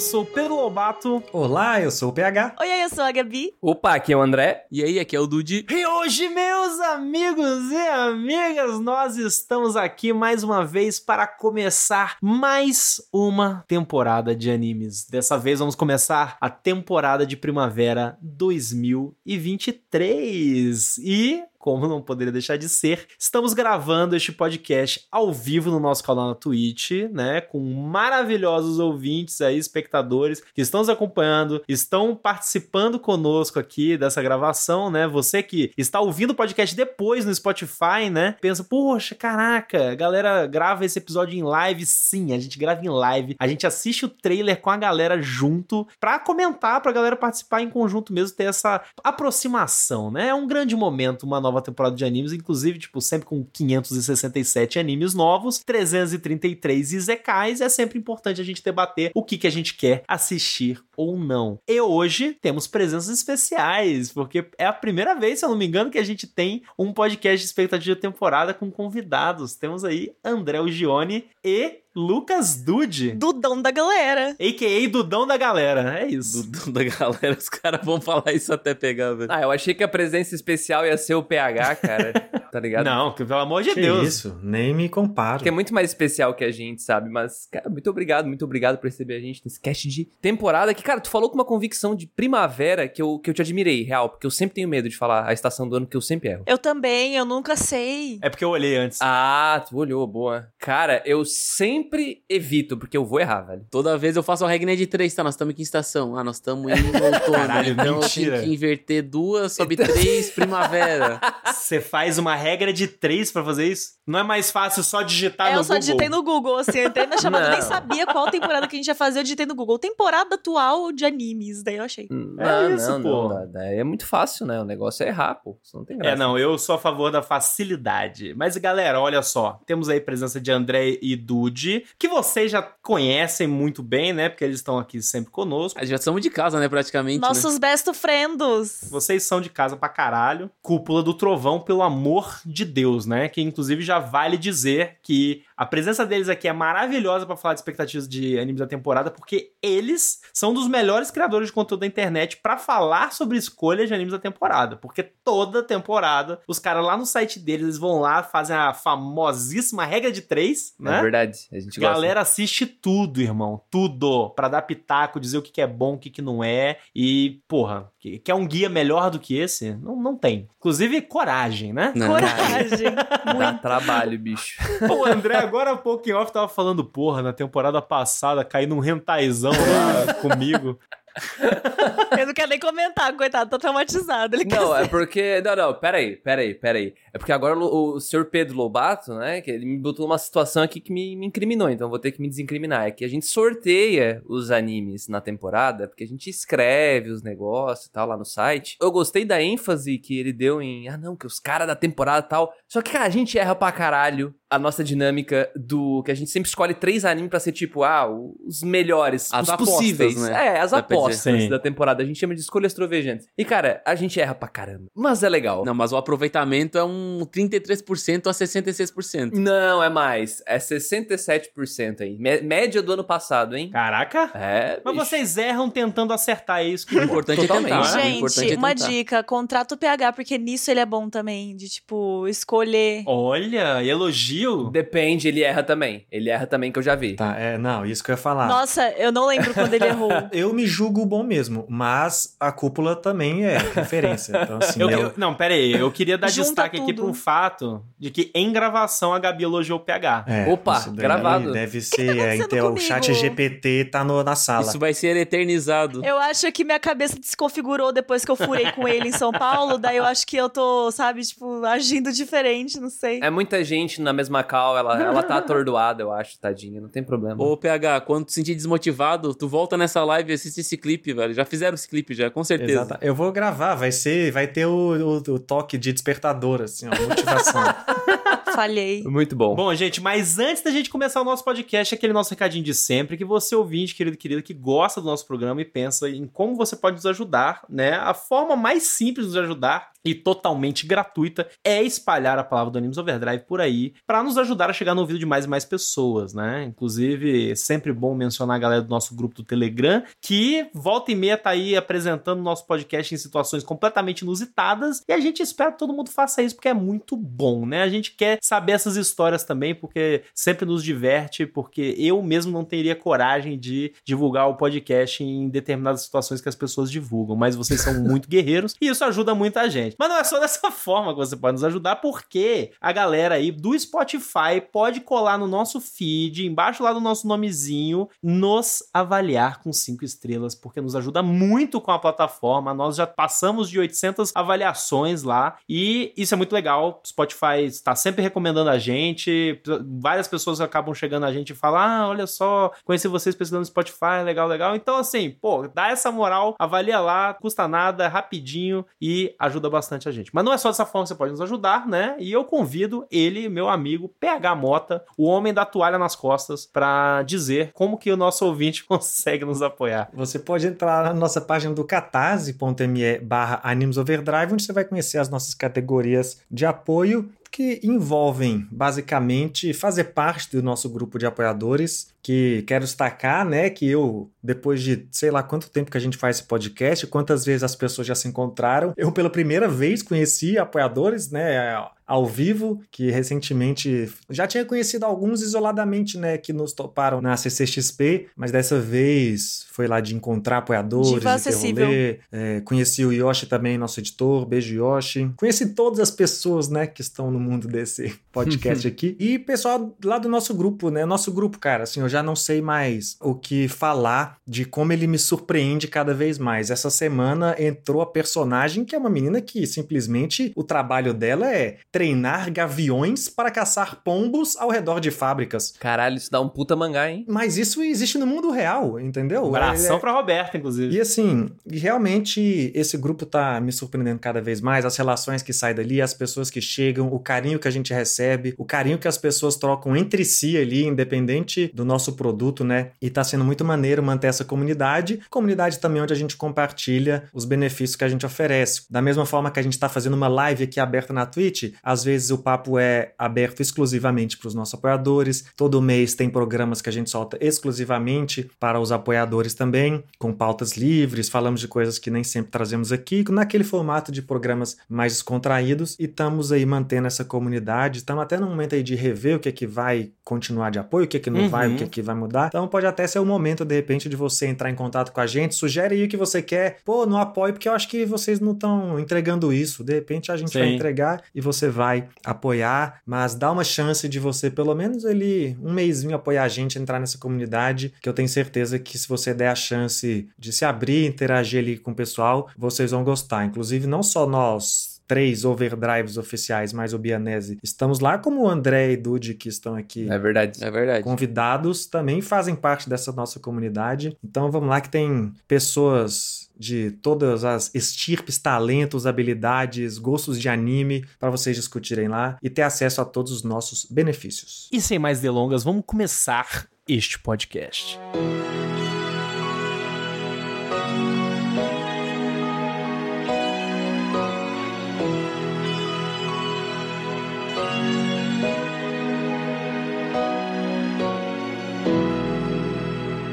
[0.00, 1.22] Eu sou Pedro Lobato.
[1.30, 2.54] Olá, eu sou o PH.
[2.58, 3.52] Oi, eu sou a Gabi.
[3.60, 4.64] Opa, aqui é o André.
[4.72, 5.66] E aí, aqui é o Dude.
[5.68, 12.98] E hoje, meus amigos e amigas, nós estamos aqui mais uma vez para começar mais
[13.12, 15.06] uma temporada de animes.
[15.06, 20.96] Dessa vez vamos começar a temporada de primavera 2023.
[20.98, 26.02] E como não poderia deixar de ser, estamos gravando este podcast ao vivo no nosso
[26.02, 27.42] canal na Twitch, né?
[27.42, 34.90] Com maravilhosos ouvintes aí, espectadores que estão nos acompanhando, estão participando conosco aqui dessa gravação,
[34.90, 35.06] né?
[35.06, 38.36] Você que está ouvindo o podcast depois no Spotify, né?
[38.40, 41.84] Pensa, poxa, caraca, a galera grava esse episódio em live.
[41.84, 43.36] Sim, a gente grava em live.
[43.38, 47.70] A gente assiste o trailer com a galera junto pra comentar, pra galera participar em
[47.70, 50.28] conjunto mesmo, ter essa aproximação, né?
[50.28, 55.14] É um grande momento, uma nova temporada de animes, inclusive, tipo, sempre com 567 animes
[55.14, 60.02] novos, 333 Izekais, é sempre importante a gente debater o que, que a gente quer
[60.06, 61.58] assistir ou não.
[61.66, 65.90] E hoje temos presenças especiais, porque é a primeira vez, se eu não me engano,
[65.90, 69.54] que a gente tem um podcast de expectativa de temporada com convidados.
[69.54, 73.12] Temos aí André Ugione e Lucas Dude.
[73.12, 74.36] Dudão da galera.
[74.40, 74.88] A.K.A.
[74.88, 76.00] Dudão da galera.
[76.00, 76.44] É isso.
[76.48, 79.30] Dudão da galera, os caras vão falar isso até pegar, velho.
[79.32, 82.12] Ah, eu achei que a presença especial ia ser o PH, cara.
[82.52, 82.84] tá ligado?
[82.84, 84.06] Não, que, pelo amor de que Deus.
[84.06, 85.38] isso, nem me comparo.
[85.38, 87.08] Porque é muito mais especial que a gente, sabe?
[87.10, 90.72] Mas, cara, muito obrigado, muito obrigado por receber a gente nesse cast de temporada.
[90.74, 93.82] Que, cara, tu falou com uma convicção de primavera que eu, que eu te admirei,
[93.82, 94.08] real.
[94.10, 96.44] Porque eu sempre tenho medo de falar a estação do ano que eu sempre erro.
[96.46, 98.18] Eu também, eu nunca sei.
[98.22, 98.98] É porque eu olhei antes.
[99.00, 100.48] Ah, tu olhou, boa.
[100.58, 101.79] Cara, eu sempre
[102.28, 103.66] evito, porque eu vou errar, velho.
[103.70, 105.22] Toda vez eu faço a regra de três, tá?
[105.24, 106.16] Nós estamos em que estação?
[106.16, 107.32] Ah, nós estamos em outono.
[107.32, 108.26] Caralho, então mentira.
[108.26, 111.20] eu tenho que inverter duas, sobe três, primavera.
[111.52, 113.92] Você faz uma regra de três pra fazer isso?
[114.06, 115.80] Não é mais fácil só digitar é, no eu só Google?
[115.80, 117.68] digitei no Google, assim, eu entrei na chamada, eu nem Não.
[117.68, 119.78] sabia qual temporada que a gente ia fazer, eu digitei no Google.
[119.78, 122.08] Temporada atual de animes, daí eu achei.
[122.10, 123.28] Não, isso, não, pô.
[123.28, 123.50] não.
[123.52, 124.60] Daí é muito fácil, né?
[124.60, 125.58] O negócio é errar, pô.
[125.62, 126.14] Isso não tem graça.
[126.14, 128.34] É, não, eu sou a favor da facilidade.
[128.36, 129.60] Mas, galera, olha só.
[129.66, 134.28] Temos aí a presença de André e Dude, que vocês já conhecem muito bem, né?
[134.28, 135.78] Porque eles estão aqui sempre conosco.
[135.84, 137.20] Já somos de casa, né, praticamente.
[137.20, 137.26] né?
[137.28, 138.88] Nossos best friends.
[138.90, 140.50] Vocês são de casa pra caralho.
[140.62, 143.28] Cúpula do Trovão, pelo amor de Deus, né?
[143.28, 147.60] Que inclusive já vale dizer que a presença deles aqui é maravilhosa pra falar de
[147.60, 152.38] expectativas de animes da temporada, porque eles são dos melhores criadores de conteúdo da internet
[152.42, 154.76] pra falar sobre escolhas de animes da temporada.
[154.76, 159.84] Porque toda temporada, os caras lá no site deles, eles vão lá, fazem a famosíssima
[159.84, 161.02] regra de três, É né?
[161.02, 161.38] verdade.
[161.52, 161.94] A gente gosta.
[161.94, 163.60] Galera assiste tudo, irmão.
[163.70, 164.30] Tudo.
[164.30, 166.78] Pra dar pitaco, dizer o que que é bom, o que que não é.
[166.94, 169.74] E, porra, que- quer um guia melhor do que esse?
[169.76, 170.48] Não, não tem.
[170.58, 171.92] Inclusive, coragem, né?
[171.94, 172.08] Não.
[172.08, 172.94] Coragem.
[173.38, 174.60] Dá trabalho, bicho.
[174.90, 178.78] O André, agora há pouco em off, tava falando, porra, na temporada passada caí num
[178.80, 180.78] rentaizão lá comigo.
[182.18, 184.36] eu não quero nem comentar, coitado, tô traumatizado.
[184.44, 185.40] Não, é porque.
[185.42, 186.94] Não, não, peraí, peraí, peraí.
[187.12, 189.40] É porque agora o, o senhor Pedro Lobato, né?
[189.40, 192.20] Que ele me botou numa situação aqui que me, me incriminou, então vou ter que
[192.20, 192.86] me desincriminar.
[192.86, 197.86] É que a gente sorteia os animes na temporada, porque a gente escreve os negócios
[197.86, 198.76] e tal lá no site.
[198.80, 200.88] Eu gostei da ênfase que ele deu em.
[200.88, 202.52] Ah, não, que os caras da temporada e tal.
[202.68, 206.02] Só que, cara, a gente erra pra caralho a nossa dinâmica do.
[206.02, 208.06] Que a gente sempre escolhe três animes pra ser tipo, ah,
[208.46, 210.16] os melhores, As os apostas, possíveis.
[210.16, 210.46] né?
[210.56, 212.02] É, as Dá apostas da temporada.
[212.02, 213.26] A gente chama de escolhas trovejantes.
[213.38, 214.86] E, cara, a gente erra pra caramba.
[214.94, 215.64] Mas é legal.
[215.64, 219.32] Não, mas o aproveitamento é um 33% a 66%.
[219.34, 220.42] Não, é mais.
[220.46, 222.18] É 67% aí.
[222.18, 223.70] Mé- Média do ano passado, hein?
[223.70, 224.30] Caraca.
[224.34, 224.80] É.
[224.84, 225.06] Mas bicho.
[225.06, 226.86] vocês erram tentando acertar isso.
[226.92, 227.72] O importante Totalmente.
[227.72, 227.94] é tentar.
[227.96, 228.02] né?
[228.02, 228.88] Gente, importante é uma tentar.
[228.88, 233.02] dica, contrata o PH, porque nisso ele é bom também, de tipo, escolher.
[233.06, 234.39] Olha, elogio.
[234.70, 236.06] Depende, ele erra também.
[236.10, 237.14] Ele erra também, que eu já vi.
[237.14, 238.46] Tá, é, não, isso que eu ia falar.
[238.48, 240.10] Nossa, eu não lembro quando ele errou.
[240.32, 244.32] Eu me julgo bom mesmo, mas a cúpula também é referência.
[244.42, 245.72] Então, assim, Eu- eu- eu- não, pera aí.
[245.72, 247.02] Eu queria dar destaque aqui tudo.
[247.02, 250.24] pra um fato de que em gravação a Gabi elogiou o PH.
[250.26, 251.52] é, Opa, gravado.
[251.52, 254.66] Deve tá ser, é, acontecendo então, o chat GPT tá no- na sala.
[254.66, 256.04] Isso vai ser eternizado.
[256.04, 259.78] Eu acho que minha cabeça desconfigurou depois que eu furei com ele em São Paulo,
[259.78, 263.20] daí eu acho que eu tô, sabe, tipo, agindo diferente, não sei.
[263.22, 266.80] É muita gente na mesma cal, ela, ela tá atordoada, eu acho, tadinha.
[266.80, 267.42] Não tem problema.
[267.42, 271.34] Ô, PH, quando tu sentir desmotivado, tu volta nessa live e assiste esse clipe, velho.
[271.34, 272.82] Já fizeram esse clipe já, com certeza.
[272.82, 273.04] Exato.
[273.04, 277.08] Eu vou gravar, vai ser, vai ter o, o- o toque de despertador, assim, ó,
[277.08, 277.62] motivação.
[278.54, 279.02] Falhei.
[279.04, 279.54] Muito bom.
[279.54, 283.16] Bom, gente, mas antes da gente começar o nosso podcast, aquele nosso recadinho de sempre,
[283.16, 286.76] que você ouvinte, querido, querido, que gosta do nosso programa e pensa em como você
[286.76, 287.92] pode nos ajudar, né?
[287.94, 292.78] A forma mais simples de nos ajudar e totalmente gratuita é espalhar a palavra do
[292.78, 295.64] Animes Overdrive por aí para nos ajudar a chegar no ouvido de mais e mais
[295.64, 296.64] pessoas, né?
[296.64, 301.14] Inclusive, é sempre bom mencionar a galera do nosso grupo do Telegram, que volta e
[301.14, 305.72] meia tá aí apresentando o nosso podcast em situações completamente inusitadas e a gente espera
[305.72, 307.82] que todo mundo faça isso porque é muito bom, né?
[307.82, 312.64] A gente quer saber essas histórias também porque sempre nos diverte, porque eu mesmo não
[312.64, 317.80] teria coragem de divulgar o podcast em determinadas situações que as pessoas divulgam, mas vocês
[317.80, 319.89] são muito guerreiros e isso ajuda muita gente.
[319.98, 323.50] Mas não é só dessa forma que você pode nos ajudar, porque a galera aí
[323.50, 329.72] do Spotify pode colar no nosso feed, embaixo lá do nosso nomezinho, nos avaliar com
[329.72, 332.74] cinco estrelas, porque nos ajuda muito com a plataforma.
[332.74, 337.02] Nós já passamos de 800 avaliações lá e isso é muito legal.
[337.06, 339.60] Spotify está sempre recomendando a gente.
[340.00, 343.66] Várias pessoas acabam chegando a gente e falam: Ah, olha só, conheci vocês pesquisando no
[343.66, 344.74] Spotify, legal, legal.
[344.76, 349.79] Então, assim, pô, dá essa moral, avalia lá, custa nada, é rapidinho e ajuda bastante
[350.08, 350.30] a gente.
[350.32, 352.16] Mas não é só dessa forma que você pode nos ajudar, né?
[352.18, 357.22] E eu convido ele, meu amigo PH Mota, o homem da toalha nas costas, para
[357.22, 360.08] dizer como que o nosso ouvinte consegue nos apoiar.
[360.12, 365.18] Você pode entrar na nossa página do catarse.me barra Animes Overdrive, onde você vai conhecer
[365.18, 372.08] as nossas categorias de apoio que envolvem basicamente fazer parte do nosso grupo de apoiadores,
[372.22, 376.16] que quero destacar, né, que eu, depois de sei lá quanto tempo que a gente
[376.16, 380.58] faz esse podcast, quantas vezes as pessoas já se encontraram, eu pela primeira vez conheci
[380.58, 381.74] apoiadores, né,
[382.10, 388.26] ao vivo, que recentemente já tinha conhecido alguns isoladamente, né, que nos toparam na CCXP,
[388.34, 391.86] mas dessa vez foi lá de encontrar apoiadores, Diva acessível.
[391.86, 392.18] rolê.
[392.32, 395.30] É, conheci o Yoshi também, nosso editor, beijo Yoshi.
[395.36, 399.16] Conheci todas as pessoas, né, que estão no mundo desse podcast aqui.
[399.20, 402.60] E pessoal lá do nosso grupo, né, nosso grupo, cara, assim, eu já não sei
[402.60, 406.72] mais o que falar de como ele me surpreende cada vez mais.
[406.72, 411.78] Essa semana entrou a personagem que é uma menina que simplesmente o trabalho dela é
[412.04, 415.74] treinar gaviões para caçar pombos ao redor de fábricas.
[415.78, 417.26] Caralho, isso dá um puta mangá, hein?
[417.28, 419.42] Mas isso existe no mundo real, entendeu?
[419.44, 420.96] Um abração É- pra Roberta, inclusive.
[420.96, 425.74] e assim, realmente esse grupo tá me surpreendendo cada vez mais, as relações que saem
[425.74, 429.18] dali, as pessoas que chegam, o carinho que a gente recebe, o carinho que as
[429.18, 432.92] pessoas trocam entre si ali, independente do nosso produto, né?
[433.02, 437.44] E tá sendo muito maneiro manter essa comunidade, comunidade também onde a gente compartilha os
[437.44, 438.84] benefícios que a gente oferece.
[438.88, 442.04] Da mesma forma que a gente tá fazendo uma live aqui aberta na Twitch, às
[442.04, 445.44] vezes o papo é aberto exclusivamente para os nossos apoiadores.
[445.56, 450.76] Todo mês tem programas que a gente solta exclusivamente para os apoiadores também, com pautas
[450.76, 455.96] livres, falamos de coisas que nem sempre trazemos aqui, naquele formato de programas mais descontraídos
[455.98, 457.98] e estamos aí mantendo essa comunidade.
[457.98, 461.06] Estamos até no momento aí de rever o que é que vai continuar de apoio,
[461.06, 461.48] o que é que não Uhum.
[461.48, 462.48] vai, o que é que vai mudar.
[462.48, 465.26] Então pode até ser o momento, de repente, de você entrar em contato com a
[465.26, 466.78] gente, sugere aí o que você quer.
[466.84, 469.82] Pô, não apoio porque eu acho que vocês não estão entregando isso.
[469.82, 470.74] De repente a gente vai Sim.
[470.74, 475.72] entregar e você vai apoiar, mas dá uma chance de você, pelo menos ali, um
[475.72, 479.48] mêsinho apoiar a gente, entrar nessa comunidade, que eu tenho certeza que se você der
[479.48, 483.44] a chance de se abrir, interagir ali com o pessoal, vocês vão gostar.
[483.44, 488.92] Inclusive, não só nós três overdrives oficiais, mais o Bianese, estamos lá, como o André
[488.92, 490.62] e Dude, que estão aqui É verdade.
[490.62, 491.02] É verdade.
[491.02, 494.16] convidados também fazem parte dessa nossa comunidade.
[494.22, 501.06] Então vamos lá que tem pessoas de todas as estirpes, talentos, habilidades, gostos de anime
[501.18, 504.68] para vocês discutirem lá e ter acesso a todos os nossos benefícios.
[504.70, 507.98] E sem mais delongas, vamos começar este podcast.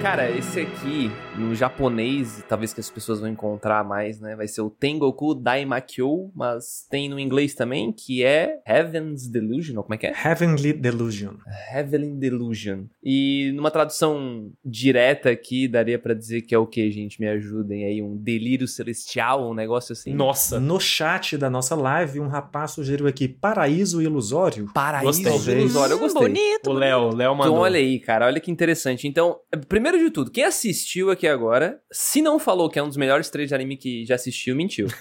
[0.01, 4.35] Cara, esse aqui, no japonês, talvez que as pessoas vão encontrar mais, né?
[4.35, 9.83] Vai ser o Tengoku Daimakyo, mas tem no inglês também, que é Heaven's Delusion, ou
[9.83, 10.13] como é que é?
[10.25, 11.33] Heavenly Delusion.
[11.73, 12.85] Heavenly Delusion.
[13.03, 17.19] E numa tradução direta aqui, daria pra dizer que é o que, gente?
[17.19, 20.13] Me ajudem aí, um delírio celestial, um negócio assim.
[20.13, 20.59] Nossa.
[20.59, 24.69] No chat da nossa live, um rapaz sugeriu aqui Paraíso Ilusório.
[24.73, 25.59] Paraíso Gostei.
[25.59, 26.21] ilusório, eu Hum, gostei.
[26.21, 26.69] bonito.
[26.69, 27.53] O Léo, Léo mandou.
[27.53, 29.07] Então, olha aí, cara, olha que interessante.
[29.07, 32.97] Então, primeiro de tudo, quem assistiu aqui agora, se não falou que é um dos
[32.97, 34.87] melhores três de anime que já assistiu, mentiu.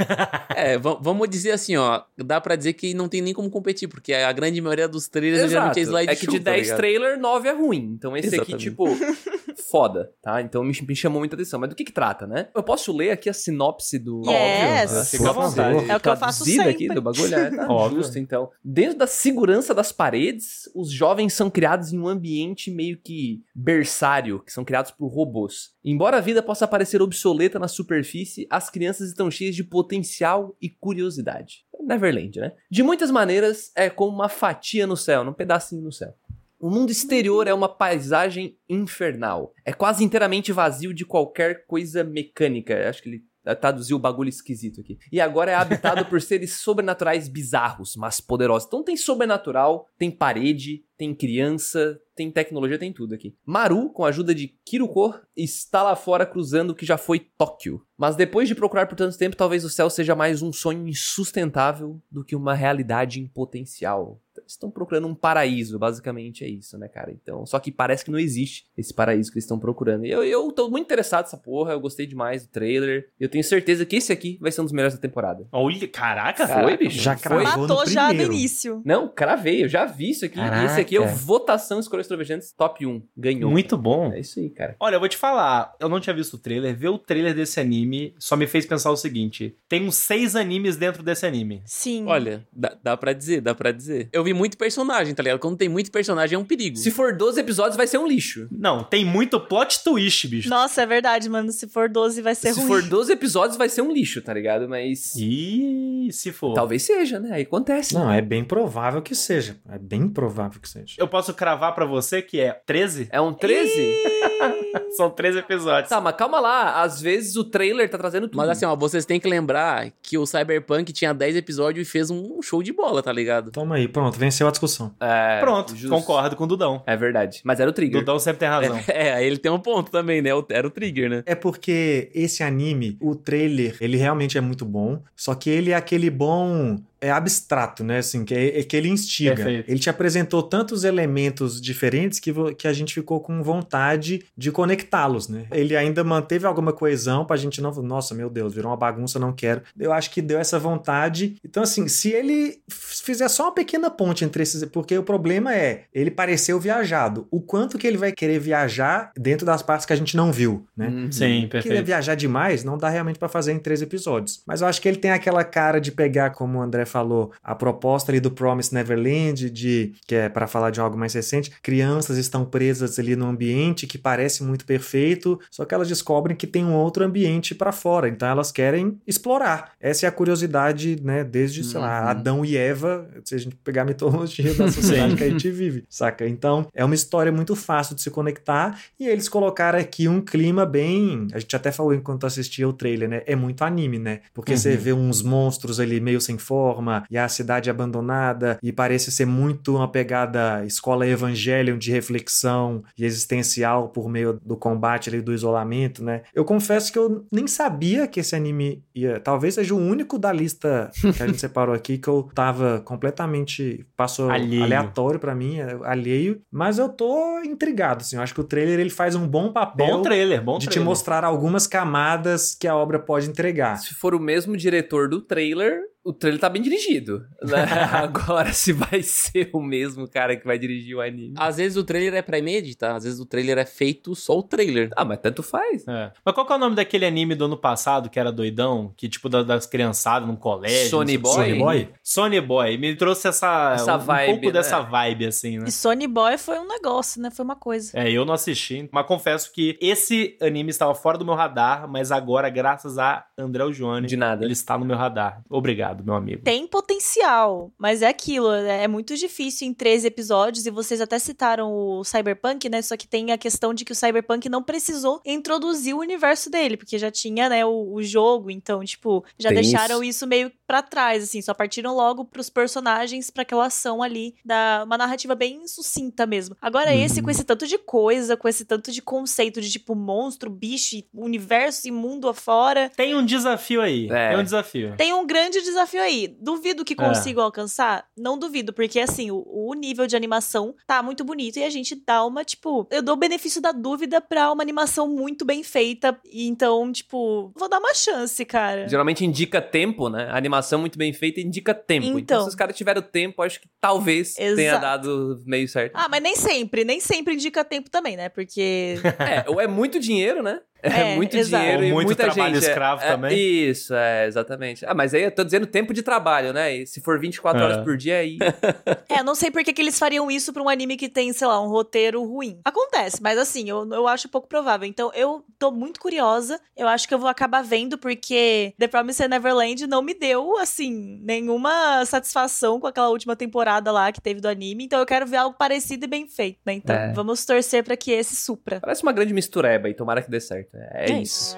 [0.57, 2.03] É, va- vamos dizer assim, ó.
[2.17, 5.43] Dá pra dizer que não tem nem como competir, porque a grande maioria dos trailers
[5.45, 5.51] Exato.
[5.51, 6.77] geralmente é slide É que de show, tá 10 ligado?
[6.79, 7.93] trailer, 9 é ruim.
[7.99, 8.71] Então esse aqui, Exatamente.
[8.71, 8.87] tipo,
[9.71, 10.41] foda, tá?
[10.41, 11.59] Então me, me chamou muita atenção.
[11.61, 12.49] Mas do que que trata, né?
[12.55, 14.23] Eu posso ler aqui a sinopse do...
[14.27, 14.91] Yes.
[14.91, 15.91] Óbvio, Fica à vontade.
[15.91, 16.95] É o que eu faço Traduzida aqui sempre.
[16.95, 18.03] do bagulho, é, tá Óbvio.
[18.03, 18.51] justo, então.
[18.65, 24.41] Dentro da segurança das paredes, os jovens são criados em um ambiente meio que berçário,
[24.41, 25.71] que são criados por robôs.
[25.85, 30.69] Embora a vida possa parecer obsoleta na superfície, as crianças estão cheias de potencial e
[30.69, 31.65] curiosidade.
[31.81, 32.53] Neverland, né?
[32.71, 36.15] De muitas maneiras, é como uma fatia no céu, num pedacinho no céu.
[36.59, 39.53] O mundo exterior é uma paisagem infernal.
[39.65, 42.89] É quase inteiramente vazio de qualquer coisa mecânica.
[42.89, 44.99] Acho que ele traduziu o bagulho esquisito aqui.
[45.13, 48.67] E agora é habitado por seres sobrenaturais bizarros, mas poderosos.
[48.67, 53.37] Então tem sobrenatural, tem parede, tem criança, tem tecnologia, tem tudo aqui.
[53.45, 57.83] Maru, com a ajuda de Kiruko, está lá fora cruzando o que já foi Tóquio.
[57.97, 62.01] Mas depois de procurar por tanto tempo, talvez o céu seja mais um sonho insustentável
[62.11, 64.21] do que uma realidade em potencial.
[64.47, 67.11] Estão procurando um paraíso, basicamente é isso, né, cara?
[67.11, 70.07] Então, só que parece que não existe esse paraíso que eles estão procurando.
[70.07, 73.09] E eu, eu tô muito interessado nessa porra, eu gostei demais do trailer.
[73.19, 75.47] Eu tenho certeza que esse aqui vai ser um dos melhores da temporada.
[75.53, 77.01] Olha, caraca, Caraca, foi, bicho.
[77.01, 77.43] Já Foi?
[77.45, 78.83] cravou Matou no já no início.
[78.85, 80.39] Não, cravei, eu já vi isso aqui.
[80.39, 81.23] E esse aqui é o Caraca.
[81.23, 83.03] Votação Escolhas Trovejantes Top 1.
[83.17, 83.51] Ganhou.
[83.51, 84.13] Muito bom.
[84.13, 84.77] É isso aí, cara.
[84.81, 86.77] Olha, eu vou te falar, eu não tinha visto o trailer.
[86.77, 90.77] Ver o trailer desse anime só me fez pensar o seguinte: tem uns seis animes
[90.77, 91.63] dentro desse anime.
[91.65, 92.07] Sim.
[92.07, 94.09] Olha, dá, dá pra dizer, dá pra dizer.
[94.13, 95.41] Eu vi muito personagem, tá ligado?
[95.41, 96.77] Quando tem muito personagem é um perigo.
[96.77, 98.47] Se for 12 episódios, vai ser um lixo.
[98.53, 100.49] Não, tem muito plot twist, bicho.
[100.49, 101.51] Nossa, é verdade, mano.
[101.51, 102.69] Se for 12, vai ser Se ruim.
[102.69, 104.69] for 12 episódios, vai ser um lixo, tá ligado?
[104.69, 105.15] Mas.
[105.17, 106.55] E se for?
[106.55, 107.31] Talvez seja, né?
[107.33, 107.95] Aí acontece.
[107.95, 109.57] Não, é bem provável que seja.
[109.69, 110.95] É bem provável que seja.
[110.99, 113.09] Eu posso cravar pra você que é 13?
[113.11, 113.73] É um 13?
[114.97, 115.89] São 13 episódios.
[115.89, 116.83] Tá, mas calma lá.
[116.83, 118.37] Às vezes o trailer tá trazendo tudo.
[118.37, 122.11] Mas assim, ó, vocês têm que lembrar que o Cyberpunk tinha 10 episódios e fez
[122.11, 123.51] um show de bola, tá ligado?
[123.51, 124.95] Toma aí, pronto, venceu a discussão.
[125.01, 125.89] É, Pronto, justo.
[125.95, 126.83] concordo com o Dudão.
[126.87, 127.41] É verdade.
[127.45, 128.01] Mas era o trigger.
[128.01, 128.77] Dudão sempre tem razão.
[128.89, 130.35] É, aí ele tem um ponto também, né?
[130.35, 131.23] O- Era o trigger, né?
[131.27, 135.75] É porque esse anime, o trailer, ele realmente é muito bom, só que ele é
[135.75, 137.99] aquele bom é abstrato, né?
[137.99, 139.37] Assim, que, é, é que ele instiga.
[139.37, 139.71] Perfeito.
[139.71, 145.29] Ele te apresentou tantos elementos diferentes que, que a gente ficou com vontade de conectá-los,
[145.29, 145.47] né?
[145.51, 147.71] Ele ainda manteve alguma coesão pra gente não.
[147.83, 149.63] Nossa, meu Deus, virou uma bagunça, não quero.
[149.79, 151.37] Eu acho que deu essa vontade.
[151.45, 154.65] Então, assim, se ele fizer só uma pequena ponte entre esses.
[154.65, 157.27] Porque o problema é, ele pareceu viajado.
[157.31, 160.67] O quanto que ele vai querer viajar dentro das partes que a gente não viu,
[160.77, 160.89] né?
[160.89, 161.13] Uhum.
[161.13, 161.85] Sim, perfeito.
[161.85, 164.41] viajar demais, não dá realmente pra fazer em três episódios.
[164.47, 167.55] Mas eu acho que ele tem aquela cara de pegar, como o André falou, a
[167.55, 172.17] proposta ali do Promise Neverland, de que é para falar de algo mais recente, crianças
[172.17, 176.65] estão presas ali num ambiente que parece muito perfeito, só que elas descobrem que tem
[176.65, 179.73] um outro ambiente pra fora, então elas querem explorar.
[179.81, 182.09] Essa é a curiosidade, né, desde, sei lá, Uhum.
[182.09, 185.85] Adão e Eva, se a gente pegar a mitologia da sociedade que a gente vive,
[185.89, 186.27] saca?
[186.29, 190.65] Então, é uma história muito fácil de se conectar e eles colocaram aqui um clima
[190.67, 191.27] bem.
[191.33, 193.23] A gente até falou enquanto assistia o trailer, né?
[193.27, 194.21] É muito anime, né?
[194.35, 194.59] Porque Uhum.
[194.59, 196.76] você vê uns monstros ali meio sem forma
[197.11, 203.05] e a cidade abandonada e parece ser muito uma pegada escola Evangelion de reflexão e
[203.05, 206.23] existencial por meio do combate ali do isolamento, né?
[206.35, 209.21] Eu confesso que eu nem sabia que esse anime ia.
[209.21, 213.87] Talvez seja o único da lista que a gente separou aqui que eu tava completamente.
[213.97, 214.63] passou Alheio.
[214.65, 216.41] aleatório pra mim, é, alheio.
[216.51, 218.17] Mas eu tô intrigado, assim.
[218.17, 220.71] Eu acho que o trailer ele faz um bom papel Bom trailer, bom de te
[220.71, 220.85] trailer.
[220.89, 223.77] mostrar algumas camadas que a obra pode entregar.
[223.77, 227.27] Se for o mesmo diretor do trailer, o trailer tá bem dirigido.
[227.43, 227.65] Né?
[227.93, 231.35] Agora, se vai ser o mesmo cara que vai dirigir o anime.
[231.37, 234.91] Às vezes o trailer é pré-meditar, às vezes o trailer é feito só o trailer.
[234.97, 235.87] Ah, mas tanto faz.
[235.89, 236.13] É.
[236.25, 238.93] Mas qual que é o nome daquele anime do ano passado que era doidão?
[238.97, 240.91] Que tipo da- das criançadas num colégio?
[240.91, 241.27] Sony quê?
[241.29, 241.89] Sony Boy?
[242.03, 242.79] Sony Boy.
[242.79, 244.53] Me trouxe essa, Essa um, vibe, pouco né?
[244.53, 245.65] dessa vibe, assim, né?
[245.69, 247.31] E Sony Boy foi um negócio, né?
[247.31, 247.91] Foi uma coisa.
[247.99, 252.13] É, eu não assisti, mas confesso que esse anime estava fora do meu radar, mas
[252.13, 254.45] agora, graças a André Johnny, De nada.
[254.45, 255.43] ele está no meu radar.
[255.49, 256.43] Obrigado, meu amigo.
[256.43, 261.19] Tem potencial, mas é aquilo, é é muito difícil em 13 episódios, e vocês até
[261.19, 262.83] citaram o Cyberpunk, né?
[262.83, 266.77] Só que tem a questão de que o Cyberpunk não precisou introduzir o universo dele,
[266.77, 270.17] porque já tinha, né, o, o jogo, então, tipo, já Tem deixaram isso.
[270.19, 270.27] isso.
[270.27, 274.97] meio pra trás, assim, só partiram logo pros personagens, pra aquela ação ali, da uma
[274.99, 276.57] narrativa bem sucinta mesmo.
[276.61, 277.05] Agora, Uhum.
[277.05, 280.97] esse, com esse tanto de coisa, com esse tanto de conceito de, tipo, monstro, bicho,
[281.15, 284.09] universo e mundo afora, Tem um desafio aí.
[284.11, 284.31] É.
[284.31, 284.95] Tem um desafio.
[284.97, 286.37] tem um grande desafio aí.
[286.41, 286.97] Duvido que É.
[286.97, 288.07] consigo alcançar?
[288.17, 291.95] Não duvido, porque assim, o, o nível de animação tá muito bonito e a gente
[292.07, 296.19] dá uma, tipo, eu dou o benefício da dúvida pra uma animação muito bem feita.
[296.25, 298.89] E então, tipo, vou dar uma chance, cara.
[298.89, 300.29] Geralmente indica tempo, né?
[300.31, 302.07] A animação muito bem feita indica tempo.
[302.07, 302.43] Então, Então.
[302.43, 304.81] se os caras tiveram tempo, acho que talvez tenha Exato.
[304.81, 305.93] dado meio certo.
[305.95, 308.29] Ah, mas nem sempre, nem sempre indica tempo também, né?
[308.29, 310.61] Porque É, ou é muito dinheiro, né?
[310.83, 311.63] É, É, muito exato.
[311.63, 312.65] dinheiro Ou e muito muita trabalho gente.
[312.69, 313.37] escravo é, também.
[313.69, 314.85] Isso, é, exatamente.
[314.87, 316.75] Ah, mas aí eu tô dizendo tempo de trabalho, né?
[316.77, 317.65] E se for 24 É.
[317.65, 318.39] horas por dia, aí.
[319.09, 321.33] É, eu não sei por que, que eles fariam isso pra um anime que tem,
[321.33, 322.61] sei lá, um roteiro ruim.
[322.65, 324.87] Acontece, mas assim, eu, eu acho pouco provável.
[324.87, 326.61] Então, eu tô muito curiosa.
[326.77, 331.21] Eu acho que eu vou acabar vendo, porque The Promised Neverland não me deu, assim,
[331.23, 334.85] nenhuma satisfação com aquela última temporada lá que teve do anime.
[334.85, 336.75] Então, eu quero ver algo parecido e bem feito, né?
[336.75, 337.13] Então, É.
[337.13, 338.81] vamos torcer pra que esse supra.
[338.81, 340.66] Parece uma grande mistureba e tomara que dê certo.
[340.75, 341.57] É, É isso.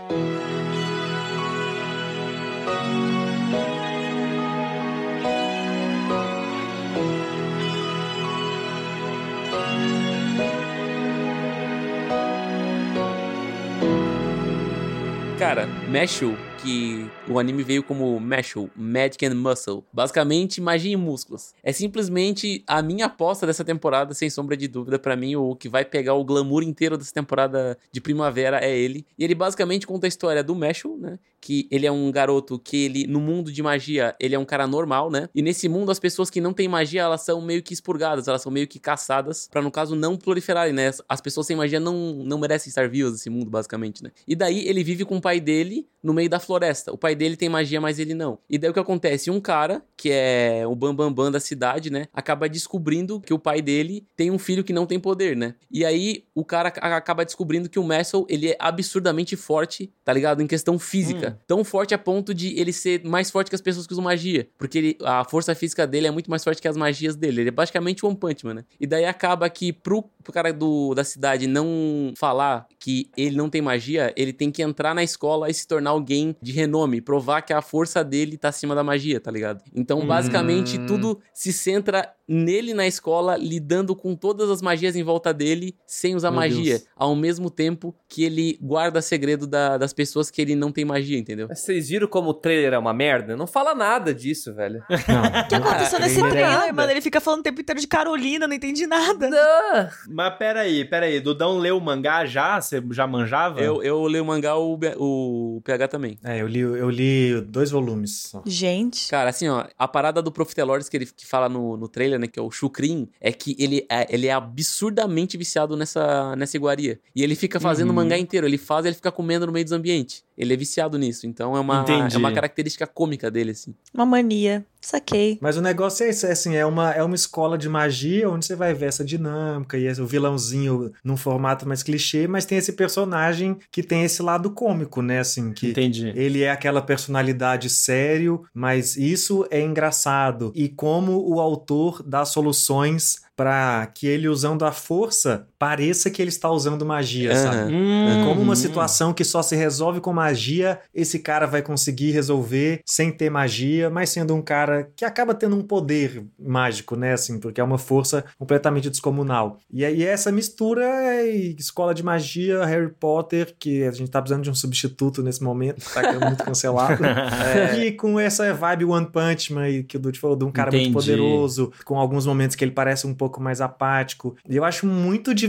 [15.39, 16.37] Cara, Meshul,
[16.69, 19.83] que o anime veio como Meshul, Magic and Muscle.
[19.91, 21.55] Basicamente, magia e músculos.
[21.63, 24.99] É simplesmente a minha aposta dessa temporada, sem sombra de dúvida.
[24.99, 29.07] Pra mim, o que vai pegar o glamour inteiro dessa temporada de primavera é ele.
[29.19, 31.19] E ele basicamente conta a história do Meshul, né?
[31.41, 34.67] Que ele é um garoto que ele, no mundo de magia, ele é um cara
[34.67, 35.31] normal, né?
[35.35, 38.43] E nesse mundo, as pessoas que não têm magia, elas são meio que expurgadas, elas
[38.43, 40.91] são meio que caçadas, pra no caso não proliferarem, né?
[41.09, 44.11] As pessoas sem magia não, não merecem estar vivas nesse mundo, basicamente, né?
[44.27, 46.58] E daí ele vive com o pai dele no meio da floresta.
[46.93, 48.39] O pai dele tem magia, mas ele não.
[48.49, 49.31] E daí o que acontece?
[49.31, 52.07] Um cara, que é o Bambambam Bam Bam da cidade, né?
[52.13, 55.55] Acaba descobrindo que o pai dele tem um filho que não tem poder, né?
[55.71, 60.13] E aí o cara ac- acaba descobrindo que o Messel, ele é absurdamente forte, tá
[60.13, 60.43] ligado?
[60.43, 61.39] Em questão física.
[61.47, 64.49] Tão forte a ponto de ele ser mais forte que as pessoas que usam magia.
[64.59, 67.43] Porque ele- a força física dele é muito mais forte que as magias dele.
[67.43, 68.65] Ele é basicamente um One Punch Man, né?
[68.81, 73.51] E daí acaba que pro, pro cara do, da cidade não falar que ele não
[73.51, 77.43] tem magia, ele tem que entrar na escola e se tornar alguém de renome, provar
[77.43, 79.63] que a força dele tá acima da magia, tá ligado?
[79.75, 80.87] Então, basicamente, Hum.
[80.87, 86.15] tudo se centra nele na escola, lidando com todas as magias em volta dele, sem
[86.15, 86.87] usar Meu magia, Deus.
[86.95, 91.19] ao mesmo tempo que ele guarda segredo da- das pessoas que ele não tem magia,
[91.19, 91.49] entendeu?
[91.49, 93.37] Vocês viram como o trailer é uma merda?
[93.37, 94.83] Não fala nada disso, velho.
[94.89, 94.97] Não,
[95.45, 96.91] O que aconteceu nesse trailer mano?
[96.91, 99.29] Ele fica falando o tempo inteiro de Carolina, não entendi nada.
[99.31, 99.89] Não.
[100.11, 101.21] Mas peraí, peraí.
[101.21, 102.61] Dudão leu o mangá já?
[102.61, 103.61] Você já manjava?
[103.61, 106.19] Eu, eu leio o mangá, o, o PH também.
[106.25, 108.43] É, eu li, eu li dois volumes só.
[108.45, 109.09] Gente.
[109.11, 112.27] Cara, assim, ó, a parada do Profitelores que ele que fala no, no trailer, né,
[112.27, 117.01] que é o Shukrin, é que ele é, ele é absurdamente viciado nessa, nessa iguaria.
[117.15, 117.93] E ele fica fazendo Uhum.
[117.93, 120.23] o mangá inteiro, ele faz ele fica comendo no meio dos ambientes.
[120.39, 122.15] Ele é viciado nisso, então é uma, Entendi.
[122.15, 123.75] é uma característica cômica dele, assim.
[123.93, 124.65] Uma mania.
[124.81, 125.37] Saquei.
[125.41, 128.47] Mas o negócio é esse, é assim, é uma, é uma escola de magia onde
[128.47, 132.59] você vai ver essa dinâmica e esse- o vilãozinho num formato mais clichê, mas tem
[132.59, 136.13] esse personagem que tem esse lado cômico, né, assim, que Entendi.
[136.15, 140.53] ele é aquela personalidade sério, mas isso é engraçado.
[140.55, 146.29] E como o autor dá soluções para que ele usando a força pareça que ele
[146.29, 147.43] está usando magia, Aham.
[147.43, 147.75] sabe?
[147.75, 152.81] Hum, Como uma situação que só se resolve com magia, esse cara vai conseguir resolver
[152.87, 157.13] sem ter magia, mas sendo um cara que acaba tendo um poder mágico, né?
[157.13, 159.59] Assim, porque é uma força completamente descomunal.
[159.73, 164.45] E aí essa mistura é escola de magia, Harry Potter, que a gente tá precisando
[164.45, 167.03] de um substituto nesse momento, tá muito cancelado.
[167.79, 170.85] E com essa vibe One Punch Man que o Dude falou, de um cara Entendi.
[170.85, 174.37] muito poderoso, com alguns momentos que ele parece um pouco mais apático.
[174.49, 175.48] E eu acho muito divertido.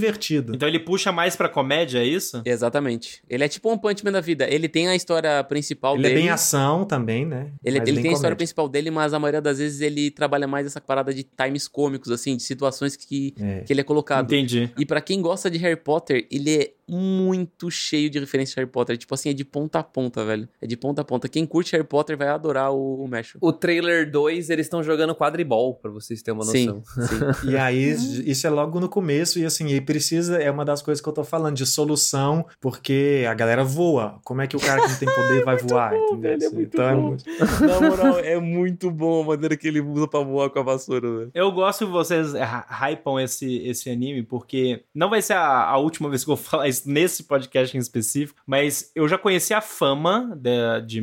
[0.56, 2.42] Então ele puxa mais pra comédia, é isso?
[2.46, 3.22] Exatamente.
[3.30, 4.48] Ele é tipo um Punch Man da vida.
[4.50, 6.22] Ele tem a história principal Ele é dele.
[6.22, 7.52] bem ação também, né?
[7.64, 8.36] Ele, ele tem a história comédia.
[8.36, 12.12] principal dele, mas a maioria das vezes ele trabalha mais essa parada de times cômicos,
[12.12, 13.60] assim, de situações que, É.
[13.62, 14.26] que ele é colocado.
[14.26, 14.72] Entendi.
[14.78, 18.71] E pra quem gosta de Harry Potter, ele é muito cheio de referências de Harry
[18.71, 18.97] Potter.
[18.97, 20.47] Tipo assim, é de ponta a ponta, velho.
[20.62, 21.28] É de ponta a ponta.
[21.30, 23.38] Quem curte Harry Potter vai adorar o, o Mesho.
[23.41, 26.84] O trailer 2, eles estão jogando quadribol, pra vocês terem uma noção.
[26.86, 27.02] Sim,
[27.43, 27.49] sim.
[27.52, 27.91] E aí,
[28.30, 31.13] isso é logo no começo, e assim, aí precisa, é uma das coisas que eu
[31.13, 34.19] tô falando, de solução, porque a galera voa.
[34.23, 35.93] Como é que o cara que não tem poder vai voar?
[35.95, 36.19] entendeu?
[36.19, 37.02] velho, é Assim, muito então é bom.
[37.02, 37.23] muito-
[37.65, 41.10] Na moral, é muito bom a maneira que ele usa pra voar com a vassoura,
[41.19, 41.32] velho.
[41.34, 45.78] Eu gosto que vocês hy- hypam esse, esse anime, porque não vai ser a, a
[45.78, 49.54] última vez que eu vou falar isso nesse podcast em específico, mas eu já conheci
[49.54, 51.02] a fama de, de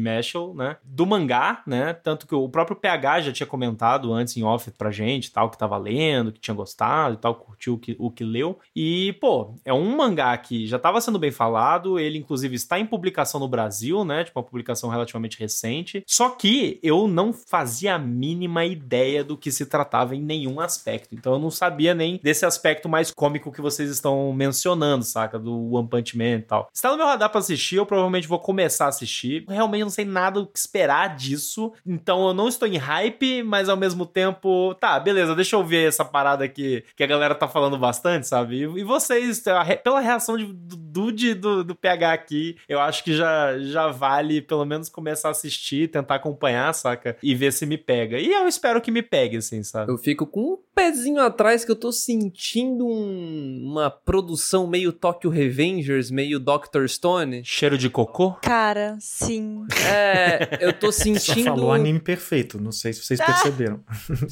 [0.55, 0.77] né?
[0.85, 1.93] Do mangá, né?
[1.93, 5.59] Tanto que o próprio PH já tinha comentado antes em off pra gente, tal, que
[5.59, 8.59] tava lendo, que tinha gostado e tal, curtiu o que, o que leu.
[8.75, 12.87] E, pô, é um mangá que já tava sendo bem falado, ele inclusive está em
[12.87, 14.25] publicação no Brasil, né?
[14.25, 16.03] Tipo, uma publicação relativamente recente.
[16.07, 21.15] Só que eu não fazia a mínima ideia do que se tratava em nenhum aspecto.
[21.15, 25.39] Então eu não sabia nem desse aspecto mais cômico que vocês estão mencionando, saca?
[25.39, 26.69] Do One Punch Man e tal.
[26.73, 29.45] Se tá no meu radar pra assistir, eu provavelmente vou começar a assistir.
[29.49, 31.73] Realmente não sei nada o que esperar disso.
[31.87, 35.89] Então eu não estou em hype, mas ao mesmo tempo, tá, beleza, deixa eu ver
[35.89, 38.57] essa parada aqui que a galera tá falando bastante, sabe?
[38.57, 39.43] E, e vocês,
[39.83, 43.89] pela reação de- do, do, de, do, do PH aqui, eu acho que já, já
[43.89, 47.17] vale pelo menos começar a assistir, tentar acompanhar, saca?
[47.23, 48.19] E ver se me pega.
[48.19, 49.91] E eu espero que me pegue, assim, sabe?
[49.93, 56.11] Eu fico com pezinho atrás que eu tô sentindo um- uma produção meio Tokyo Revengers,
[56.11, 57.43] meio Doctor Stone.
[57.45, 58.33] Cheiro de cocô?
[58.43, 59.65] Cara, sim.
[59.91, 61.45] É, eu tô Só sentindo.
[61.47, 63.81] falou anime perfeito, não sei se vocês perceberam.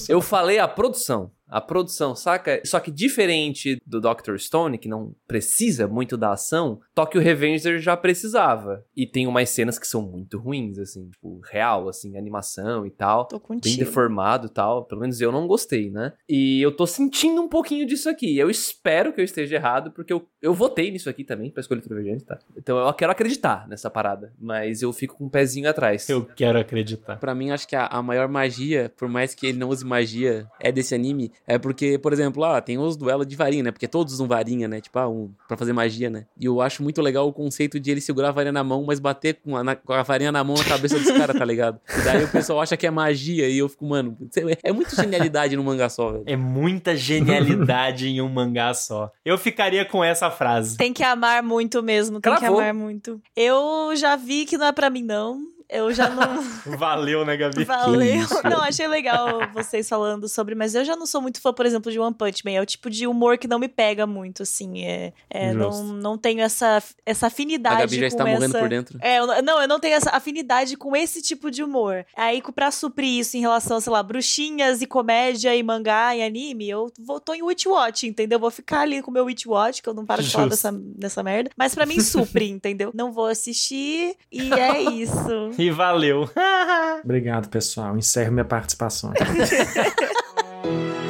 [0.08, 1.30] Eu falei a produção.
[1.48, 2.60] A produção, saca?
[2.64, 7.96] Só que diferente do Doctor Stone, que não precisa muito da ação, Tokyo Revenger já
[7.96, 8.84] precisava.
[8.96, 13.26] E tem umas cenas que são muito ruins, assim, tipo, real, assim, animação e tal.
[13.26, 13.78] Tô Bem contigo.
[13.84, 14.84] deformado e tal.
[14.84, 16.12] Pelo menos eu não gostei, né?
[16.28, 18.36] E eu tô sentindo um pouquinho disso aqui.
[18.38, 21.82] Eu espero que eu esteja errado, porque eu, eu votei nisso aqui também pra escolher
[21.82, 22.38] Divergente, tá?
[22.56, 24.32] Então eu quero acreditar nessa parada.
[24.38, 26.08] Mas eu fico com um pezinho atrás.
[26.08, 27.16] Eu quero acreditar.
[27.16, 30.46] Pra mim, acho que a, a maior magia, por mais que ele não use magia,
[30.58, 31.30] é desse anime.
[31.46, 33.70] É porque, por exemplo, lá tem os duelos de varinha, né?
[33.72, 34.80] Porque todos usam varinha, né?
[34.80, 36.26] Tipo, ah, um, pra fazer magia, né?
[36.38, 38.98] E eu acho muito legal o conceito de ele segurar a varinha na mão, mas
[39.00, 41.78] bater com a, na- com a varinha na mão na cabeça dos caras, tá ligado?
[41.98, 44.16] E daí o pessoal acha que é magia e eu fico, mano,
[44.62, 46.24] é muito genialidade no mangá só, velho.
[46.26, 49.10] É muita genialidade em um mangá só.
[49.24, 50.76] Eu ficaria com essa frase.
[50.76, 52.58] Tem que amar muito mesmo, tem que Cravou.
[52.60, 53.20] amar muito.
[53.36, 55.40] Eu já vi que não é pra mim, não.
[55.68, 56.42] Eu já não.
[56.76, 57.64] Valeu, né, Gabi?
[57.64, 58.26] Valeu.
[58.44, 61.90] Não, achei legal vocês falando sobre, mas eu já não sou muito fã, por exemplo,
[61.90, 62.52] de One Punch Man.
[62.52, 64.84] É o tipo de humor que não me pega muito, assim.
[64.84, 68.40] É, é, não, não tenho essa, essa afinidade A Gabi já com está essa...
[68.40, 68.98] morrendo por dentro.
[69.00, 72.04] É, eu, não, eu não tenho essa afinidade com esse tipo de humor.
[72.16, 76.68] Aí, pra suprir isso em relação, sei lá, bruxinhas e comédia e mangá e anime,
[76.68, 78.38] eu vou, tô em Witch Watch, entendeu?
[78.38, 80.72] Vou ficar ali com o meu Witch Watch, que eu não paro de falar dessa,
[80.72, 81.50] dessa merda.
[81.56, 82.90] Mas pra mim supre, entendeu?
[82.94, 85.50] Não vou assistir e é isso.
[85.64, 86.28] E valeu.
[87.02, 87.96] Obrigado, pessoal.
[87.96, 89.14] Encerro minha participação.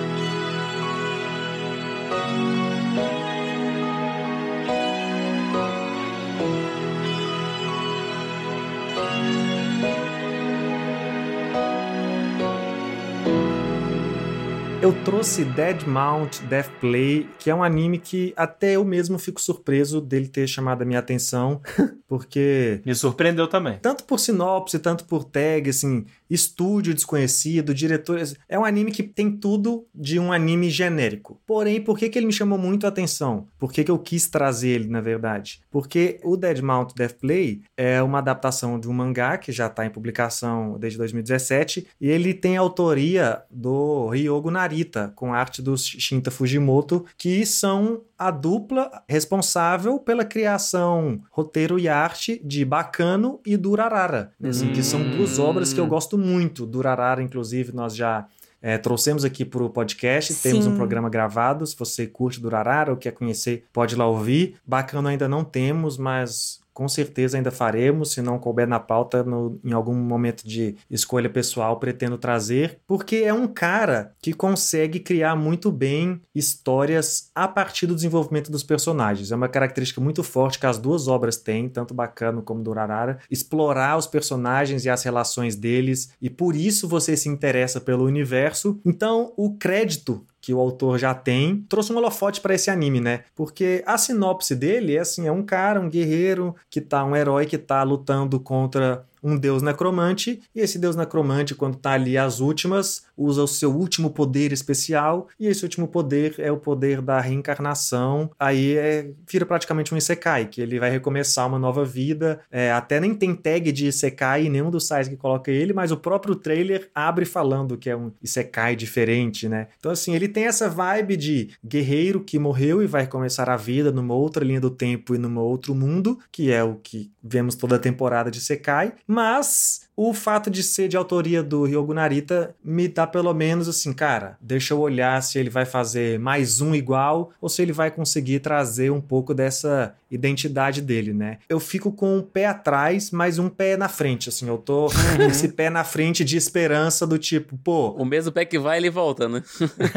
[14.85, 19.41] Eu trouxe Dead Mount Death Play, que é um anime que até eu mesmo fico
[19.41, 21.63] surpreso dele ter chamado a minha atenção,
[22.07, 23.79] porque Me surpreendeu também.
[23.81, 28.35] tanto por sinopse, tanto por tag, assim, estúdio desconhecido, diretores.
[28.49, 31.41] É um anime que tem tudo de um anime genérico.
[31.47, 33.47] Porém, por que, que ele me chamou muito a atenção?
[33.59, 35.61] Por que, que eu quis trazer ele, na verdade?
[35.71, 39.85] Porque o Dead Mount Death Play é uma adaptação de um mangá que já está
[39.85, 46.31] em publicação desde 2017 e ele tem autoria do Ryogo Narita, com arte do Shinta
[46.31, 54.33] Fujimoto, que são a dupla responsável pela criação, roteiro e arte de Bacano e Durarara,
[54.43, 56.67] assim, que são duas obras que eu gosto muito.
[56.67, 58.27] Durarara, inclusive, nós já
[58.63, 60.77] é, trouxemos aqui para o podcast, temos um Sim.
[60.77, 61.67] programa gravado.
[61.67, 64.57] Se você curte Durarara ou quer conhecer, pode ir lá ouvir.
[64.67, 69.59] Bacano ainda não temos, mas com certeza ainda faremos, se não couber na pauta, no-
[69.65, 75.37] em algum momento de escolha pessoal, pretendo trazer, porque é um cara que consegue criar
[75.37, 79.31] muito bem histórias a partir do desenvolvimento dos personagens.
[79.31, 83.97] É uma característica muito forte que as duas obras têm, tanto Bacano como Durarara, explorar
[83.97, 88.81] os personagens e as relações deles, e por isso você se interessa pelo universo.
[88.85, 93.25] Então, o crédito que o autor já tem, trouxe um holofote para esse anime, né?
[93.35, 97.47] Porque a sinopse dele é assim, é um cara, um guerreiro, que tá um herói
[97.47, 102.41] que tá lutando contra um deus necromante, e esse deus necromante, quando tá ali às
[102.41, 107.19] últimas, usa o seu último poder especial, e esse último poder é o poder da
[107.21, 108.31] reencarnação.
[108.39, 112.41] Aí é, vira praticamente um Isekai, que ele vai recomeçar uma nova vida.
[112.51, 115.91] É, até nem tem tag de Isekai em nenhum dos sites que coloca ele, mas
[115.91, 119.69] o próprio trailer abre falando que é um Isekai diferente, né?
[119.79, 123.91] Então, assim, ele tem essa vibe de guerreiro que morreu e vai começar a vida
[123.91, 127.77] numa outra linha do tempo e num outro mundo, que é o que vemos toda
[127.77, 132.89] a temporada de Sekai, mas o fato de ser de autoria do Ryogo Narita me
[132.89, 137.31] dá pelo menos assim, cara, deixa eu olhar se ele vai fazer mais um igual
[137.41, 141.39] ou se ele vai conseguir trazer um pouco dessa identidade dele, né?
[141.49, 145.23] Eu fico com um pé atrás, mas um pé na frente, assim, eu tô com
[145.23, 148.91] esse pé na frente de esperança do tipo, pô, O mesmo pé que vai, ele
[148.91, 149.43] volta, né?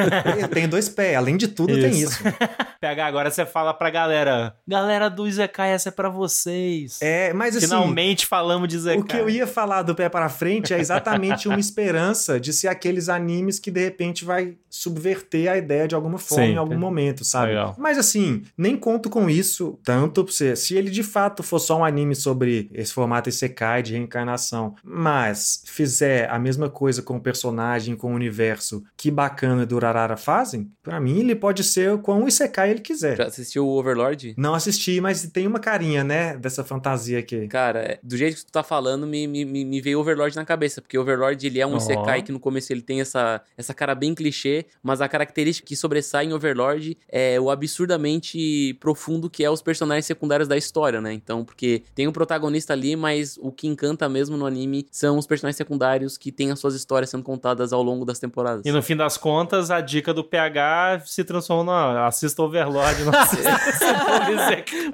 [0.54, 2.22] tenho dois pés, além de tudo tem Isso.
[2.22, 2.24] isso.
[2.80, 4.56] PH, agora você fala pra galera.
[4.68, 7.00] Galera do Izekai, essa é pra vocês.
[7.02, 9.02] É, mas assim, Finalmente falamos de Izekai.
[9.02, 12.68] O que eu ia falar do pé para frente é exatamente uma esperança de ser
[12.68, 16.74] aqueles animes que de repente vai subverter a ideia de alguma forma Sim, em algum
[16.74, 16.78] é.
[16.78, 17.48] momento, sabe?
[17.48, 17.76] Legal.
[17.78, 20.56] Mas assim, nem conto com isso tanto pra você.
[20.56, 25.64] Se ele de fato for só um anime sobre esse formato Isekai de reencarnação, mas
[25.66, 30.70] fizer a mesma coisa com o personagem, com o universo que Bacana e Durarara fazem,
[30.84, 33.18] pra mim ele pode ser com o Isekai ele quiser.
[33.18, 34.36] Já assistiu o Overlord?
[34.38, 37.48] Não assisti, mas tem uma carinha, né, dessa fantasia aqui.
[37.48, 40.44] Cara, é, do jeito que tu tá falando, me, me, me me veio Overlord na
[40.44, 40.82] cabeça.
[40.82, 41.78] Porque Overlord, ele é um Ó.
[41.78, 45.76] Isekai que no começo ele tem essa, essa cara bem clichê, mas a característica que
[45.76, 51.14] sobressai em Overlord é o absurdamente profundo que é os personagens secundários da história, né?
[51.14, 55.28] Então, porque tem o protagonista ali, mas o que encanta mesmo no anime são os
[55.28, 58.66] personagens secundários que têm as suas histórias sendo contadas ao longo das temporadas.
[58.66, 63.14] E no fim das contas, a dica do PH se transformou na assista Overlord, não
[63.18, 63.50] assista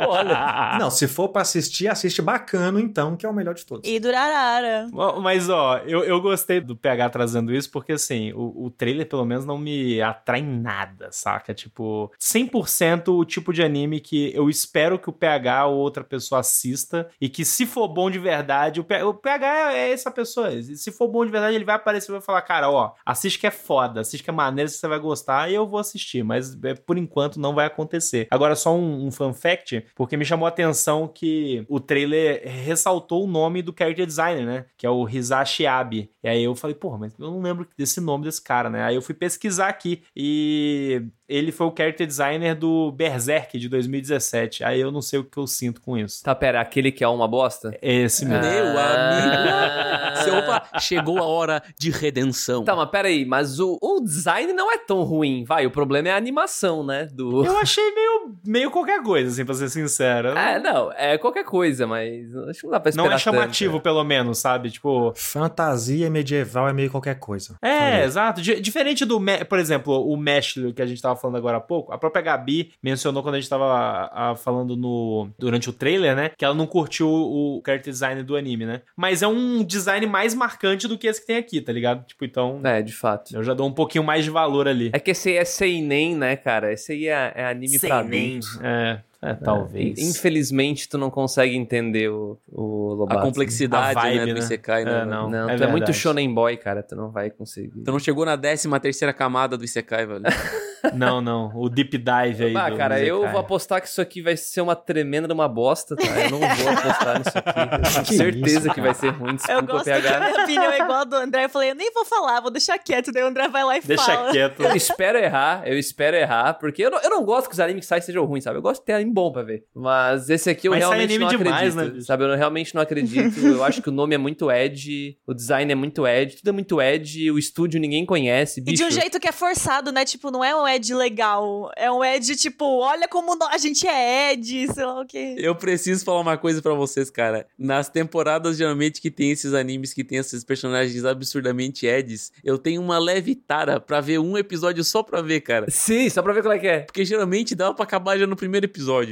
[0.07, 0.77] Olha.
[0.79, 3.89] Não, se for pra assistir, assiste Bacano então, que é o melhor de todos.
[3.89, 4.72] E Durarara.
[5.21, 9.25] Mas, ó, eu, eu gostei do PH trazendo isso, porque, assim, o, o trailer, pelo
[9.25, 11.53] menos, não me atrai nada, saca?
[11.53, 16.39] Tipo, 100% o tipo de anime que eu espero que o PH ou outra pessoa
[16.39, 20.49] assista, e que, se for bom de verdade, o o PH é essa pessoa.
[20.61, 23.47] Se for bom de verdade, ele vai aparecer e vai falar, cara, ó, assiste que
[23.47, 26.23] é foda, assiste que é maneiro, você vai gostar, e eu vou assistir.
[26.23, 28.27] Mas, é, por enquanto, não vai acontecer.
[28.29, 33.23] Agora, só um, um fun fact, porque me chamou a atenção que o trailer ressaltou
[33.23, 34.62] o nome do character designer, né?
[34.77, 36.09] Que é o Hisashi Abe.
[36.23, 38.83] E aí eu falei, porra, mas eu não lembro desse nome desse cara, né?
[38.83, 44.63] Aí eu fui pesquisar aqui e ele foi o character designer do Berserk de 2017.
[44.63, 46.23] Aí eu não sei o que eu sinto com isso.
[46.23, 47.77] Tá, pera, aquele que é uma bosta?
[47.81, 48.43] É Esse mesmo.
[48.43, 50.13] Meu Ah.
[50.13, 50.23] amigo!
[50.23, 52.63] Seu, opa, chegou a hora de redenção.
[52.63, 56.09] Tá, mas pera aí, mas o, o design não é tão ruim, vai, o problema
[56.09, 57.43] é a animação, né, do...
[57.45, 60.29] Eu achei meio, meio qualquer coisa, assim, pra ser sincero.
[60.37, 63.73] É, não, é qualquer coisa, mas acho que não dá pra esperar não é chamativo,
[63.73, 63.83] tanto.
[63.83, 64.69] pelo menos, sabe?
[64.69, 67.55] Tipo, Fantasia medieval é meio qualquer coisa.
[67.61, 68.03] É, Falei.
[68.05, 68.41] exato.
[68.41, 71.91] Di- diferente do, por exemplo, o Mesh que a gente tava falando agora há pouco,
[71.91, 76.29] a própria Gabi mencionou quando a gente tava a, falando no durante o trailer, né,
[76.37, 78.81] que ela não curtiu o character design do anime, né?
[78.95, 82.05] Mas é um design mais marcante do que esse que tem aqui, tá ligado?
[82.05, 83.35] Tipo, então, É, de fato.
[83.35, 84.89] eu já dou um pouquinho mais de valor ali.
[84.93, 86.71] É que esse aí é seinen, né, cara?
[86.71, 88.13] Esse aí é, é anime pra adulto.
[88.61, 89.97] É, é, talvez.
[89.99, 93.19] Infelizmente, tu não consegue entender o, o Lobato.
[93.19, 94.39] A complexidade A vibe, né, do né?
[94.39, 95.01] Isekai, né?
[95.01, 95.29] É, não.
[95.29, 96.83] Não, É tu é muito shonen boy, cara.
[96.83, 97.83] Tu não vai conseguir.
[97.83, 100.23] Tu não chegou na 13 terceira camada do Isekai, velho.
[100.93, 101.49] Não, não.
[101.55, 104.59] O deep dive aí Ah, do cara, eu vou apostar que isso aqui vai ser
[104.59, 106.03] uma tremenda uma bosta, tá?
[106.25, 107.59] Eu não vou apostar nisso aqui.
[108.03, 109.29] Eu tenho certeza isso, que vai ser ruim.
[109.31, 110.15] Eu Desculpa, gosto que PH.
[110.17, 111.45] a minha opinião é igual a do André.
[111.45, 113.13] Eu falei, eu nem vou falar, vou deixar quieto.
[113.13, 114.31] Daí o André vai lá e Deixa fala.
[114.31, 114.61] quieto.
[114.61, 117.85] Eu espero errar, eu espero errar, porque eu não, eu não gosto que os animes
[117.85, 118.57] que saem sejam ruins, sabe?
[118.57, 119.65] Eu gosto de ter anime bom pra ver.
[119.75, 122.23] Mas esse aqui eu Mas sai realmente anime não demais, acredito, né, sabe?
[122.23, 123.39] Eu realmente não acredito.
[123.45, 126.51] eu acho que o nome é muito Ed, o design é muito Ed, tudo é
[126.51, 128.77] muito Ed, o estúdio ninguém conhece, E bicho.
[128.77, 130.03] de um jeito que é forçado, né?
[130.05, 131.71] Tipo, não é um Ed legal.
[131.77, 135.35] É um Ed, tipo, olha como a gente é Ed, sei lá o quê.
[135.37, 137.45] Eu preciso falar uma coisa pra vocês, cara.
[137.57, 142.81] Nas temporadas, geralmente, que tem esses animes que tem esses personagens absurdamente eds, eu tenho
[142.81, 145.65] uma leve tara pra ver um episódio só pra ver, cara.
[145.69, 146.79] Sim, só pra ver qual é que é.
[146.79, 149.02] Porque geralmente dava pra acabar já no primeiro episódio.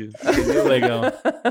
[0.68, 1.02] Legal.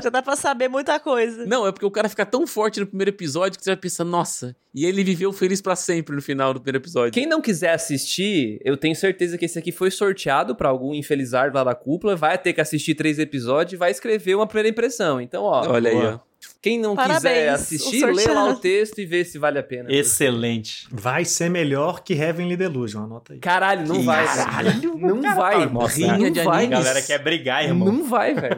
[0.01, 1.45] Já dá pra saber muita coisa.
[1.45, 4.03] Não, é porque o cara fica tão forte no primeiro episódio que você vai pensar,
[4.03, 7.11] nossa, e ele viveu feliz pra sempre no final do primeiro episódio.
[7.11, 11.55] Quem não quiser assistir, eu tenho certeza que esse aqui foi sorteado pra algum infelizardo
[11.55, 15.19] lá da cúpula, vai ter que assistir três episódios e vai escrever uma primeira impressão.
[15.21, 16.21] Então, ó, Olha aí, boa.
[16.27, 16.30] ó.
[16.61, 19.91] Quem não Parabéns, quiser assistir, lê lá o texto e vê se vale a pena.
[19.91, 20.87] Excelente.
[20.91, 23.39] Vai ser melhor que Heavenly Delusion, anota aí.
[23.39, 24.25] Caralho, não vai.
[24.25, 25.65] Caralho, não vai.
[25.67, 26.65] Nossa, Rinha rinha de A vai.
[26.65, 26.83] animes.
[26.83, 27.91] galera quer brigar, irmão.
[27.91, 28.57] Não vai, velho.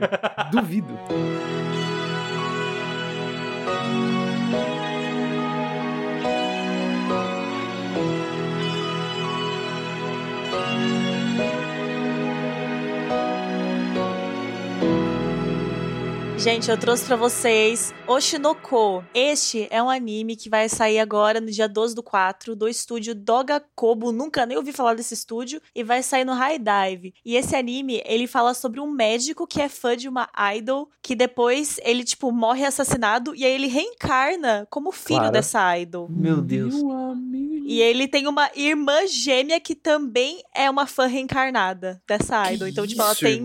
[0.51, 0.97] Duvido.
[16.43, 19.01] Gente, eu trouxe pra vocês Oshinoko.
[19.13, 23.15] Este é um anime que vai sair agora no dia 12 do 4 do estúdio
[23.15, 24.11] Dogakobo.
[24.11, 25.61] Nunca nem ouvi falar desse estúdio.
[25.73, 27.13] E vai sair no High Dive.
[27.23, 30.89] E esse anime, ele fala sobre um médico que é fã de uma idol.
[31.01, 33.33] Que depois ele, tipo, morre assassinado.
[33.33, 35.31] E aí ele reencarna como filho Claro.
[35.31, 36.09] dessa idol.
[36.09, 36.75] Meu Deus.
[36.75, 37.52] Meu amigo.
[37.65, 42.67] E ele tem uma irmã gêmea que também é uma fã reencarnada dessa idol.
[42.67, 43.41] Então, tipo, ela tem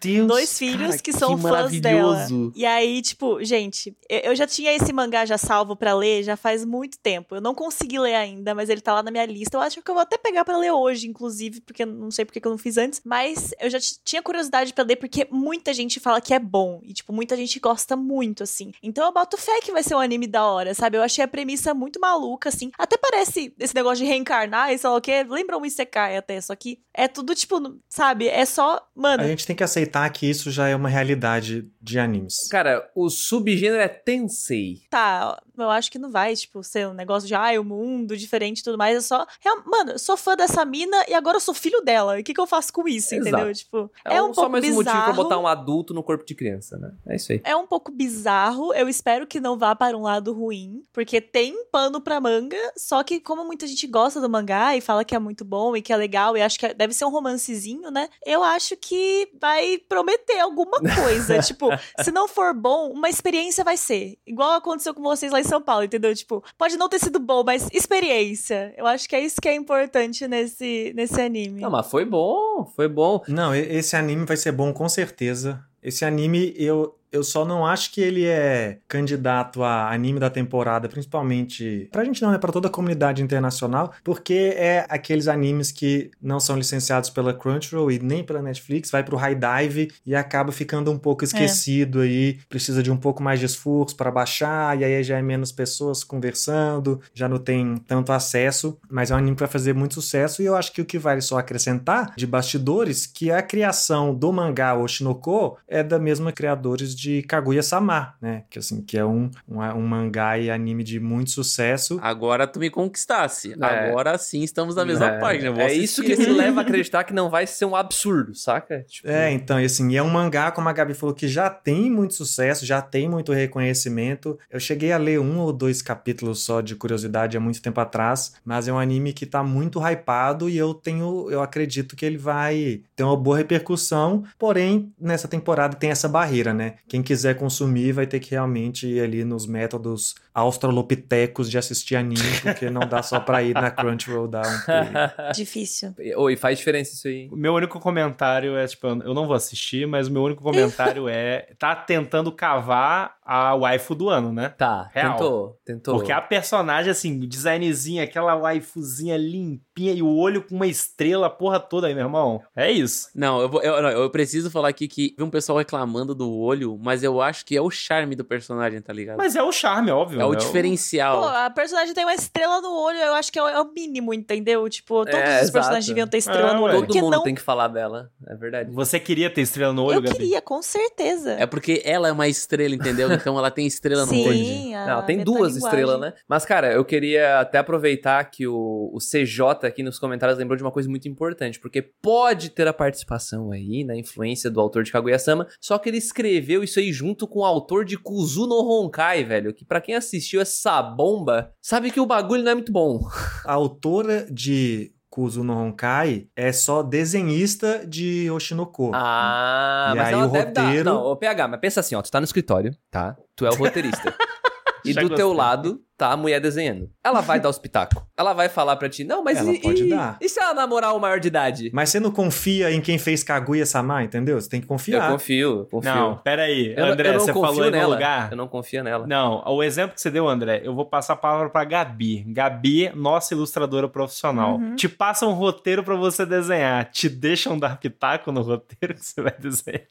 [0.00, 0.26] Deus.
[0.26, 2.16] dois filhos cara, que que são fãs dela.
[2.54, 6.64] E aí, tipo, gente, eu- já tinha esse mangá já salvo pra ler já faz
[6.64, 7.34] muito tempo.
[7.36, 9.56] Eu não consegui ler ainda, mas ele tá lá na minha lista.
[9.56, 12.24] Eu acho que eu vou até pegar pra ler hoje, inclusive, porque eu não sei
[12.24, 13.00] porque que eu não fiz antes.
[13.04, 16.80] Mas eu já tinha curiosidade pra ler porque muita gente fala que é bom.
[16.82, 18.72] E, tipo, muita gente gosta muito, assim.
[18.82, 20.96] Então eu boto fé que vai ser um anime da hora, sabe?
[20.96, 22.70] Eu achei a premissa muito maluca, assim.
[22.78, 25.24] Até parece esse negócio de reencarnar e sei lá o quê.
[25.28, 27.56] Lembra um Isekai até, só que é tudo, tipo,
[27.88, 28.28] sabe?
[28.28, 28.86] É só.
[28.94, 32.48] Mano, A gente tem que aceitar que isso já é uma realidade de animes.
[32.48, 34.82] Cara, o subgênero é Tensei.
[34.90, 38.58] tá, eu acho que não vai, tipo, ser um negócio de, ai, o mundo diferente
[38.60, 38.96] e tudo mais.
[38.96, 39.26] É só.
[39.40, 42.18] real- Mano, eu sou fã dessa mina e agora eu sou filho dela.
[42.18, 43.28] E o que, que eu faço com isso, Exato.
[43.36, 43.52] entendeu?
[43.54, 44.84] Tipo, É, é, um, um só pouco mais um bizarro.
[44.98, 46.92] motivo pra botar um adulto no corpo de criança, né?
[47.06, 47.40] É isso aí.
[47.44, 48.72] É um pouco bizarro.
[48.74, 52.56] Eu espero que não vá para um lado ruim, porque tem pano pra manga.
[52.76, 55.82] Só que, como muita gente gosta do mangá e fala que é muito bom e
[55.82, 58.08] que é legal, e acho que deve ser um romancezinho, né?
[58.24, 61.38] Eu acho que vai prometer alguma coisa.
[61.42, 61.68] tipo,
[62.02, 64.18] se não for bom, uma experiência vai ser.
[64.26, 66.14] Igual aconteceu com vocês lá em São Paulo, entendeu?
[66.14, 68.74] Tipo, pode não ter sido bom, mas experiência.
[68.76, 71.60] Eu acho que é isso que é importante nesse, nesse anime.
[71.60, 73.22] Não, mas foi bom, foi bom.
[73.28, 75.64] Não, esse anime vai ser bom com certeza.
[75.82, 80.88] Esse anime, eu, eu só não acho que ele é candidato a anime da temporada,
[80.88, 86.10] principalmente pra gente não, é pra toda a comunidade internacional, porque é aqueles animes que
[86.20, 90.50] não são licenciados pela Crunchyroll e nem pela Netflix, vai pro High Dive e acaba
[90.50, 94.84] ficando um pouco esquecido aí, precisa de um pouco mais de esforço para baixar, e
[94.84, 99.36] aí já é menos pessoas conversando, já não tem tanto acesso, mas é um anime
[99.36, 102.26] que vai fazer muito sucesso e eu acho que o que vale só acrescentar de
[102.26, 108.44] bastidores que a criação do mangá Oshinoko é da mesma criadores de Kaguya-sama, né?
[108.50, 111.98] Que assim, que é um, um, um mangá e anime de muito sucesso.
[112.02, 113.54] Agora tu me conquistasse.
[113.60, 113.88] É.
[113.88, 115.50] Agora sim estamos na mesma é, página.
[115.50, 118.34] Vou é assistir isso que me leva a acreditar que não vai ser um absurdo,
[118.34, 118.84] saca?
[118.88, 121.50] Tipo, É, então, e assim, e é um mangá, como a Gabi falou, que já
[121.50, 124.38] tem muito sucesso, já tem muito reconhecimento.
[124.50, 128.34] Eu cheguei a ler um ou dois capítulos só de curiosidade há muito tempo atrás,
[128.44, 132.18] mas é um anime que tá muito hypado e eu tenho, eu acredito que ele
[132.18, 136.74] vai ter uma boa repercussão, porém, nessa temporada tem essa barreira, né?
[136.94, 142.40] Quem quiser consumir vai ter que realmente ir ali nos métodos australopitecos de assistir anime,
[142.42, 145.30] porque não dá só pra ir na Crunchyroll dar um play.
[145.32, 145.94] Difícil.
[146.16, 147.28] Oi, faz diferença isso aí.
[147.30, 151.08] O meu único comentário é, tipo, eu não vou assistir, mas o meu único comentário
[151.08, 151.46] é.
[151.56, 154.50] Tá tentando cavar a waifu do ano, né?
[154.50, 155.12] Tá, Real.
[155.12, 155.94] tentou, tentou.
[155.96, 161.28] Porque a personagem, assim, o designzinho, aquela waifuzinha limpinha e o olho com uma estrela,
[161.28, 162.42] a porra toda aí, meu irmão.
[162.54, 163.08] É isso.
[163.14, 166.30] Não, eu, vou, eu, não, eu preciso falar aqui que vi um pessoal reclamando do
[166.30, 169.16] olho, mas eu acho que é o charme do personagem, tá ligado?
[169.16, 170.20] Mas é o charme, óbvio.
[170.20, 170.38] é o né?
[170.38, 171.20] diferencial.
[171.20, 173.72] Pô, a personagem tem uma estrela no olho, eu acho que é o, é o
[173.72, 174.68] mínimo, entendeu?
[174.68, 176.74] Tipo, todos É, os personagens deviam ter estrela É, no olho.
[176.74, 177.22] Todo Porque mundo não?
[177.22, 178.70] tem que falar dela, é verdade.
[178.72, 180.16] Você queria ter estrela no olho, Eu Gabi?
[180.16, 181.32] queria, com certeza.
[181.32, 183.08] É porque ela é uma estrela, entendeu?
[183.14, 184.34] Então ela tem estrela no olho.
[184.44, 186.12] Sim, a Não, tem duas estrelas, né?
[186.28, 190.62] Mas, cara, eu queria até aproveitar que o, o CJ aqui nos comentários lembrou de
[190.62, 194.92] uma coisa muito importante, porque pode ter a participação aí, na influência do autor de
[194.92, 199.24] Kaguya-sama, só que ele escreveu isso aí junto com o autor de Kuzu no Honkai,
[199.24, 203.00] velho, que pra quem assistiu essa bomba, sabe que o bagulho não é muito bom.
[203.46, 208.90] A autora de Kuzu no Honkai é só desenhista de Oshinoko.
[208.94, 210.64] Ah, E mas aí ela o deve dar...
[210.66, 213.16] roteiro- Não, ô PH, mas pensa assim, ó, tu tá no escritório, tá?
[213.36, 214.14] Tu é o roteirista.
[214.84, 216.90] e Já do teu lado tá a mulher desenhando.
[217.04, 218.02] Ela vai dar os pitacos.
[218.18, 220.18] Ela vai falar pra ti, não, mas Ela e, pode e- dar.
[220.20, 221.70] e se ela namorar o maior de idade?
[221.72, 224.40] Mas você não confia em quem fez Kaguya-sama, entendeu?
[224.40, 225.10] Você tem que Eu confiar.
[225.12, 225.94] confio, eu confio.
[225.94, 226.74] Não, peraí.
[226.76, 227.82] Eu, André, eu não você confio falou em nela.
[227.86, 228.30] meu lugar.
[228.32, 229.06] Eu não confio nela.
[229.06, 232.24] Não, o exemplo que você deu, André, eu vou passar a palavra pra Gabi.
[232.26, 234.56] Gabi, nossa ilustradora profissional.
[234.56, 234.74] Uhum.
[234.74, 236.90] Te passa um roteiro pra você desenhar.
[236.90, 239.86] Te deixam dar pitaco no roteiro que você vai desenhar.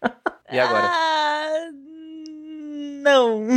[0.52, 0.90] E agora?
[0.92, 1.70] Ah,
[3.02, 3.48] não.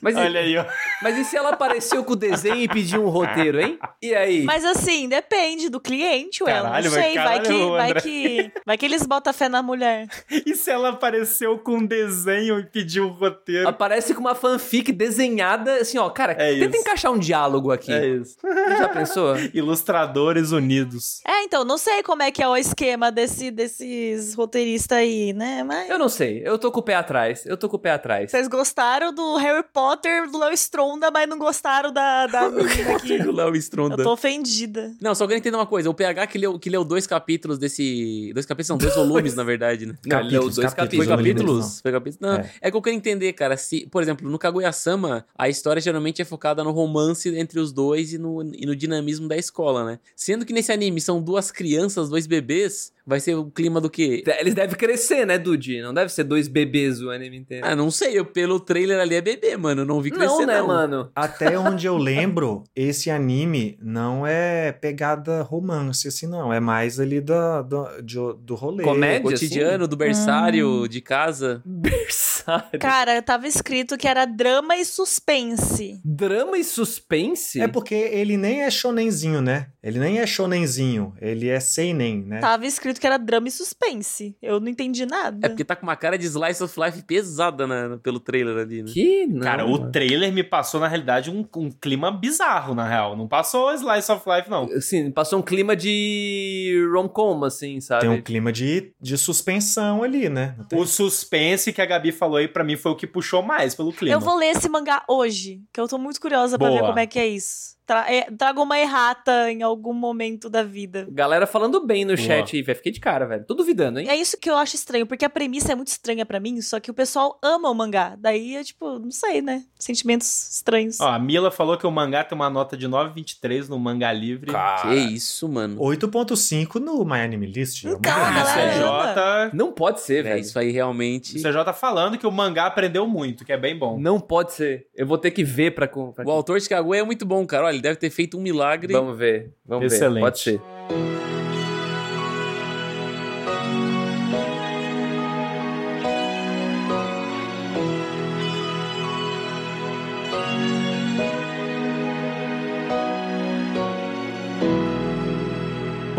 [0.00, 0.64] Mas, e, Olha aí, ó.
[1.02, 3.78] mas e se ela apareceu com o desenho e pediu um roteiro, hein?
[4.02, 4.42] E aí?
[4.44, 6.52] Mas assim, depende do cliente, ué.
[6.52, 7.14] Caralho, não sei.
[7.14, 8.52] Vai caralho, que, vai que.
[8.66, 10.06] Vai que eles botam fé na mulher.
[10.50, 13.68] E se ela apareceu com um desenho e pediu um roteiro?
[13.68, 16.80] Aparece com uma fanfic desenhada, assim, ó, cara, É tenta isso.
[16.80, 17.92] encaixar um diálogo aqui.
[17.92, 18.36] É isso.
[18.40, 19.34] Você já pensou?
[19.52, 21.20] Ilustradores Unidos.
[21.26, 25.62] É, então, não sei como é que é o esquema desse, desses roteiristas aí, né?
[25.62, 25.88] Mas.
[25.90, 28.30] Eu não sei, eu tô com o pé atrás, eu tô com o pé atrás.
[28.30, 32.94] Vocês gostaram do Harry Potter Potter do Léo Stronda, mas não gostaram da, da menina
[32.96, 33.20] aqui.
[33.22, 33.96] O Léo Stronda.
[33.96, 34.94] Eu tô ofendida.
[35.00, 35.90] Não, só quero entender uma coisa.
[35.90, 38.30] O PH que leu, que leu dois capítulos desse.
[38.32, 39.94] Dois capítulos, são dois volumes, na verdade, né?
[40.06, 41.80] Não, ele leu Capítulos, dois capítulos, Foi capítulos?
[41.80, 42.20] Foi capítulos?
[42.20, 42.50] Não, É.
[42.60, 42.70] é.
[42.70, 43.56] que eu quero entender, cara.
[43.56, 48.12] Se, por exemplo, no Kaguya-sama, a história geralmente é focada no romance entre os dois
[48.12, 49.98] e no, e no dinamismo da escola, né?
[50.14, 54.22] Sendo que nesse anime são duas crianças, dois bebês, vai ser o clima do quê?
[54.38, 55.80] Eles devem crescer, né, Dude?
[55.82, 57.66] Não deve ser dois bebês o anime inteiro.
[57.66, 58.18] Ah, não sei.
[58.18, 59.82] Eu, pelo trailer ali é bebê, mano.
[59.82, 60.66] Eu não vi crescer, não, né, não.
[60.66, 61.10] mano?
[61.14, 66.52] Até onde eu lembro, esse anime não é pegada romance, assim, não.
[66.52, 68.84] É mais ali do, do, de- do rolê.
[68.84, 69.20] Comédia?
[69.22, 71.62] Cotidiano, do berçário, de casa.
[71.64, 72.78] Berçário.
[72.80, 76.00] Cara, tava escrito que era drama e suspense.
[76.04, 77.60] Drama e suspense?
[77.60, 79.68] É porque ele nem é shonenzinho, né?
[79.82, 82.40] Ele nem é shonenzinho, ele é seinen, né?
[82.40, 84.36] Tava escrito que era drama e suspense.
[84.42, 85.46] Eu não entendi nada.
[85.46, 88.82] É porque tá com uma cara de slice of life pesada né, pelo trailer ali,
[88.82, 88.90] né?
[88.92, 89.40] Que não.
[89.40, 89.90] Cara, o mano.
[89.90, 93.16] trailer me passou, na realidade, um, um clima bizarro, na real.
[93.16, 94.64] Não passou Slice of Life, não.
[94.64, 98.02] Assim, passou um clima de rom-com, assim, sabe?
[98.02, 100.56] Tem um clima de, de suspensão ali, né?
[100.72, 103.92] O suspense que a Gabi falou aí, pra mim, foi o que puxou mais pelo
[103.92, 104.14] clima.
[104.14, 107.06] Eu vou ler esse mangá hoje, que eu tô muito curiosa pra ver como é
[107.06, 107.79] que é isso.
[107.90, 111.08] Tra é, traga uma errata em algum momento da vida.
[111.10, 112.24] Galera falando bem no Boa.
[112.24, 112.76] chat aí, velho.
[112.76, 113.44] Fiquei de cara, velho.
[113.44, 114.08] Tô duvidando, hein?
[114.08, 116.78] É isso que eu acho estranho, porque a premissa é muito estranha pra mim, só
[116.78, 118.14] que o pessoal ama o mangá.
[118.16, 119.64] Daí é tipo, não sei, né?
[119.76, 121.00] Sentimentos estranhos.
[121.00, 124.52] Ó, a Mila falou que o mangá tem uma nota de 9,23 no Mangá Livre.
[124.82, 125.76] Que isso, mano.
[125.80, 127.84] 8.5 no My Anime List.
[127.84, 128.12] é uma delícia.
[128.12, 129.56] a galera CJ.
[129.56, 130.40] Não pode ser, É, velho.
[130.42, 131.36] isso aí realmente.
[131.36, 133.98] o CJ tá falando que o mangá aprendeu muito, que é bem bom.
[133.98, 134.86] Não pode ser.
[134.94, 135.88] Eu vou ter que ver pra.
[135.88, 136.24] pra...
[136.24, 137.66] O autor de Kaguya é muito bom, cara.
[137.66, 138.92] Olha, ele deve ter feito um milagre.
[138.92, 139.52] Vamos ver.
[139.66, 140.14] Vamos Excelente.
[140.14, 140.20] ver.
[140.20, 140.60] Pode ser.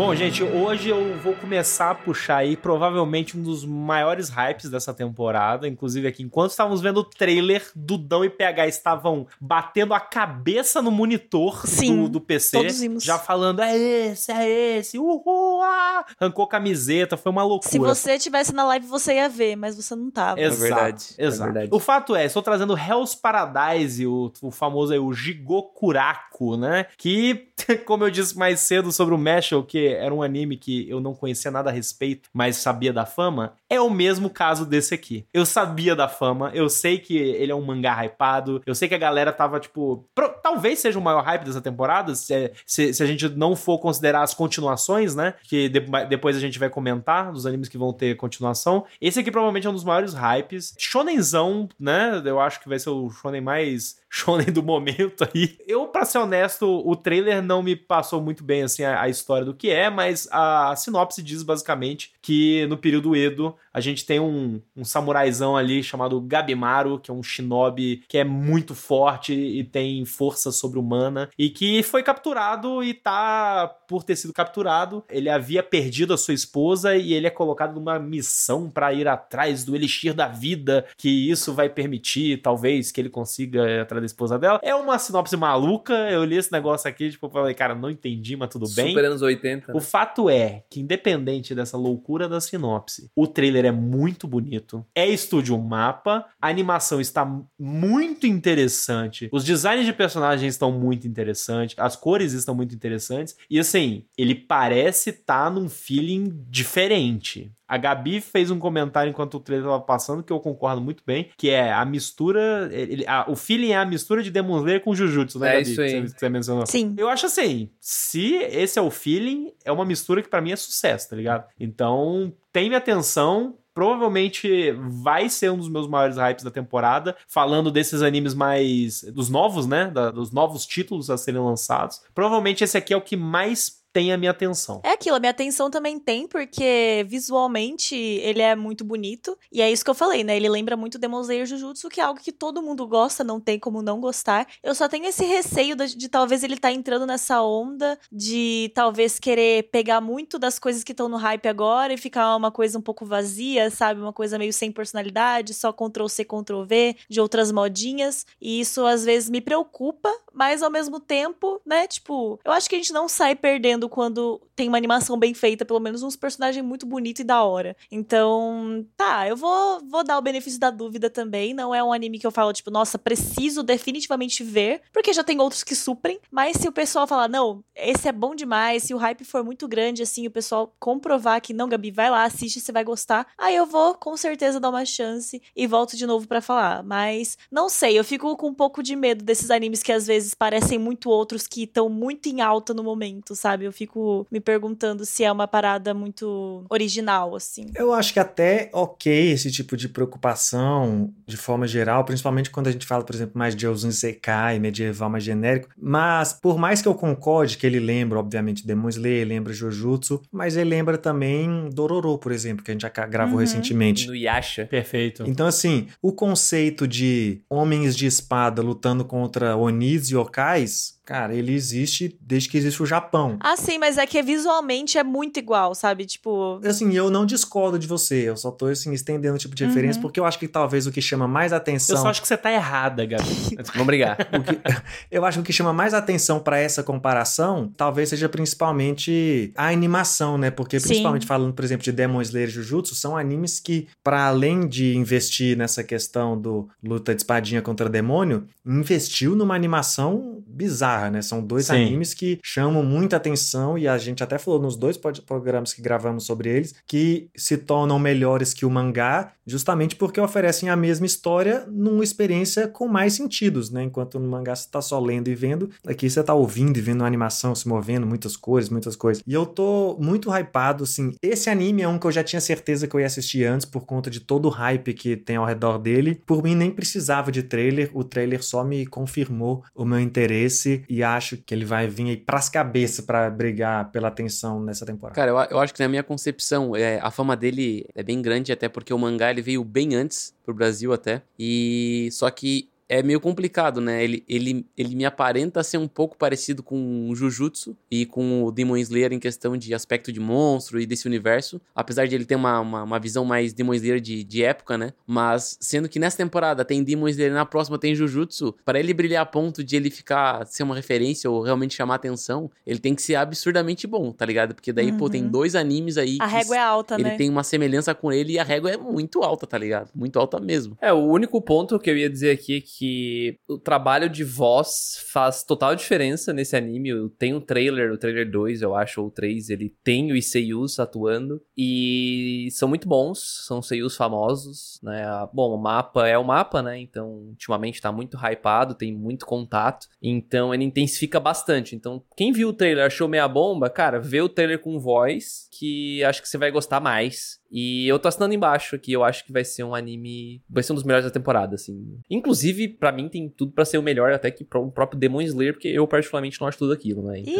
[0.04, 4.92] Bom, gente, hoje eu vou começar a puxar aí provavelmente um dos maiores hypes dessa
[4.92, 5.68] temporada.
[5.68, 10.90] Inclusive aqui, enquanto estávamos vendo o trailer, Dudão e PH estavam batendo a cabeça no
[10.90, 12.56] monitor Sim, do, do PC.
[12.56, 13.04] todos vimos.
[13.04, 16.04] Já falando, é esse, é esse, uhul, ah!
[16.18, 17.70] Arrancou camiseta, foi uma loucura.
[17.70, 20.40] Se você tivesse na live, você ia ver, mas você não tava.
[20.40, 21.52] Exato, verdade, é exato.
[21.52, 21.70] verdade.
[21.72, 26.86] O fato é, estou trazendo Hell's Paradise, o, o famoso aí, o Jigokuraku, né?
[26.98, 27.51] Que,
[27.84, 31.14] como eu disse mais cedo sobre o Mashal, que era um anime que eu não
[31.14, 35.24] conhecia nada a respeito, mas sabia da fama, é o mesmo caso desse aqui.
[35.32, 38.94] Eu sabia da fama, eu sei que ele é um mangá hypado, eu sei que
[38.94, 40.04] a galera tava, tipo...
[40.14, 43.78] pro- talvez seja o maior hype dessa temporada, se, se, se a gente não for
[43.78, 45.34] considerar as continuações, né?
[45.44, 48.84] Que de- depois a gente vai comentar dos animes que vão ter continuação.
[49.00, 50.74] Esse aqui provavelmente é um dos maiores hypes.
[50.78, 52.20] Shonenzão, né?
[52.24, 55.56] Eu acho que vai ser o shonen mais shonen do momento aí.
[55.66, 59.44] Eu, pra ser honesto, o trailer não me passou muito bem, assim, a, a história
[59.44, 64.20] do que é, mas a sinopse diz basicamente que no período Edo a gente tem
[64.20, 69.64] um, um samuraizão ali chamado Gabimaru, que é um shinobi que é muito forte e
[69.64, 75.62] tem força sobre-humana e que foi capturado e tá, por ter sido capturado, ele havia
[75.62, 80.12] perdido a sua esposa e ele é colocado numa missão pra ir atrás do elixir
[80.12, 84.60] da vida, que isso vai permitir, talvez, que ele consiga ir atrás da esposa dela.
[84.62, 88.50] É uma sinopse maluca, eu li esse negócio aqui, tipo, falei, cara, não entendi, mas
[88.50, 88.88] tudo bem.
[88.88, 89.76] Super anos 80.
[89.76, 94.84] O fato é que, independente dessa loucura da sinopse, o trailer é muito bonito.
[94.94, 97.24] É estúdio mapa, a animação está
[97.58, 103.58] muito interessante, os designs de personagens estão muito interessantes, as cores estão muito interessantes, e
[103.58, 107.52] assim, ele parece estar num feeling diferente.
[107.72, 111.30] A Gabi fez um comentário enquanto o trailer estava passando, que eu concordo muito bem,
[111.38, 112.68] que é a mistura.
[112.72, 115.70] ele- a- o feeling é a mistura de Demon Slayer com Jujutsu, né, É Gabi?
[115.70, 115.88] isso aí.
[115.88, 116.66] Que você, que você mencionou.
[116.66, 116.94] Sim.
[116.98, 120.56] Eu acho assim, se esse é o feeling, é uma mistura que pra mim é
[120.56, 121.44] sucesso, tá ligado?
[121.58, 123.56] Então, tem minha atenção.
[123.74, 127.16] Provavelmente vai ser um dos meus maiores hypes da temporada.
[127.26, 129.02] Falando desses animes mais.
[129.02, 129.86] dos novos, né?
[129.90, 132.00] Da- dos novos títulos a serem lançados.
[132.14, 134.80] Provavelmente esse aqui é o que mais tem a minha atenção.
[134.84, 139.36] É aquilo, a minha atenção também tem, porque visualmente ele é muito bonito.
[139.50, 140.36] E é isso que eu falei, né?
[140.36, 143.58] Ele lembra muito Demon Slayer Jujutsu, que é algo que todo mundo gosta, não tem
[143.58, 144.46] como não gostar.
[144.62, 149.18] Eu só tenho esse receio de, de talvez ele tá entrando nessa onda de talvez
[149.18, 152.82] querer pegar muito das coisas que estão no hype agora e ficar uma coisa um
[152.82, 154.00] pouco vazia, sabe?
[154.00, 158.26] Uma coisa meio sem personalidade, só Ctrl C, Ctrl V de outras modinhas.
[158.40, 161.86] E isso às vezes me preocupa, mas ao mesmo tempo, né?
[161.86, 165.34] Tipo, eu acho que a gente não sai perdendo gostando quando tem uma animação bem
[165.34, 167.76] feita, pelo menos uns personagens muito bonitos e da hora.
[167.90, 171.54] Então, tá, eu vou, vou dar o benefício da dúvida também.
[171.54, 175.40] Não é um anime que eu falo, tipo, nossa, preciso definitivamente ver, porque já tem
[175.40, 176.18] outros que suprem.
[176.30, 179.66] Mas se o pessoal falar, não, esse é bom demais, se o hype for muito
[179.66, 183.56] grande, assim, o pessoal comprovar que não, Gabi, vai lá, assiste, você vai gostar, aí
[183.56, 186.82] eu vou com certeza dar uma chance e volto de novo para falar.
[186.82, 190.34] Mas não sei, eu fico com um pouco de medo desses animes que às vezes
[190.34, 193.71] parecem muito outros que estão muito em alta no momento, sabe?
[193.72, 197.70] Eu fico me perguntando se é uma parada muito original, assim.
[197.74, 202.70] Eu acho que até ok esse tipo de preocupação de forma geral, principalmente quando a
[202.70, 205.70] gente fala, por exemplo, mais de Elzun Sekai, medieval mais genérico.
[205.80, 210.54] Mas por mais que eu concorde que ele lembra, obviamente, Demon Slayer, lembra Jujutsu, mas
[210.54, 213.40] ele lembra também Dororo, por exemplo, que a gente já gravou Uhum.
[213.40, 214.06] recentemente.
[214.06, 214.66] No Yasha.
[214.66, 215.24] Perfeito.
[215.26, 221.52] Então, assim, o conceito de homens de espada lutando contra Onis e Okais, cara, ele
[221.52, 223.36] existe desde que existe o Japão.
[223.40, 226.04] Ah, sim, mas é que visualmente é muito igual, sabe?
[226.06, 226.60] Tipo.
[226.64, 229.98] Assim, eu não discordo de você, eu só tô, assim, estendendo o tipo de referência,
[229.98, 230.02] Uhum.
[230.02, 231.96] porque eu acho que talvez o que chama mais Eu atenção...
[231.96, 233.24] só acho que você tá errada, Gabi.
[233.72, 234.16] Vamos brigar.
[234.32, 234.60] O que-
[235.10, 239.68] eu acho que o que chama mais atenção pra essa comparação talvez seja principalmente a
[239.68, 240.50] animação, né?
[240.50, 240.88] Porque Sim.
[240.88, 244.96] principalmente falando, por exemplo, de Demon Slayer e Jujutsu, são animes que, para além de
[244.96, 251.22] investir nessa questão do luta de espadinha contra demônio, investiu numa animação bizarra, né?
[251.22, 251.74] São dois Sim.
[251.74, 256.24] animes que chamam muita atenção e a gente até falou nos dois programas que gravamos
[256.24, 261.64] sobre eles que se tornam melhores que o mangá, justamente porque oferecem a mesma história
[261.68, 263.82] numa experiência com mais sentidos, né?
[263.82, 267.00] Enquanto no mangá você tá só lendo e vendo, aqui você tá ouvindo e vendo
[267.00, 269.22] uma animação se movendo, muitas cores, muitas coisas.
[269.26, 271.12] E eu tô muito hypado, assim.
[271.22, 273.84] Esse anime é um que eu já tinha certeza que eu ia assistir antes por
[273.84, 276.20] conta de todo o hype que tem ao redor dele.
[276.26, 281.02] Por mim, nem precisava de trailer, o trailer só me confirmou o meu interesse e
[281.02, 285.14] acho que ele vai vir aí pras cabeças pra brigar pela atenção nessa temporada.
[285.14, 288.52] Cara, eu, eu acho que na minha concepção, é, a fama dele é bem grande,
[288.52, 291.22] até porque o mangá ele veio bem antes pro Brasil até.
[291.38, 294.02] E só que é meio complicado, né?
[294.02, 298.50] Ele, ele, ele me aparenta ser um pouco parecido com o Jujutsu e com o
[298.52, 301.60] Demon Slayer em questão de aspecto de monstro e desse universo.
[301.74, 304.92] Apesar de ele ter uma, uma, uma visão mais Demon Slayer de, de época, né?
[305.06, 308.92] Mas sendo que nessa temporada tem Demon Slayer e na próxima tem Jujutsu, para ele
[308.92, 312.94] brilhar a ponto de ele ficar ser uma referência ou realmente chamar atenção, ele tem
[312.94, 314.54] que ser absurdamente bom, tá ligado?
[314.54, 315.30] Porque daí, pô, tem Uhum.
[315.30, 317.16] dois animes aí A que régua é alta, ele né?
[317.16, 319.90] tem uma semelhança com ele e a régua é muito alta, tá ligado?
[319.94, 320.76] Muito alta mesmo.
[320.80, 325.04] É, o único ponto que eu ia dizer aqui é que o trabalho de voz
[325.12, 326.88] faz total diferença nesse anime.
[326.88, 330.78] Eu tenho o trailer, o trailer 2, eu acho, ou 3, ele tem os seiyus
[330.78, 335.02] atuando e são muito bons, são seiyus famosos, né?
[335.32, 336.78] Bom, o mapa é o mapa, né?
[336.78, 341.76] Então, ultimamente tá muito hypado, tem muito contato, então ele intensifica bastante.
[341.76, 346.02] Então, quem viu o trailer achou meia bomba, cara, vê o trailer com voz, que
[346.04, 347.41] acho que você vai gostar mais.
[347.54, 350.42] E eu tô assinando embaixo aqui, eu acho que vai ser um anime.
[350.48, 351.98] Vai ser um dos melhores da temporada, assim.
[352.10, 355.20] Inclusive, pra mim, tem tudo pra ser o melhor até que pro- o próprio Demon
[355.20, 357.18] Slayer, porque eu particularmente não acho tudo aquilo, né?
[357.20, 357.34] Então.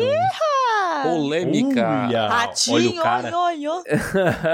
[1.03, 2.07] Polêmica.
[2.29, 3.39] Ratinho, olha o cara.
[3.39, 3.83] oi, oi, oi.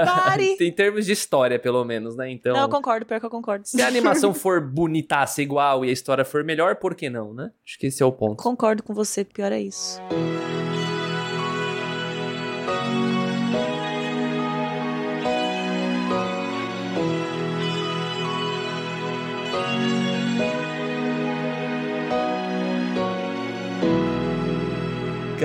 [0.05, 0.57] Pare.
[0.59, 2.31] em termos de história, pelo menos, né?
[2.31, 2.53] Então.
[2.53, 3.67] Não, eu concordo, pior que eu concordo.
[3.67, 7.51] Se a animação for bonitaça igual e a história for melhor, por que não, né?
[7.67, 8.41] Acho que esse é o ponto.
[8.41, 9.99] Concordo com você, pior é isso.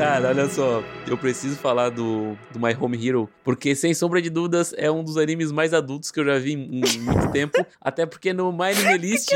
[0.04, 4.28] Cara, olha só, eu preciso falar do, do My Home Hero, porque sem sombra de
[4.28, 7.64] dúvidas é um dos animes mais adultos que eu já vi em, em muito tempo,
[7.80, 9.30] até porque no My Anime List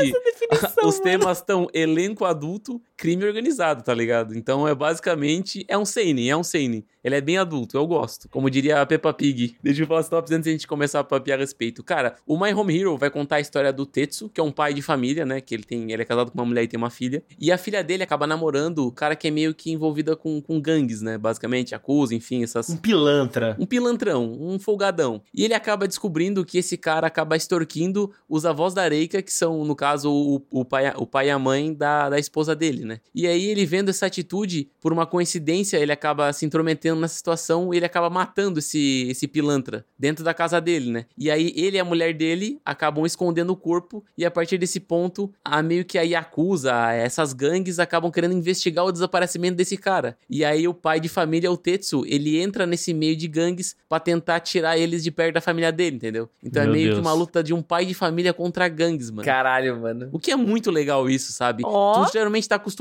[0.83, 4.37] os temas estão elenco adulto, crime organizado, tá ligado?
[4.37, 6.83] Então é basicamente, é um seinen, é um seinen.
[7.01, 8.27] Ele é bem adulto, eu gosto.
[8.27, 9.55] Como diria a Peppa Pig.
[9.63, 11.81] Deixa eu falar as tops antes de a gente começar a papiar a respeito.
[11.81, 14.73] Cara, o My Home Hero vai contar a história do Tetsu, que é um pai
[14.73, 15.39] de família, né?
[15.39, 17.23] Que ele tem, ele é casado com uma mulher e tem uma filha.
[17.39, 20.59] E a filha dele acaba namorando o cara que é meio que envolvida com, com
[20.59, 21.17] gangues, né?
[21.17, 23.55] Basicamente, acusa, enfim, essas, Um pilantra.
[23.57, 25.21] um pilantrão, um folgadão.
[25.33, 29.63] E ele acaba descobrindo que esse cara acaba extorquindo os avós da Reika, que são,
[29.63, 32.88] no caso, o, o, pai, o pai e a mãe da, da esposa dele, né?
[33.13, 37.73] E aí ele vendo essa atitude, por uma coincidência, ele acaba se intrometendo nessa situação
[37.73, 41.05] e ele acaba matando esse, esse pilantra dentro da casa dele, né?
[41.17, 44.79] E aí ele e a mulher dele acabam escondendo o corpo e a partir desse
[44.79, 50.17] ponto, a meio que a Yakuza, essas gangues acabam querendo investigar o desaparecimento desse cara.
[50.29, 53.99] E aí o pai de família, o Tetsu, ele entra nesse meio de gangues pra
[53.99, 56.29] tentar tirar eles de perto da família dele, entendeu?
[56.43, 56.99] Então Meu é meio Deus.
[56.99, 59.25] que uma luta de um pai de família contra gangues, mano.
[59.25, 60.09] Caralho, mano.
[60.11, 61.63] O que é muito legal isso, sabe?
[61.65, 62.05] Ó.
[62.05, 62.78] Tu geralmente tá acostumado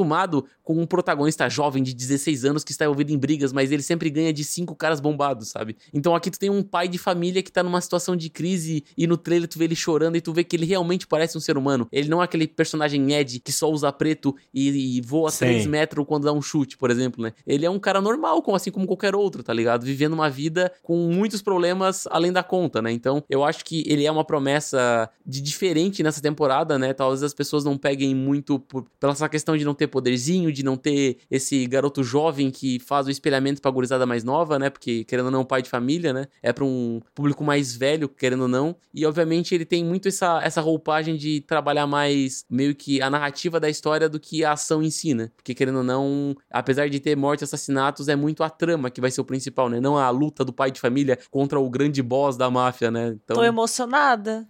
[0.62, 4.10] com um protagonista jovem de 16 anos que está envolvido em brigas, mas ele sempre
[4.10, 5.76] ganha de cinco caras bombados, sabe?
[5.92, 9.06] Então aqui tu tem um pai de família que tá numa situação de crise e
[9.06, 11.56] no trailer tu vê ele chorando e tu vê que ele realmente parece um ser
[11.56, 11.88] humano.
[11.90, 15.46] Ele não é aquele personagem Ed que só usa preto e, e voa Sim.
[15.46, 17.32] 3 metros quando dá um chute, por exemplo, né?
[17.46, 19.84] Ele é um cara normal, como assim como qualquer outro, tá ligado?
[19.84, 22.92] Vivendo uma vida com muitos problemas além da conta, né?
[22.92, 26.92] Então, eu acho que ele é uma promessa de diferente nessa temporada, né?
[26.92, 30.62] Talvez as pessoas não peguem muito por, pela essa questão de não ter poderzinho, de
[30.64, 34.70] não ter esse garoto jovem que faz o espelhamento pra gurizada mais nova, né?
[34.70, 36.26] Porque, querendo ou não, pai de família, né?
[36.42, 38.76] É pra um público mais velho, querendo ou não.
[38.94, 43.58] E, obviamente, ele tem muito essa, essa roupagem de trabalhar mais meio que a narrativa
[43.60, 45.30] da história do que a ação em si, né?
[45.36, 49.00] Porque, querendo ou não, apesar de ter morte e assassinatos, é muito a trama que
[49.00, 49.80] vai ser o principal, né?
[49.80, 53.16] Não a luta do pai de família contra o grande boss da máfia, né?
[53.24, 54.46] Então, Tô emocionada.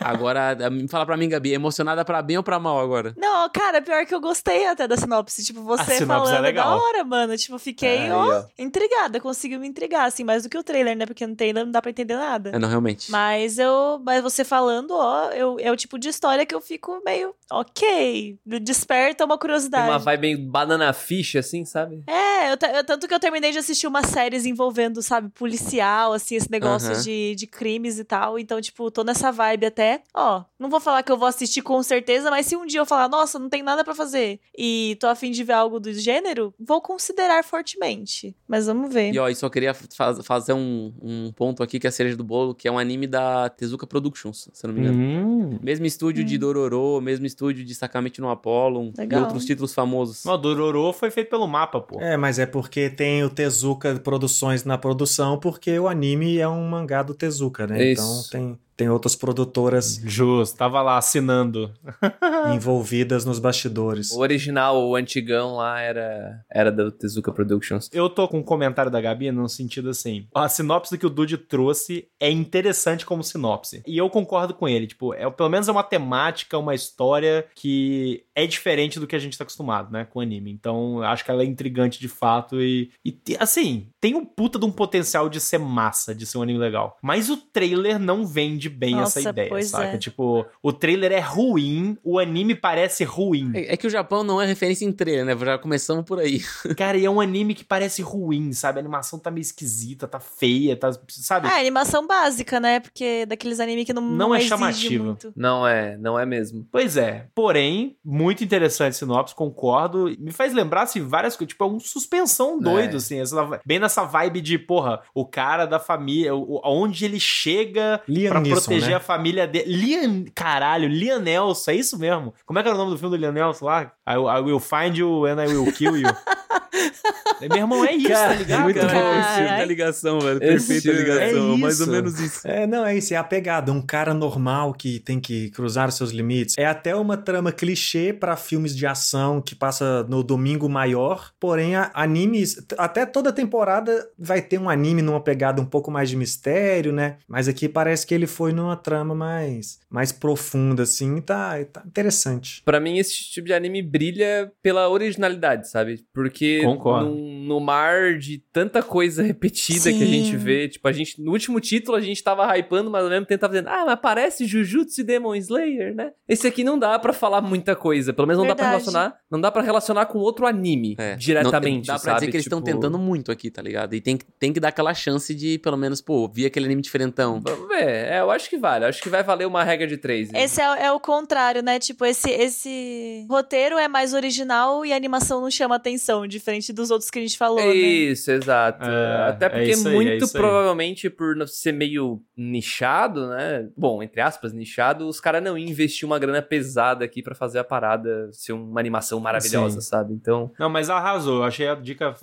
[0.00, 0.56] agora,
[0.88, 3.14] fala pra mim, Gabi, emocionada pra bem ou pra mal agora?
[3.16, 5.44] Não, cara, pior que eu gostei até da sinopse.
[5.44, 6.78] Tipo, você sinopse é falando legal.
[6.78, 7.36] da hora, mano.
[7.36, 8.44] Tipo, fiquei, Aí, ó, ó.
[8.58, 9.20] intrigada.
[9.20, 11.06] Conseguiu me intrigar, assim, mais do que o trailer, né?
[11.06, 12.50] Porque no trailer não dá pra entender nada.
[12.50, 13.10] É, não, realmente.
[13.10, 14.00] Mas eu.
[14.04, 17.34] Mas você falando, ó, eu, é o tipo de história que eu fico meio.
[17.50, 18.38] Ok.
[18.46, 19.88] Desperta uma Tem curiosidade.
[19.88, 22.02] uma vibe meio banana fish, assim, sabe?
[22.06, 26.34] É, eu, eu- tanto que eu terminei de assistir umas séries envolvendo, sabe, policial, assim,
[26.36, 28.38] esse negócio de, de crimes e tal.
[28.38, 30.02] Então, tipo, tô nessa vibe até.
[30.14, 32.86] Ó, não vou falar que eu vou assistir com certeza, mas se um dia eu
[32.86, 36.52] falar, nossa, não tem nada pra fazer e tô afim de ver algo do gênero,
[36.58, 38.36] vou considerar fortemente.
[38.46, 39.12] Mas vamos ver.
[39.14, 42.16] E ó, e só queria faz- fazer um, um ponto aqui que é a cereja
[42.16, 44.98] do bolo, que é um anime da Tezuka Productions, se eu não me engano.
[44.98, 45.58] Hum.
[45.62, 49.22] Mesmo estúdio de Dororo, mesmo estúdio de Sakamichi no Apollo e Legal.
[49.22, 50.24] outros títulos famosos.
[50.24, 52.00] Não, Dororo foi feito pelo mapa, pô.
[52.00, 56.68] É, mas é porque tem o Tezuka Produções na produção, porque o anime é um
[56.68, 57.92] mangá do Tezuka, né?
[57.92, 58.02] Isso.
[58.02, 61.72] Então tem, tem outras produtoras Justo, tava lá assinando.
[62.52, 64.10] envolvidas nos bastidores.
[64.10, 67.88] O original, o antigão lá, era, era da Tezuka Productions.
[67.92, 71.38] Eu tô com um comentário da Gabi no sentido assim: a sinopse que o Dude
[71.38, 73.82] trouxe é interessante como sinopse.
[73.86, 74.86] E eu concordo com ele.
[74.86, 79.18] Tipo, é, pelo menos é uma temática, uma história que é diferente do que a
[79.18, 80.04] gente tá acostumado, né?
[80.04, 80.50] Com anime.
[80.50, 82.60] Então, eu acho que ela é intrigante de fato.
[82.60, 86.42] E, e assim, tem um puta de um potencial de ser massa, de ser um
[86.42, 86.96] anime legal.
[87.02, 89.94] Mas o trailer não vende bem Nossa, essa ideia, pois saca?
[89.94, 89.98] é.
[89.98, 93.50] Tipo, o trailer é ruim, o anime parece ruim.
[93.54, 95.36] É, é que o Japão não é referência em trailer, né?
[95.44, 96.40] Já começamos por aí.
[96.76, 98.78] Cara, e é um anime que parece ruim, sabe?
[98.78, 100.90] A animação tá meio esquisita, tá feia, tá.
[101.08, 101.48] Sabe?
[101.48, 102.80] Ah, animação básica, né?
[102.80, 105.04] Porque daqueles anime que não, Não é exige chamativo.
[105.04, 105.32] muito.
[105.36, 106.66] Não é, não é mesmo.
[106.70, 107.26] Pois é.
[107.34, 110.14] Porém, muito interessante sinopse, concordo.
[110.18, 111.52] Me faz lembrar, assim, várias coisas.
[111.52, 112.96] Tipo, é um suspensão doido, É.
[112.96, 113.20] assim.
[113.20, 118.30] essa- bem nessa vibe de, porra, o cara da família, o- onde ele chega Liam
[118.32, 118.94] pra proteger né?
[118.96, 119.72] a família dele.
[119.72, 122.32] Liam, caralho, Liam Nelson, é isso mesmo?
[122.46, 123.92] Como é que era o nome do filme do Liam Nelson lá?
[124.08, 126.08] I, I will find you and I will kill you.
[127.48, 128.62] Meu irmão, é isso, tá Cara, ligado?
[128.62, 128.92] Muito cara?
[128.92, 130.38] bom da ligação, velho.
[130.42, 131.54] Esse Perfeita estilo, ligação.
[131.54, 132.40] é mais ou menos isso.
[132.46, 133.72] É, não, é isso, é a pegada.
[133.72, 136.56] Um cara normal que tem que cruzar os seus limites.
[136.58, 141.30] É até uma trama clichê pra filmes de ação que passa no domingo maior.
[141.40, 142.56] Porém, animes.
[142.78, 147.16] Até toda temporada vai ter um anime numa pegada um pouco mais de mistério, né?
[147.28, 151.20] Mas aqui parece que ele foi numa trama mais, mais profunda, assim.
[151.20, 152.62] Tá, tá interessante.
[152.64, 156.04] Pra mim, esse tipo de anime brilha pela originalidade, sabe?
[156.12, 157.10] Porque Concordo.
[157.10, 160.36] no, no mar de tanta coisa repetida que a gente Sim.
[160.36, 163.40] vê, tipo, a gente, no último título a gente tava hypando, mas ao mesmo tempo
[163.40, 166.12] tava dizendo, ah, mas parece Jujutsu e Demon Slayer, né?
[166.28, 168.84] Esse aqui não dá pra falar muita coisa, pelo menos não dá pra Verdade.
[168.84, 171.16] relacionar, não dá pra relacionar com outro anime É.
[171.16, 172.20] diretamente, Não, dá pra sabe?
[172.20, 173.94] dizer que eles estão Tipo, tentando muito aqui, tá ligado?
[173.94, 176.82] E tem, que- tem que dar aquela chance de, pelo menos, pô, vir aquele anime
[176.82, 177.40] diferentão.
[177.42, 179.96] Vamos ver, é, eu acho que vale, eu acho que vai valer uma regra de
[179.96, 180.32] três.
[180.32, 180.40] hein?
[180.42, 181.78] Esse é, é o contrário, né?
[181.78, 186.90] Tipo, esse, esse roteiro é mais original e a animação não chama atenção, diferente dos
[186.90, 187.74] outros que a gente falou, né?
[187.74, 188.84] Isso, exato.
[188.84, 193.68] É, Até é porque isso aí, é muito provavelmente por ser meio nichado, né?
[193.76, 197.58] Bom, entre aspas, nichado, os caras não iam investir uma grana pesada aqui pra fazer
[197.58, 199.88] a parada ser uma animação maravilhosa, Sim.
[199.88, 200.14] sabe?
[200.14, 201.38] Então, Não, mas arrasou.
[201.38, 202.14] Eu achei a dica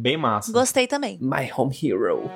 [0.00, 0.52] bem massa.
[0.52, 1.18] Gostei também.
[1.20, 2.30] My Home Hero.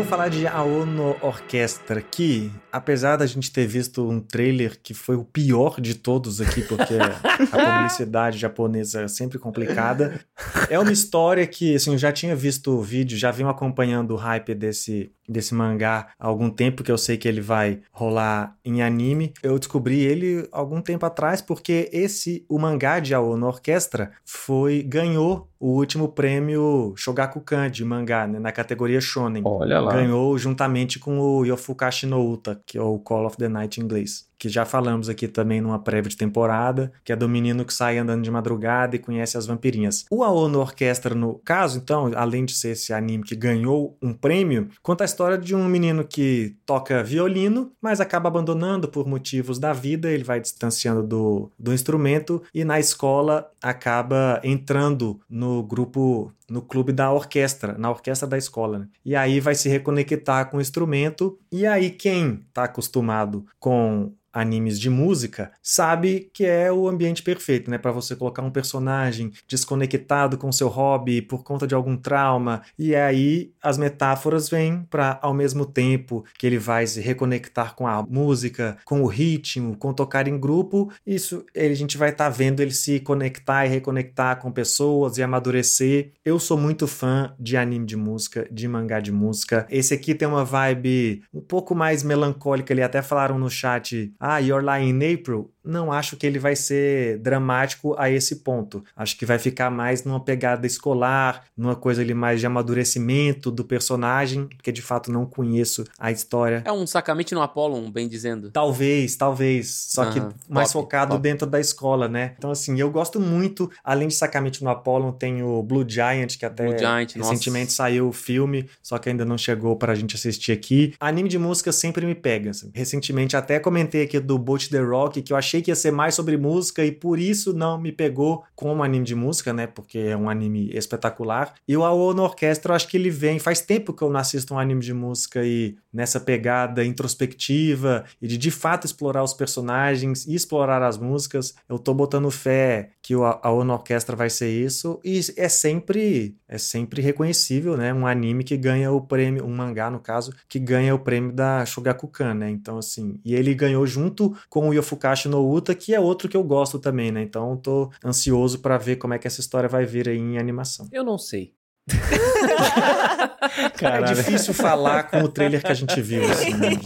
[0.00, 5.16] Vou falar de Aono Orquestra, que, apesar da gente ter visto um trailer que foi
[5.16, 10.20] o pior de todos aqui, porque a publicidade japonesa é sempre complicada,
[10.68, 14.16] é uma história que, assim, eu já tinha visto o vídeo, já vim acompanhando o
[14.16, 18.82] hype desse, desse mangá há algum tempo, que eu sei que ele vai rolar em
[18.82, 19.32] anime.
[19.42, 24.82] Eu descobri ele algum tempo atrás porque esse, o mangá de Ao na Orquestra, foi
[24.82, 29.42] ganhou o último prêmio Shogakukan de mangá, né, na categoria Shonen.
[29.44, 29.92] Olha lá.
[29.92, 33.84] Ganhou juntamente com o Yofukashi no Uta, que é o Call of the Night em
[33.84, 34.29] inglês.
[34.40, 37.98] Que já falamos aqui também numa prévia de temporada, que é do menino que sai
[37.98, 40.06] andando de madrugada e conhece as vampirinhas.
[40.10, 44.68] O Aono Orquestra, no caso, então, além de ser esse anime que ganhou um prêmio,
[44.82, 49.74] conta a história de um menino que toca violino, mas acaba abandonando por motivos da
[49.74, 56.60] vida, ele vai distanciando do, do instrumento e na escola acaba entrando no grupo no
[56.60, 58.80] clube da orquestra, na orquestra da escola.
[58.80, 58.88] Né?
[59.04, 61.38] E aí vai se reconectar com o instrumento.
[61.50, 67.70] E aí quem está acostumado com animes de música, sabe que é o ambiente perfeito,
[67.70, 72.62] né, para você colocar um personagem desconectado com seu hobby por conta de algum trauma.
[72.78, 77.86] E aí as metáforas vêm para ao mesmo tempo que ele vai se reconectar com
[77.86, 82.24] a música, com o ritmo, com tocar em grupo, isso ele, a gente vai estar
[82.24, 86.12] tá vendo ele se conectar e reconectar com pessoas e amadurecer.
[86.24, 89.66] Eu sou muito fã de anime de música, de mangá de música.
[89.70, 94.38] Esse aqui tem uma vibe um pouco mais melancólica, ali até falaram no chat ah,
[94.38, 98.82] You're Lying in April, não acho que ele vai ser dramático a esse ponto.
[98.96, 103.64] Acho que vai ficar mais numa pegada escolar, numa coisa ali mais de amadurecimento do
[103.64, 106.62] personagem, porque de fato não conheço a história.
[106.64, 108.50] É um sacamente no Apollo, bem dizendo.
[108.50, 109.70] Talvez, talvez.
[109.90, 111.22] Só que mais top, focado top.
[111.22, 112.34] dentro da escola, né?
[112.38, 116.46] Então, assim, eu gosto muito, além de sacamente no Apollo, tem o Blue Giant, que
[116.46, 117.76] até Giant, recentemente nossa.
[117.76, 120.94] saiu o filme, só que ainda não chegou pra gente assistir aqui.
[120.98, 122.50] Anime de música sempre me pega.
[122.50, 122.70] Assim.
[122.74, 126.36] Recentemente até comentei do Boat the Rock, que eu achei que ia ser mais sobre
[126.36, 129.66] música e por isso não me pegou como anime de música, né?
[129.66, 131.54] Porque é um anime espetacular.
[131.68, 133.38] E o Ao no Orquestra, eu acho que ele vem.
[133.38, 138.26] Faz tempo que eu não assisto um anime de música e nessa pegada introspectiva e
[138.26, 141.54] de de fato explorar os personagens e explorar as músicas.
[141.68, 146.36] Eu tô botando fé que o Ao no Orquestra vai ser isso e é sempre
[146.48, 147.92] é sempre reconhecível, né?
[147.92, 151.64] Um anime que ganha o prêmio, um mangá no caso, que ganha o prêmio da
[151.64, 152.50] Shogakukan, né?
[152.50, 153.99] Então assim, e ele ganhou junto
[154.48, 157.22] com o Yofukashi no Uta, que é outro que eu gosto também, né?
[157.22, 160.88] Então tô ansioso para ver como é que essa história vai vir aí em animação.
[160.92, 161.54] Eu não sei.
[163.78, 166.78] Cara, é difícil falar com o trailer que a gente viu, assim, né?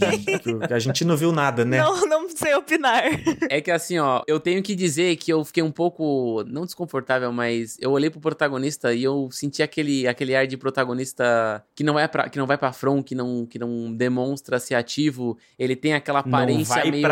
[0.69, 1.77] A gente não viu nada, né?
[1.77, 3.03] Não, não sei opinar.
[3.49, 7.31] É que assim, ó, eu tenho que dizer que eu fiquei um pouco, não desconfortável,
[7.31, 11.99] mas eu olhei pro protagonista e eu senti aquele, aquele ar de protagonista que não
[11.99, 15.37] é para que não vai pra front, que não, que não demonstra ser ativo.
[15.57, 17.07] Ele tem aquela aparência meio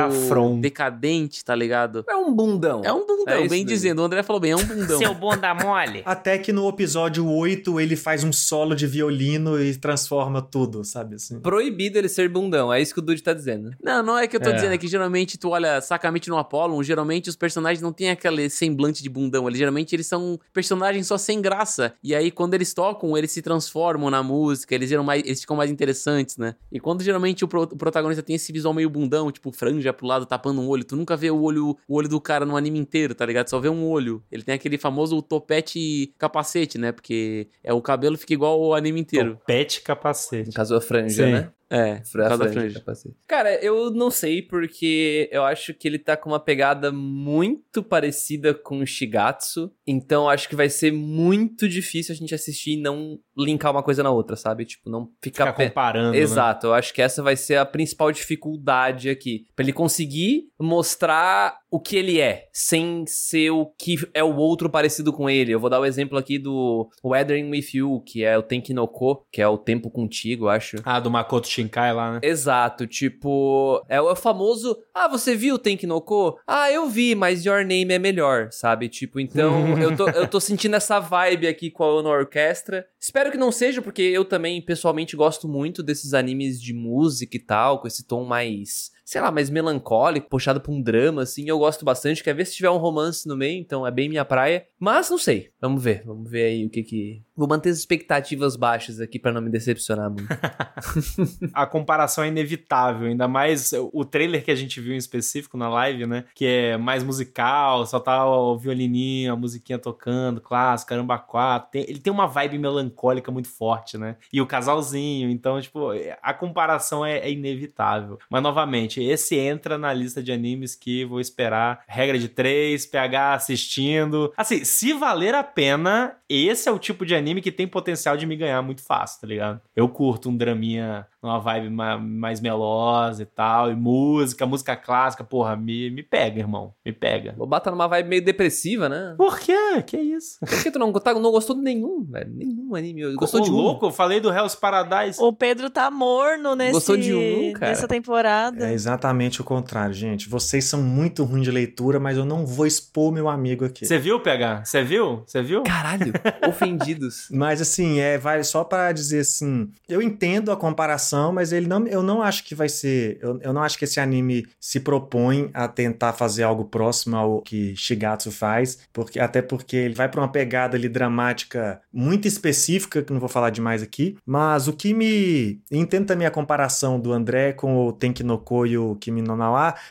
[0.60, 2.06] decadente, tá ligado?
[2.10, 2.82] É um bundão.
[2.84, 4.02] É um bundão, é bem dizendo.
[4.02, 4.98] O André falou bem, é um bundão.
[4.98, 6.02] Seu bunda mole.
[6.06, 11.16] Até que no episódio 8 ele faz um solo de violino e transforma tudo, sabe
[11.16, 11.40] assim?
[11.40, 13.72] Proibido ele ser bundão, é isso que o Dude tá dizendo.
[13.84, 14.54] Não, não é que eu tô é.
[14.54, 18.50] dizendo, é que geralmente tu olha sacamente no Apollo, geralmente os personagens não têm aquele
[18.50, 21.94] semblante de bundão, eles geralmente eles são personagens só sem graça.
[22.04, 25.56] E aí quando eles tocam, eles se transformam na música, eles, geram mais, eles ficam
[25.56, 26.56] mais interessantes, né?
[26.72, 30.08] E quando geralmente o, pro, o protagonista tem esse visual meio bundão, tipo franja pro
[30.08, 32.80] lado tapando um olho, tu nunca vê o olho, o olho do cara no anime
[32.80, 33.50] inteiro, tá ligado?
[33.50, 34.24] Só vê um olho.
[34.32, 36.92] Ele tem aquele famoso topete capacete, né?
[36.92, 39.36] Porque é o cabelo fica igual o anime inteiro.
[39.36, 40.48] Topete capacete.
[40.48, 41.32] No caso, a franja, Sim.
[41.32, 41.50] né?
[41.74, 42.82] É, franja, franja.
[42.82, 43.16] franja.
[43.28, 48.54] Cara, eu não sei porque eu acho que ele tá com uma pegada muito parecida
[48.54, 49.72] com o Shigatsu.
[49.88, 54.04] Então acho que vai ser muito difícil a gente assistir e não linkar uma coisa
[54.04, 54.66] na outra, sabe?
[54.66, 56.12] Tipo, não ficar, ficar comparando.
[56.12, 56.20] Né?
[56.20, 56.74] Exato, né?
[56.74, 59.48] eu acho que essa vai ser a principal dificuldade aqui.
[59.56, 64.70] Pra ele conseguir mostrar o que ele é, sem ser o que é o outro
[64.70, 65.52] parecido com ele.
[65.52, 69.42] Eu vou dar o exemplo aqui do Weathering With You, que é o Tenkinoko, que
[69.42, 70.78] é o Tempo Contigo, acho.
[70.86, 71.63] Ah, do Makoto Shinkai
[71.94, 72.20] lá, né?
[72.24, 76.38] Exato, tipo, é o famoso, ah, você viu o Tenkinoko?
[76.48, 78.90] Ah, eu vi, mas Your Name é melhor, sabe?
[78.90, 82.86] Tipo, então, eu, tô, eu tô sentindo essa vibe aqui com a Ono Orquestra.
[83.00, 87.40] Espero que não seja, porque eu também, pessoalmente, gosto muito desses animes de música e
[87.40, 91.48] tal, com esse tom mais sei lá, mais melancólico, puxado pra um drama, assim.
[91.48, 92.24] Eu gosto bastante.
[92.24, 94.66] Quer ver se tiver um romance no meio, então é bem minha praia.
[94.80, 95.52] Mas não sei.
[95.62, 96.02] Vamos ver.
[96.04, 97.22] Vamos ver aí o que que.
[97.36, 100.28] Vou manter as expectativas baixas aqui para não me decepcionar muito.
[101.54, 105.70] a comparação é inevitável, ainda mais o trailer que a gente viu em específico na
[105.70, 106.26] live, né?
[106.36, 111.72] Que é mais musical, só tá o violininho, a musiquinha tocando, clássico, caramba, quatro.
[111.72, 114.18] Tem, ele tem uma vibe melancólica muito forte, né?
[114.32, 115.90] E o casalzinho, então, tipo,
[116.22, 118.18] a comparação é, é inevitável.
[118.30, 121.84] Mas novamente, esse entra na lista de animes que vou esperar.
[121.88, 124.32] Regra de três, PH assistindo.
[124.38, 128.26] Assim, se valer a pena, esse é o tipo de anime que tem potencial de
[128.26, 129.62] me ganhar muito fácil, tá ligado?
[129.76, 135.24] Eu curto um draminha numa vibe ma- mais melosa e tal, e música, música clássica,
[135.24, 136.74] porra, me, me pega, irmão.
[136.86, 137.34] Me pega.
[137.38, 139.16] Lobato tá numa vibe meio depressiva, né?
[139.18, 139.82] Por quê?
[139.86, 140.38] Que isso?
[140.40, 142.30] Por que tu não, tá- não gostou de nenhum, velho?
[142.34, 143.16] Nenhum anime.
[143.16, 143.56] Gostou Ô, de um.
[143.56, 143.86] louco?
[143.86, 145.22] Eu falei do Hell's Paradise.
[145.22, 147.68] O Pedro tá morno nesse, Gostou de um, cara?
[147.72, 148.68] nessa temporada.
[148.68, 148.93] É exatamente
[149.42, 150.30] o contrário, gente.
[150.30, 153.86] Vocês são muito ruins de leitura, mas eu não vou expor meu amigo aqui.
[153.86, 154.66] Você viu, PH?
[154.66, 155.24] Você viu?
[155.26, 155.64] Você viu?
[155.64, 156.14] Caralho,
[156.48, 157.28] ofendidos.
[157.32, 161.86] Mas assim, é, vai só pra dizer assim, eu entendo a comparação, mas ele não,
[161.88, 165.50] eu não acho que vai ser, eu, eu não acho que esse anime se propõe
[165.54, 170.22] a tentar fazer algo próximo ao que Shigatsu faz, porque até porque ele vai pra
[170.22, 174.94] uma pegada ali dramática muito específica, que não vou falar demais aqui, mas o que
[174.94, 179.36] me entendo também a comparação do André com o Tenki no Ko o Kimi no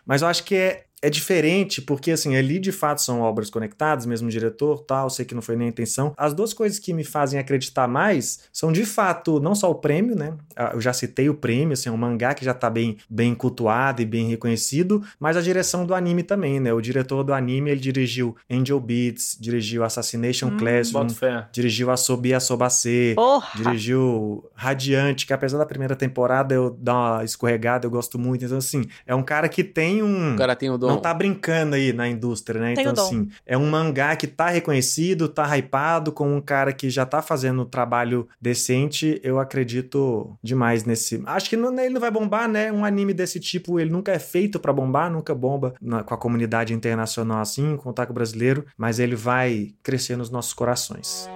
[0.07, 4.07] mas eu acho que é é diferente, porque assim, ali de fato são obras conectadas,
[4.07, 6.15] mesmo diretor, tal, sei que não foi nem a intenção.
[6.17, 10.15] As duas coisas que me fazem acreditar mais são de fato não só o prêmio,
[10.15, 10.35] né?
[10.55, 13.35] Ah, Eu já citei o prêmio, assim, é um mangá que já tá bem, bem
[13.35, 16.73] cultuado e bem reconhecido, mas a direção do anime também, né?
[16.73, 21.09] O diretor do anime, ele dirigiu Angel Beats, dirigiu Assassination Hum, Classroom,
[21.53, 23.49] dirigiu Asobi Asobase, Porra!
[23.57, 28.45] Dirigiu Radiante, que apesar da primeira temporada eu dar uma escorregada, eu gosto muito.
[28.45, 30.35] Então, assim, é um cara que tem um.
[30.35, 30.92] O cara tem o dom.
[30.95, 32.75] Não tá brincando aí na indústria, né?
[32.75, 36.89] Tem então, assim, é um mangá que tá reconhecido, tá hypado, com um cara que
[36.91, 39.21] já tá fazendo um trabalho decente.
[39.23, 41.23] Eu acredito demais nesse.
[41.27, 42.71] Acho que não- ele não vai bombar, né?
[42.73, 46.19] Um anime desse tipo, ele nunca é feito pra bombar, nunca bomba na- com a
[46.19, 51.29] comunidade internacional assim, com o taco brasileiro, mas ele vai crescer nos nossos corações.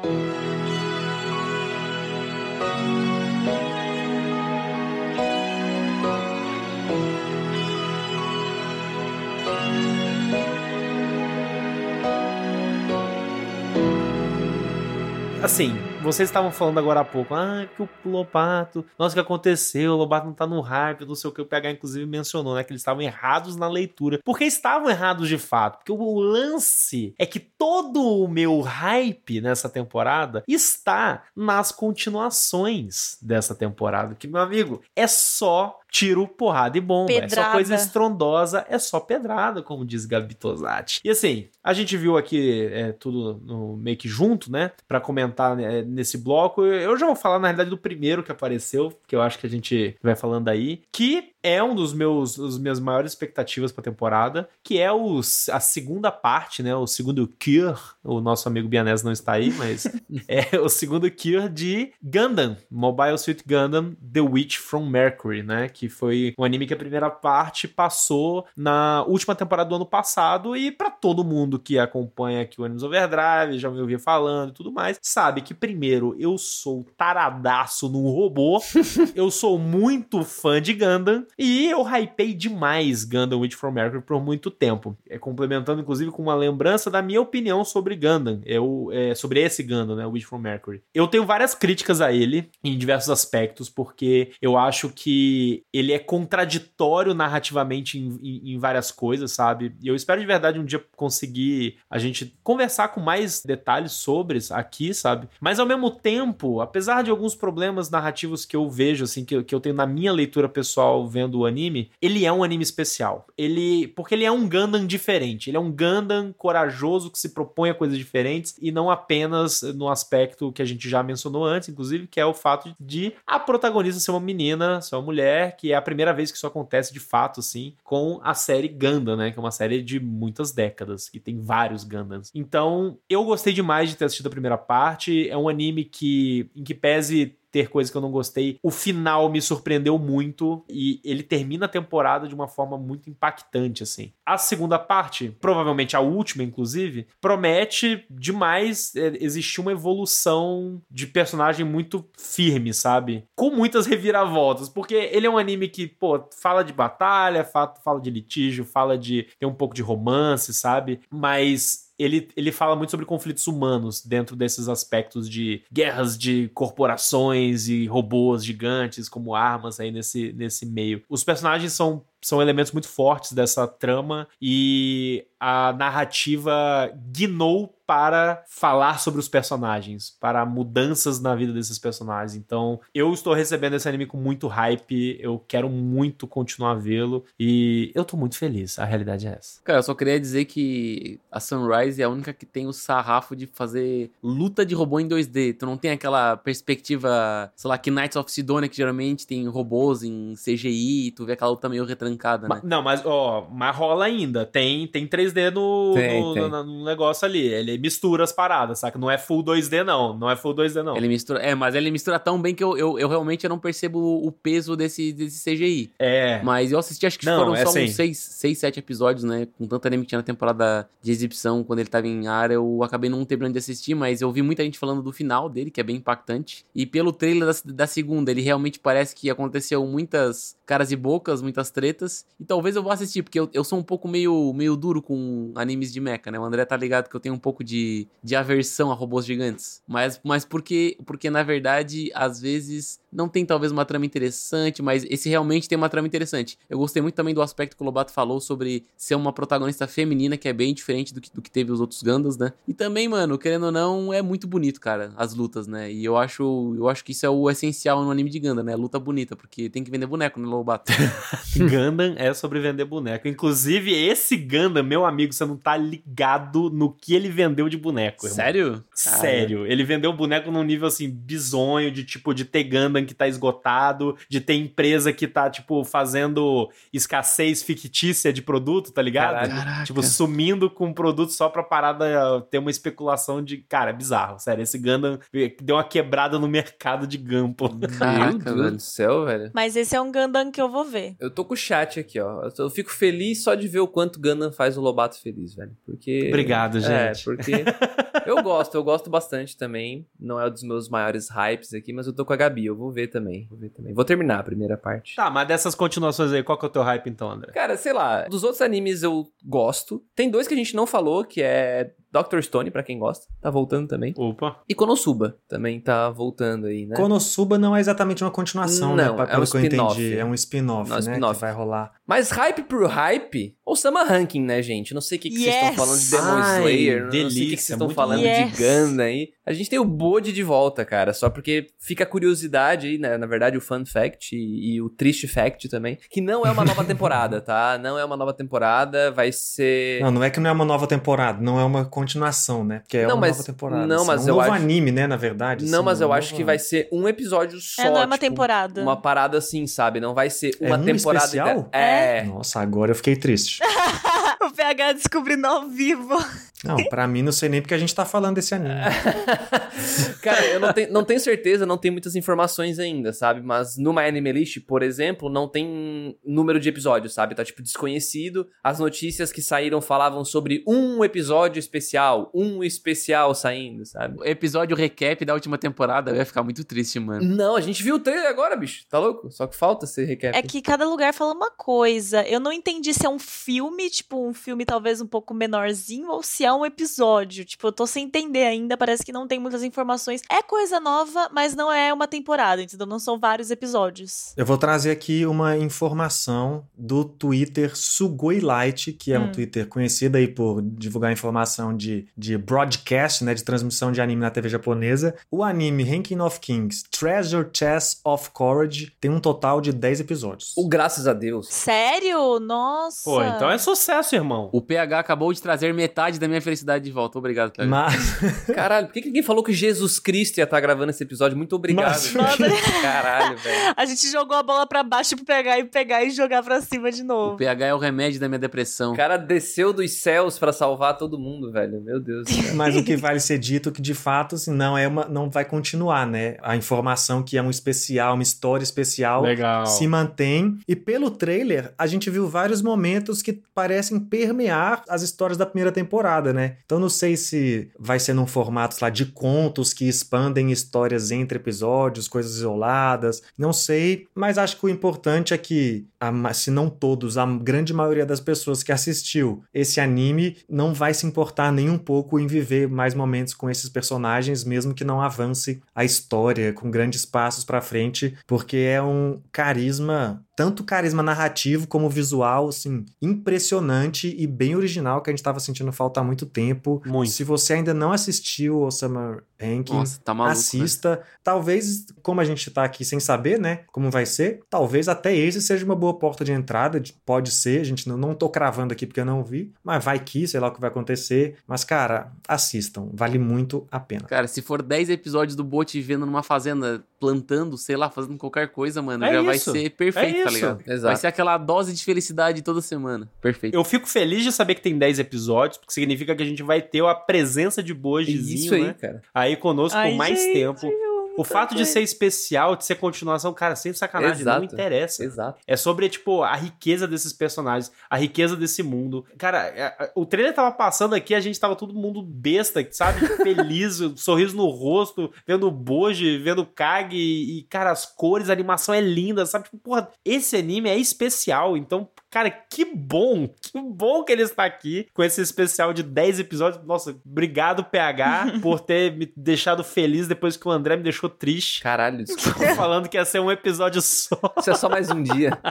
[15.46, 19.92] Assim, vocês estavam falando agora há pouco, ah, que o Lobato, nossa, o que aconteceu?
[19.92, 21.40] O Lobato não tá no hype, não sei o que.
[21.40, 22.64] O PH, inclusive, mencionou, né?
[22.64, 24.18] Que eles estavam errados na leitura.
[24.24, 25.76] Porque estavam errados de fato.
[25.76, 33.54] Porque o lance é que todo o meu hype nessa temporada está nas continuações dessa
[33.54, 34.16] temporada.
[34.16, 37.12] Que, meu amigo, é só tiro, porrada e bomba.
[37.12, 37.52] É só Pedrada.
[37.52, 41.00] coisa estrondosa, é só pedrada, como diz Gabi Tosati.
[41.04, 44.72] E assim, a gente viu aqui é, tudo no, meio que junto, né?
[44.86, 46.64] Pra comentar né, nesse bloco.
[46.64, 49.50] Eu já vou falar, na realidade, do primeiro que apareceu, que eu acho que a
[49.50, 54.48] gente vai falando aí, que é um dos meus, os minhas maiores expectativas pra temporada,
[54.64, 56.74] que é os, a segunda parte, né?
[56.74, 57.78] O segundo Cure.
[58.02, 59.86] O nosso amigo Bianese não está aí, mas
[60.26, 65.68] é o segundo Cure de Gundam, Mobile Suit Gundam The Witch from Mercury, né?
[65.68, 70.56] Que foi um anime que a primeira parte passou na última temporada do ano passado
[70.56, 74.54] e pra todo mundo que acompanha aqui o Animes Overdrive, já me ouvia falando e
[74.54, 78.60] tudo mais, sabe que primeiro eu sou taradaço num robô,
[79.14, 84.20] eu sou muito fã de Gundam e eu hypei demais Gundam Witch from Mercury por
[84.22, 84.96] muito tempo.
[85.08, 89.62] É complementando inclusive com uma lembrança da minha opinião sobre Gundam, eu, é, sobre esse
[89.62, 90.82] Gundam, né, Witch from Mercury.
[90.94, 95.98] Eu tenho várias críticas a ele em diversos aspectos, porque eu acho que ele é
[95.98, 99.74] contraditório narrativamente em, em- em várias coisas, sabe?
[99.82, 104.38] E eu espero de verdade um dia conseguir a gente conversar com mais detalhes sobre
[104.38, 105.28] isso aqui, sabe?
[105.40, 109.54] Mas ao mesmo tempo, apesar de alguns problemas narrativos que eu vejo, assim, que, que
[109.54, 113.26] eu tenho na minha leitura pessoal vendo o anime, ele é um anime especial.
[113.36, 113.88] Ele.
[113.88, 115.50] Porque ele é um Gundam diferente.
[115.50, 119.88] Ele é um Gundam corajoso que se propõe a coisas diferentes e não apenas no
[119.88, 124.00] aspecto que a gente já mencionou antes, inclusive, que é o fato de a protagonista
[124.00, 127.00] ser uma menina, ser uma mulher, que é a primeira vez que isso acontece de
[127.00, 129.30] fato, assim, com a série Gundam, né?
[129.30, 132.30] Que é uma série de muitas décadas, que tem vários Gundams.
[132.34, 135.28] Então, eu gostei demais de ter assistido a primeira parte.
[135.28, 138.58] É um anime que, em que pese ter coisas que eu não gostei.
[138.62, 143.82] O final me surpreendeu muito e ele termina a temporada de uma forma muito impactante,
[143.82, 144.12] assim.
[144.26, 151.64] A segunda parte, provavelmente a última, inclusive, promete demais é, existir uma evolução de personagem
[151.64, 153.24] muito firme, sabe?
[153.34, 158.10] Com muitas reviravoltas, porque ele é um anime que, pô, fala de batalha, fala de
[158.10, 159.28] litígio, fala de.
[159.38, 161.00] tem um pouco de romance, sabe?
[161.10, 167.68] Mas ele, ele fala muito sobre conflitos humanos dentro desses aspectos de guerras de corporações
[167.68, 171.02] e robôs gigantes como armas aí nesse, nesse meio.
[171.08, 178.98] Os personagens são, são elementos muito fortes dessa trama e a narrativa guinou para falar
[178.98, 182.34] sobre os personagens, para mudanças na vida desses personagens.
[182.34, 187.24] Então, eu estou recebendo esse anime com muito hype, eu quero muito continuar a vê-lo
[187.38, 188.78] e eu tô muito feliz.
[188.78, 189.60] A realidade é essa.
[189.62, 193.36] Cara, eu só queria dizer que a Sunrise é a única que tem o sarrafo
[193.36, 195.56] de fazer luta de robô em 2D.
[195.58, 200.02] Tu não tem aquela perspectiva, sei lá, que Knights of Sidonia, que geralmente tem robôs
[200.02, 202.60] em CGI, tu vê aquela luta meio retrancada, né?
[202.64, 204.44] Não, mas, ó, mas rola ainda.
[204.44, 206.48] Tem, tem 3D no, Tem, no, tem.
[206.50, 207.46] no- no negócio ali.
[207.46, 208.98] Ele mistura as paradas, saca?
[208.98, 210.16] Não é full 2D, não.
[210.16, 210.96] Não é full 2D, não.
[210.96, 213.98] Ele mistura, é, mas ele mistura tão bem que eu, eu, eu realmente não percebo
[213.98, 215.90] o peso desse, desse CGI.
[215.98, 216.40] É.
[216.42, 217.84] Mas eu assisti, acho que Não, foram é só assim.
[217.84, 219.46] uns 6, seis, 7 episódios, né?
[219.58, 222.82] Com tanto anime que tinha na temporada de exibição, quando ele tava em área, eu
[222.82, 225.80] acabei não terminando de assistir, mas eu vi muita gente falando do final dele, que
[225.80, 226.64] é bem impactante.
[226.74, 231.40] E pelo trailer da, da segunda, ele realmente parece que aconteceu muitas caras e bocas,
[231.40, 232.26] muitas tretas.
[232.38, 235.52] E talvez eu vá assistir, porque eu, eu sou um pouco meio, meio duro com
[235.54, 236.38] animes de mecha, né?
[236.38, 239.82] O André tá ligado que eu tenho um pouco de, de aversão a robôs gigantes.
[239.86, 245.04] Mas, mas porque, porque, na verdade, às vezes não tem talvez uma trama interessante, mas
[245.08, 246.58] esse realmente tem uma trama interessante.
[246.68, 250.36] Eu gostei muito também do aspecto que o Lobato falou sobre ser uma protagonista feminina,
[250.36, 252.52] que é bem diferente do que, do que teve os outros Gundams, né?
[252.68, 255.90] E também, mano, querendo ou não, é muito bonito, cara, as lutas, né?
[255.90, 258.76] E eu acho, eu acho que isso é o essencial no anime de Gundam, né?
[258.76, 260.92] Luta bonita, porque tem que vender boneco, né, Lobato?
[261.56, 263.26] Gundam é sobre vender boneco.
[263.26, 268.26] Inclusive, esse Gundam, meu amigo, você não tá ligado no que ele vendeu de boneco,
[268.26, 268.36] irmão.
[268.36, 268.84] Sério?
[268.94, 273.26] Sério, ele vendeu boneco num nível assim bizonho, de tipo de ter Gundam que tá
[273.26, 279.48] esgotado, de ter empresa que tá tipo fazendo escassez fictícia de produto, tá ligado?
[279.48, 279.84] Caraca.
[279.84, 284.62] Tipo sumindo com produto só pra parada ter uma especulação de, cara, é bizarro, sério,
[284.62, 285.18] esse Gundam
[285.62, 287.16] deu uma quebrada no mercado de.
[287.18, 287.54] Meu
[287.98, 288.70] Caraca, Deus velho.
[288.72, 289.50] do céu, velho.
[289.54, 291.16] Mas esse é um Gundam que eu vou ver.
[291.18, 292.48] Eu tô com o chat aqui, ó.
[292.58, 295.72] Eu fico feliz só de ver o quanto Gundam faz o Lobato feliz, velho.
[295.84, 296.26] Porque.
[296.28, 297.24] Obrigado, É, gente.
[297.50, 298.28] Porque.
[298.28, 300.06] eu gosto, eu gosto bastante também.
[300.18, 302.66] Não é um dos meus maiores hypes aqui, mas eu tô com a Gabi.
[302.66, 303.46] Eu vou ver também.
[303.48, 303.94] Vou ver também.
[303.94, 305.14] Vou terminar a primeira parte.
[305.16, 307.52] Tá, mas dessas continuações aí, qual que é o teu hype então, André?
[307.52, 310.02] Cara, sei lá, dos outros animes eu gosto.
[310.14, 312.40] Tem dois que a gente não falou, que é Dr.
[312.40, 313.26] Stone, pra quem gosta.
[313.40, 314.14] Tá voltando também.
[314.16, 314.60] Opa.
[314.68, 316.96] E Konosuba também tá voltando aí, né?
[316.96, 319.22] Konosuba não é exatamente uma continuação, Não, né?
[319.22, 320.16] é Pelo um que eu entendi.
[320.18, 321.02] É um spin-off, Não, né?
[321.02, 321.34] spin-off.
[321.34, 321.92] Que vai rolar.
[322.06, 324.94] Mas hype por hype, ou Sama Ranking, né, gente?
[324.94, 325.76] Não sei o que, que vocês estão Yes!
[325.76, 328.44] falando de Demon Ai, Slayer, não sei o que, que delícia, vocês estão falando bom.
[328.46, 329.28] de Gundam aí.
[329.44, 333.16] A gente tem o Bode de volta, cara, só porque fica a curiosidade aí, né?
[333.18, 336.64] Na verdade, o fun fact e, e o triste fact também, que não é uma
[336.64, 337.78] nova temporada, tá?
[337.80, 340.00] Não é uma nova temporada, vai ser...
[340.02, 342.80] Não, não é que não é uma nova temporada, não é uma continuação, né?
[342.80, 343.86] Porque é Não, uma mas- nova temporada.
[343.86, 345.06] não, assim, mas é um eu novo acho- anime, né?
[345.06, 345.64] Na verdade.
[345.66, 347.82] Não, assim, mas é um eu acho que vai ser um episódio só.
[347.82, 348.80] é, não é uma tipo, temporada.
[348.82, 349.98] Uma parada assim, sabe?
[350.00, 351.68] Não vai ser É uma um temporada especial?
[351.72, 351.95] É.
[352.26, 353.60] Nossa, agora eu fiquei triste.
[354.46, 356.16] o PH descobrindo ao vivo.
[356.64, 358.74] Não, pra mim não sei nem porque a gente tá falando desse anime.
[360.22, 363.42] Cara, eu não tenho, não tenho certeza, não tem muitas informações ainda, sabe?
[363.42, 367.34] Mas no My Anime List, por exemplo, não tem número de episódios, sabe?
[367.34, 368.48] Tá, tipo, desconhecido.
[368.64, 374.18] As notícias que saíram falavam sobre um episódio especial, um especial saindo, sabe?
[374.18, 377.22] O episódio recap da última temporada eu ia ficar muito triste, mano.
[377.22, 378.86] Não, a gente viu o trailer agora, bicho.
[378.88, 379.30] Tá louco?
[379.30, 380.36] Só que falta ser recap.
[380.36, 382.26] É que cada lugar fala uma coisa.
[382.26, 386.22] Eu não entendi se é um filme, tipo, um filme talvez um pouco menorzinho, ou
[386.22, 387.44] se é um episódio.
[387.44, 390.22] Tipo, eu tô sem entender ainda, parece que não tem muitas informações.
[390.30, 392.86] É coisa nova, mas não é uma temporada, entendeu?
[392.86, 394.32] Não são vários episódios.
[394.36, 399.32] Eu vou trazer aqui uma informação do Twitter Sugoi Light, que é um Hum.
[399.32, 404.30] Twitter conhecido aí por divulgar informação de, de broadcast, né, de transmissão de anime na
[404.30, 405.16] TV japonesa.
[405.30, 410.52] O anime Ranking of Kings Treasure Chest of Courage tem um total de 10 episódios.
[410.56, 411.48] O graças a Deus.
[411.48, 412.38] Sério?
[412.40, 413.02] Nossa.
[413.04, 414.50] Pô, então é sucesso, irmão.
[414.52, 417.18] O PH acabou de trazer metade da minha felicidade de volta.
[417.18, 417.68] Obrigado, PH.
[417.68, 421.36] Mas, Caralho, por que, que ninguém falou que Jesus Cristo ia estar gravando esse episódio?
[421.36, 421.86] Muito obrigado.
[422.14, 422.54] Mas- velho.
[422.82, 423.74] Caralho, velho.
[423.76, 426.90] A gente jogou a bola pra baixo pro pegar e pegar e jogar pra cima
[426.90, 427.36] de O novo.
[427.36, 428.92] PH é o remédio da minha depressão.
[428.92, 431.80] O cara desceu dos céus pra salvar todo mundo, velho.
[431.80, 432.54] Meu Deus céu.
[432.54, 435.28] mas o que vale ser dito é que de fato assim, não é uma, não
[435.30, 436.36] vai continuar, né?
[436.42, 439.66] A informação que é um especial, uma história especial Legal.
[439.66, 440.58] se mantém.
[440.66, 445.72] E pelo trailer, a gente viu vários momentos que parecem permear as histórias da primeira
[445.72, 446.56] temporada, né?
[446.64, 451.36] Então não sei se vai ser num formato lá de contos que expandem histórias entre
[451.36, 453.22] episódios, coisas isoladas.
[453.36, 457.72] Não sei, mas acho que o importante é que, a se não todos, a grande
[457.72, 462.26] maioria das pessoas que assistiu esse anime não vai se importar nem um pouco em
[462.26, 467.44] viver mais momentos com esses personagens, mesmo que não avance a história com grandes passos
[467.44, 474.54] pra frente, porque é um carisma tanto carisma narrativo como visual, assim, impressionante e bem
[474.54, 476.82] original que a gente tava sentindo falta há muito tempo.
[476.84, 477.10] Muito.
[477.10, 480.34] Se você ainda não assistiu o Summer Ranking, Nossa, tá maluco.
[480.34, 480.40] né?
[480.40, 481.02] assista.
[481.22, 485.42] Talvez, como a gente tá aqui sem saber, né, como vai ser, talvez até esse
[485.42, 488.72] seja uma boa porta de entrada, de- pode ser, a gente não, não tô cravando
[488.72, 491.36] aqui porque eu não vi, mas vai que, sei lá o que vai acontecer.
[491.46, 494.02] Mas, cara, assistam, vale muito a pena.
[494.04, 498.48] Cara, se for 10 episódios do Bote vivendo numa fazenda, plantando, sei lá, fazendo qualquer
[498.52, 499.52] coisa, mano, É já vai isso.
[499.52, 500.62] ser perfeito, É tá ligado?
[500.64, 500.98] Vai Exato.
[501.00, 503.10] ser aquela dose de felicidade toda semana.
[503.20, 503.54] Perfeito.
[503.54, 506.62] Eu fico feliz de saber que tem 10 episódios, porque significa que a gente vai
[506.62, 508.74] ter a presença de Bojizinho, Isso aí, né?
[508.80, 509.02] cara.
[509.14, 510.70] Aí conosco Ai, por mais gente, tempo.
[511.18, 514.44] O fato de ser especial, de ser continuação, cara, sem sacanagem, não Exato.
[514.44, 515.02] interessa.
[515.02, 515.38] Exato.
[515.46, 519.02] É sobre, tipo, a riqueza desses personagens, a riqueza desse mundo.
[519.16, 523.00] Cara, é- é- o trailer tava passando aqui, a gente tava todo mundo besta, sabe?
[523.16, 528.28] Feliz, sorriso no rosto, vendo o Boji, vendo o Kag e, e, cara, as cores,
[528.28, 529.44] a animação é linda, sabe?
[529.46, 534.46] Tipo, porra, esse anime é especial, então, cara, que bom, que bom que ele está
[534.46, 536.64] aqui com esse especial de 10 episódios.
[536.64, 541.62] Nossa, obrigado, PH, por ter me deixado feliz depois que o André me deixou triste.
[541.62, 542.54] Caralho, desculpa.
[542.54, 544.18] Falando que ia ser um episódio só.
[544.38, 545.36] Isso é só mais um dia.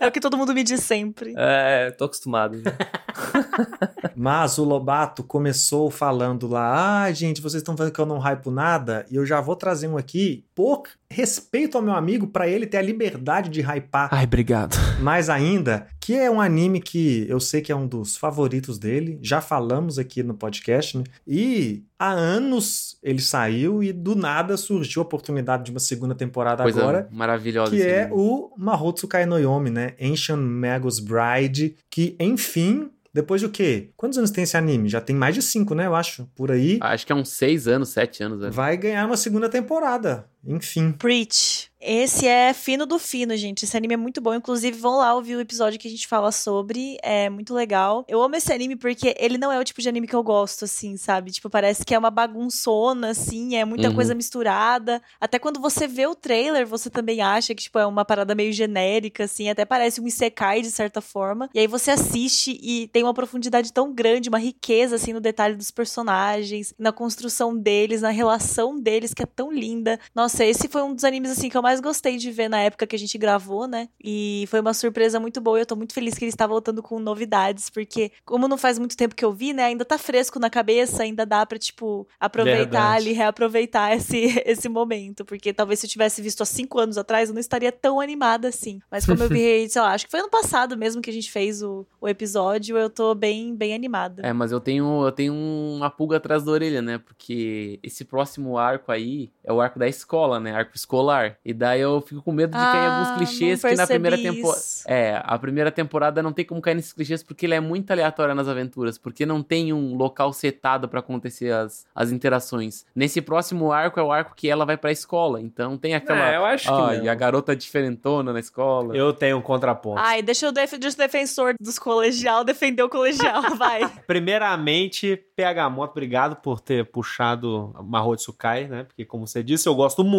[0.00, 1.32] É o que todo mundo me diz sempre.
[1.34, 2.62] É, tô acostumado.
[4.16, 8.50] Mas o Lobato começou falando lá: ah, gente, vocês estão vendo que eu não hypo
[8.50, 12.66] nada, e eu já vou trazer um aqui por respeito ao meu amigo, pra ele
[12.66, 14.76] ter a liberdade de hypar Ai, obrigado.
[15.00, 19.18] mais ainda, que é um anime que eu sei que é um dos favoritos dele,
[19.22, 21.04] já falamos aqui no podcast, né?
[21.26, 26.62] E há anos ele saiu e do nada surgiu a oportunidade de uma segunda temporada
[26.62, 27.08] Coisa agora.
[27.12, 27.70] maravilhosa.
[27.70, 28.16] Que é anime.
[28.16, 29.94] o Mahotsu Kai no Yomi, né?
[30.00, 33.90] Ancient Magus Bride, que enfim, depois de o quê?
[33.96, 34.88] Quantos anos tem esse anime?
[34.88, 35.86] Já tem mais de cinco, né?
[35.86, 36.78] Eu acho, por aí.
[36.82, 38.40] Acho que é uns 6 anos, 7 anos.
[38.40, 38.50] né?
[38.50, 40.26] Vai ganhar uma segunda temporada.
[40.46, 40.92] Enfim.
[40.92, 41.72] Preach.
[41.86, 43.64] Esse é fino do fino, gente.
[43.66, 44.32] Esse anime é muito bom.
[44.34, 46.96] Inclusive, vão lá ouvir o episódio que a gente fala sobre.
[47.02, 48.06] É muito legal.
[48.08, 50.64] Eu amo esse anime porque ele não é o tipo de anime que eu gosto,
[50.64, 51.30] assim, sabe?
[51.30, 53.94] Tipo, parece que é uma bagunçona, assim, é muita Uhum.
[53.94, 55.02] coisa misturada.
[55.20, 58.50] Até quando você vê o trailer, você também acha que, tipo, é uma parada meio
[58.54, 61.50] genérica, assim, até parece um Isekai, de certa forma.
[61.52, 65.54] E aí você assiste e tem uma profundidade tão grande, uma riqueza, assim, no detalhe
[65.54, 70.00] dos personagens, na construção deles, na relação deles, que é tão linda.
[70.14, 72.86] Nossa, esse foi um dos animes, assim, que eu mais gostei de ver na época
[72.86, 73.88] que a gente gravou, né?
[74.02, 75.58] E foi uma surpresa muito boa.
[75.58, 78.78] e Eu tô muito feliz que ele está voltando com novidades, porque, como não faz
[78.78, 79.64] muito tempo que eu vi, né?
[79.64, 82.96] Ainda tá fresco na cabeça, ainda dá pra, tipo, aproveitar Verdade.
[82.96, 85.24] ali, reaproveitar esse, esse momento.
[85.24, 88.48] Porque talvez se eu tivesse visto há cinco anos atrás, eu não estaria tão animada
[88.48, 88.80] assim.
[88.90, 91.30] Mas como eu vi, sei lá, acho que foi ano passado mesmo que a gente
[91.30, 94.22] fez o, o episódio, eu tô bem, bem animada.
[94.26, 96.98] É, mas eu tenho, eu tenho uma pulga atrás da orelha, né?
[96.98, 100.54] Porque esse próximo arco aí é o arco da escola, né?
[100.54, 101.36] Arco escolar.
[101.44, 104.62] E daí eu fico com medo de cair Ah, alguns clichês que na primeira temporada.
[104.86, 108.34] É, a primeira temporada não tem como cair nesses clichês porque ele é muito aleatório
[108.34, 112.84] nas aventuras, porque não tem um local setado pra acontecer as, as interações.
[112.94, 116.32] Nesse próximo arco é o arco que ela vai pra escola, então tem aquela.
[116.32, 117.04] É, eu acho que não.
[117.04, 118.96] e a garota diferentona na escola.
[118.96, 119.98] Eu tenho um contraponto.
[119.98, 123.88] Ai, deixa o, def deixa o defensor dos colegial defender o colegial, vai.
[124.06, 128.84] Primeiramente, PH Moto, obrigado por ter puxado Mahou Tsukai, né?
[128.84, 130.13] Porque, como você disse, eu gosto muito.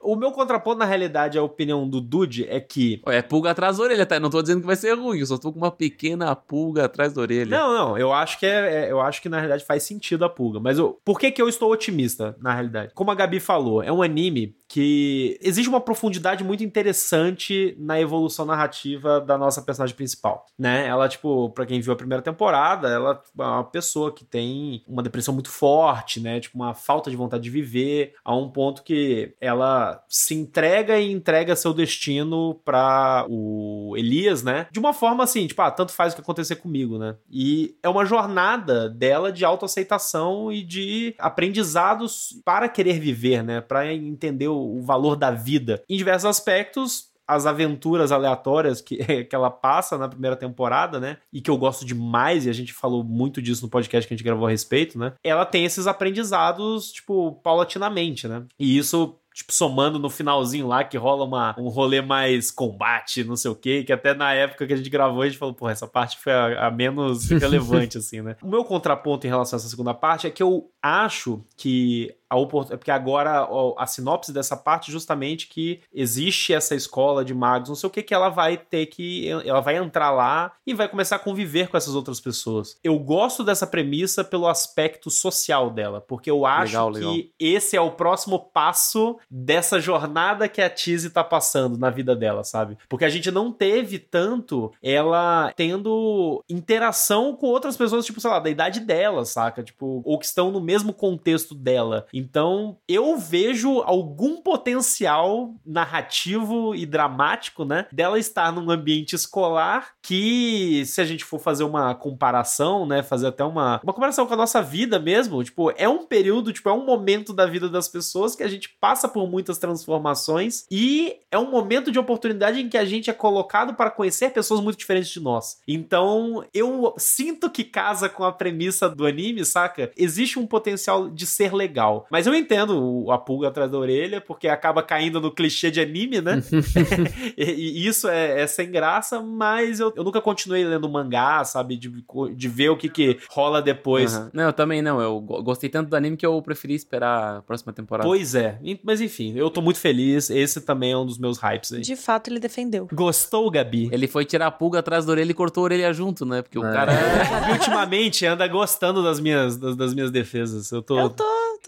[0.00, 3.00] O meu contraponto, na realidade, a opinião do Dude é que.
[3.06, 4.16] É pulga atrás da orelha, tá?
[4.16, 6.84] Eu não tô dizendo que vai ser ruim, eu só tô com uma pequena pulga
[6.84, 7.56] atrás da orelha.
[7.56, 10.28] Não, não, eu acho que é, é- eu acho que na realidade faz sentido a
[10.28, 10.58] pulga.
[10.60, 12.92] Mas eu, por que que eu estou otimista, na realidade?
[12.94, 18.44] Como a Gabi falou, é um anime que exige uma profundidade muito interessante na evolução
[18.44, 20.86] narrativa da nossa personagem principal, né?
[20.86, 25.02] Ela, tipo, pra quem viu a primeira temporada, ela é uma pessoa que tem uma
[25.02, 26.40] depressão muito forte, né?
[26.40, 31.12] Tipo, uma falta de vontade de viver, a um ponto que ela se entrega e
[31.12, 34.66] entrega seu destino pra o Elias, né?
[34.72, 37.16] De uma forma assim, tipo, ah, tanto faz o que acontecer comigo, né?
[37.30, 43.60] E é uma jornada dela de autoaceitação e de aprendizados para querer viver, né?
[43.60, 45.82] Para entender o o valor da vida.
[45.88, 51.18] Em diversos aspectos, as aventuras aleatórias que, que ela passa na primeira temporada, né?
[51.32, 54.16] E que eu gosto demais, e a gente falou muito disso no podcast que a
[54.16, 55.12] gente gravou a respeito, né?
[55.24, 58.44] Ela tem esses aprendizados, tipo, paulatinamente, né?
[58.58, 63.36] E isso tipo, somando no finalzinho lá, que rola uma, um rolê mais combate, não
[63.36, 65.68] sei o quê, que até na época que a gente gravou, a gente falou, pô,
[65.68, 68.36] essa parte foi a, a menos relevante, assim, né?
[68.42, 72.36] O meu contraponto em relação a essa segunda parte é que eu acho que a
[72.36, 72.78] oportunidade.
[72.78, 77.76] Porque agora a sinopse dessa parte é justamente que existe essa escola de magos, não
[77.76, 79.28] sei o que, que ela vai ter que.
[79.28, 82.78] Ela vai entrar lá e vai começar a conviver com essas outras pessoas.
[82.82, 87.24] Eu gosto dessa premissa pelo aspecto social dela, porque eu acho Legal, que legal.
[87.38, 92.42] esse é o próximo passo dessa jornada que a Tizzy tá passando na vida dela,
[92.44, 92.76] sabe?
[92.88, 98.38] Porque a gente não teve tanto ela tendo interação com outras pessoas, tipo, sei lá,
[98.38, 99.62] da idade dela, saca?
[99.62, 102.06] Tipo, ou que estão no mesmo contexto dela.
[102.12, 107.86] Então, eu vejo algum potencial narrativo e dramático, né?
[107.92, 113.02] Dela estar num ambiente escolar que, se a gente for fazer uma comparação, né?
[113.02, 116.68] Fazer até uma, uma comparação com a nossa vida mesmo, tipo, é um período, tipo,
[116.68, 121.16] é um momento da vida das pessoas que a gente passa por muitas transformações e
[121.30, 124.78] é um momento de oportunidade em que a gente é colocado para conhecer pessoas muito
[124.78, 125.58] diferentes de nós.
[125.66, 129.90] Então, eu sinto que casa com a premissa do anime, saca?
[129.96, 130.65] Existe um potencial
[131.14, 132.06] de ser legal.
[132.10, 135.80] Mas eu entendo o- a pulga atrás da orelha, porque acaba caindo no clichê de
[135.80, 136.42] anime, né?
[137.36, 141.76] e, e isso é, é sem graça, mas eu, eu nunca continuei lendo mangá, sabe?
[141.76, 141.92] De,
[142.34, 144.14] de ver o que, que rola depois.
[144.14, 144.30] Aham.
[144.32, 145.00] Não, eu também não.
[145.00, 148.08] Eu go- gostei tanto do anime que eu preferi esperar a próxima temporada.
[148.08, 148.58] Pois é.
[148.82, 150.30] Mas enfim, eu tô muito feliz.
[150.30, 151.80] Esse também é um dos meus hypes aí.
[151.82, 152.88] De fato, ele defendeu.
[152.92, 153.88] Gostou, Gabi?
[153.92, 156.42] Ele foi tirar a pulga atrás da orelha e cortou a orelha junto, né?
[156.42, 156.72] Porque o É.
[156.72, 160.45] cara Gabi ultimamente anda gostando das minhas, das, das minhas defesas.
[160.72, 160.98] Eu tô.
[160.98, 161.24] Eu tô.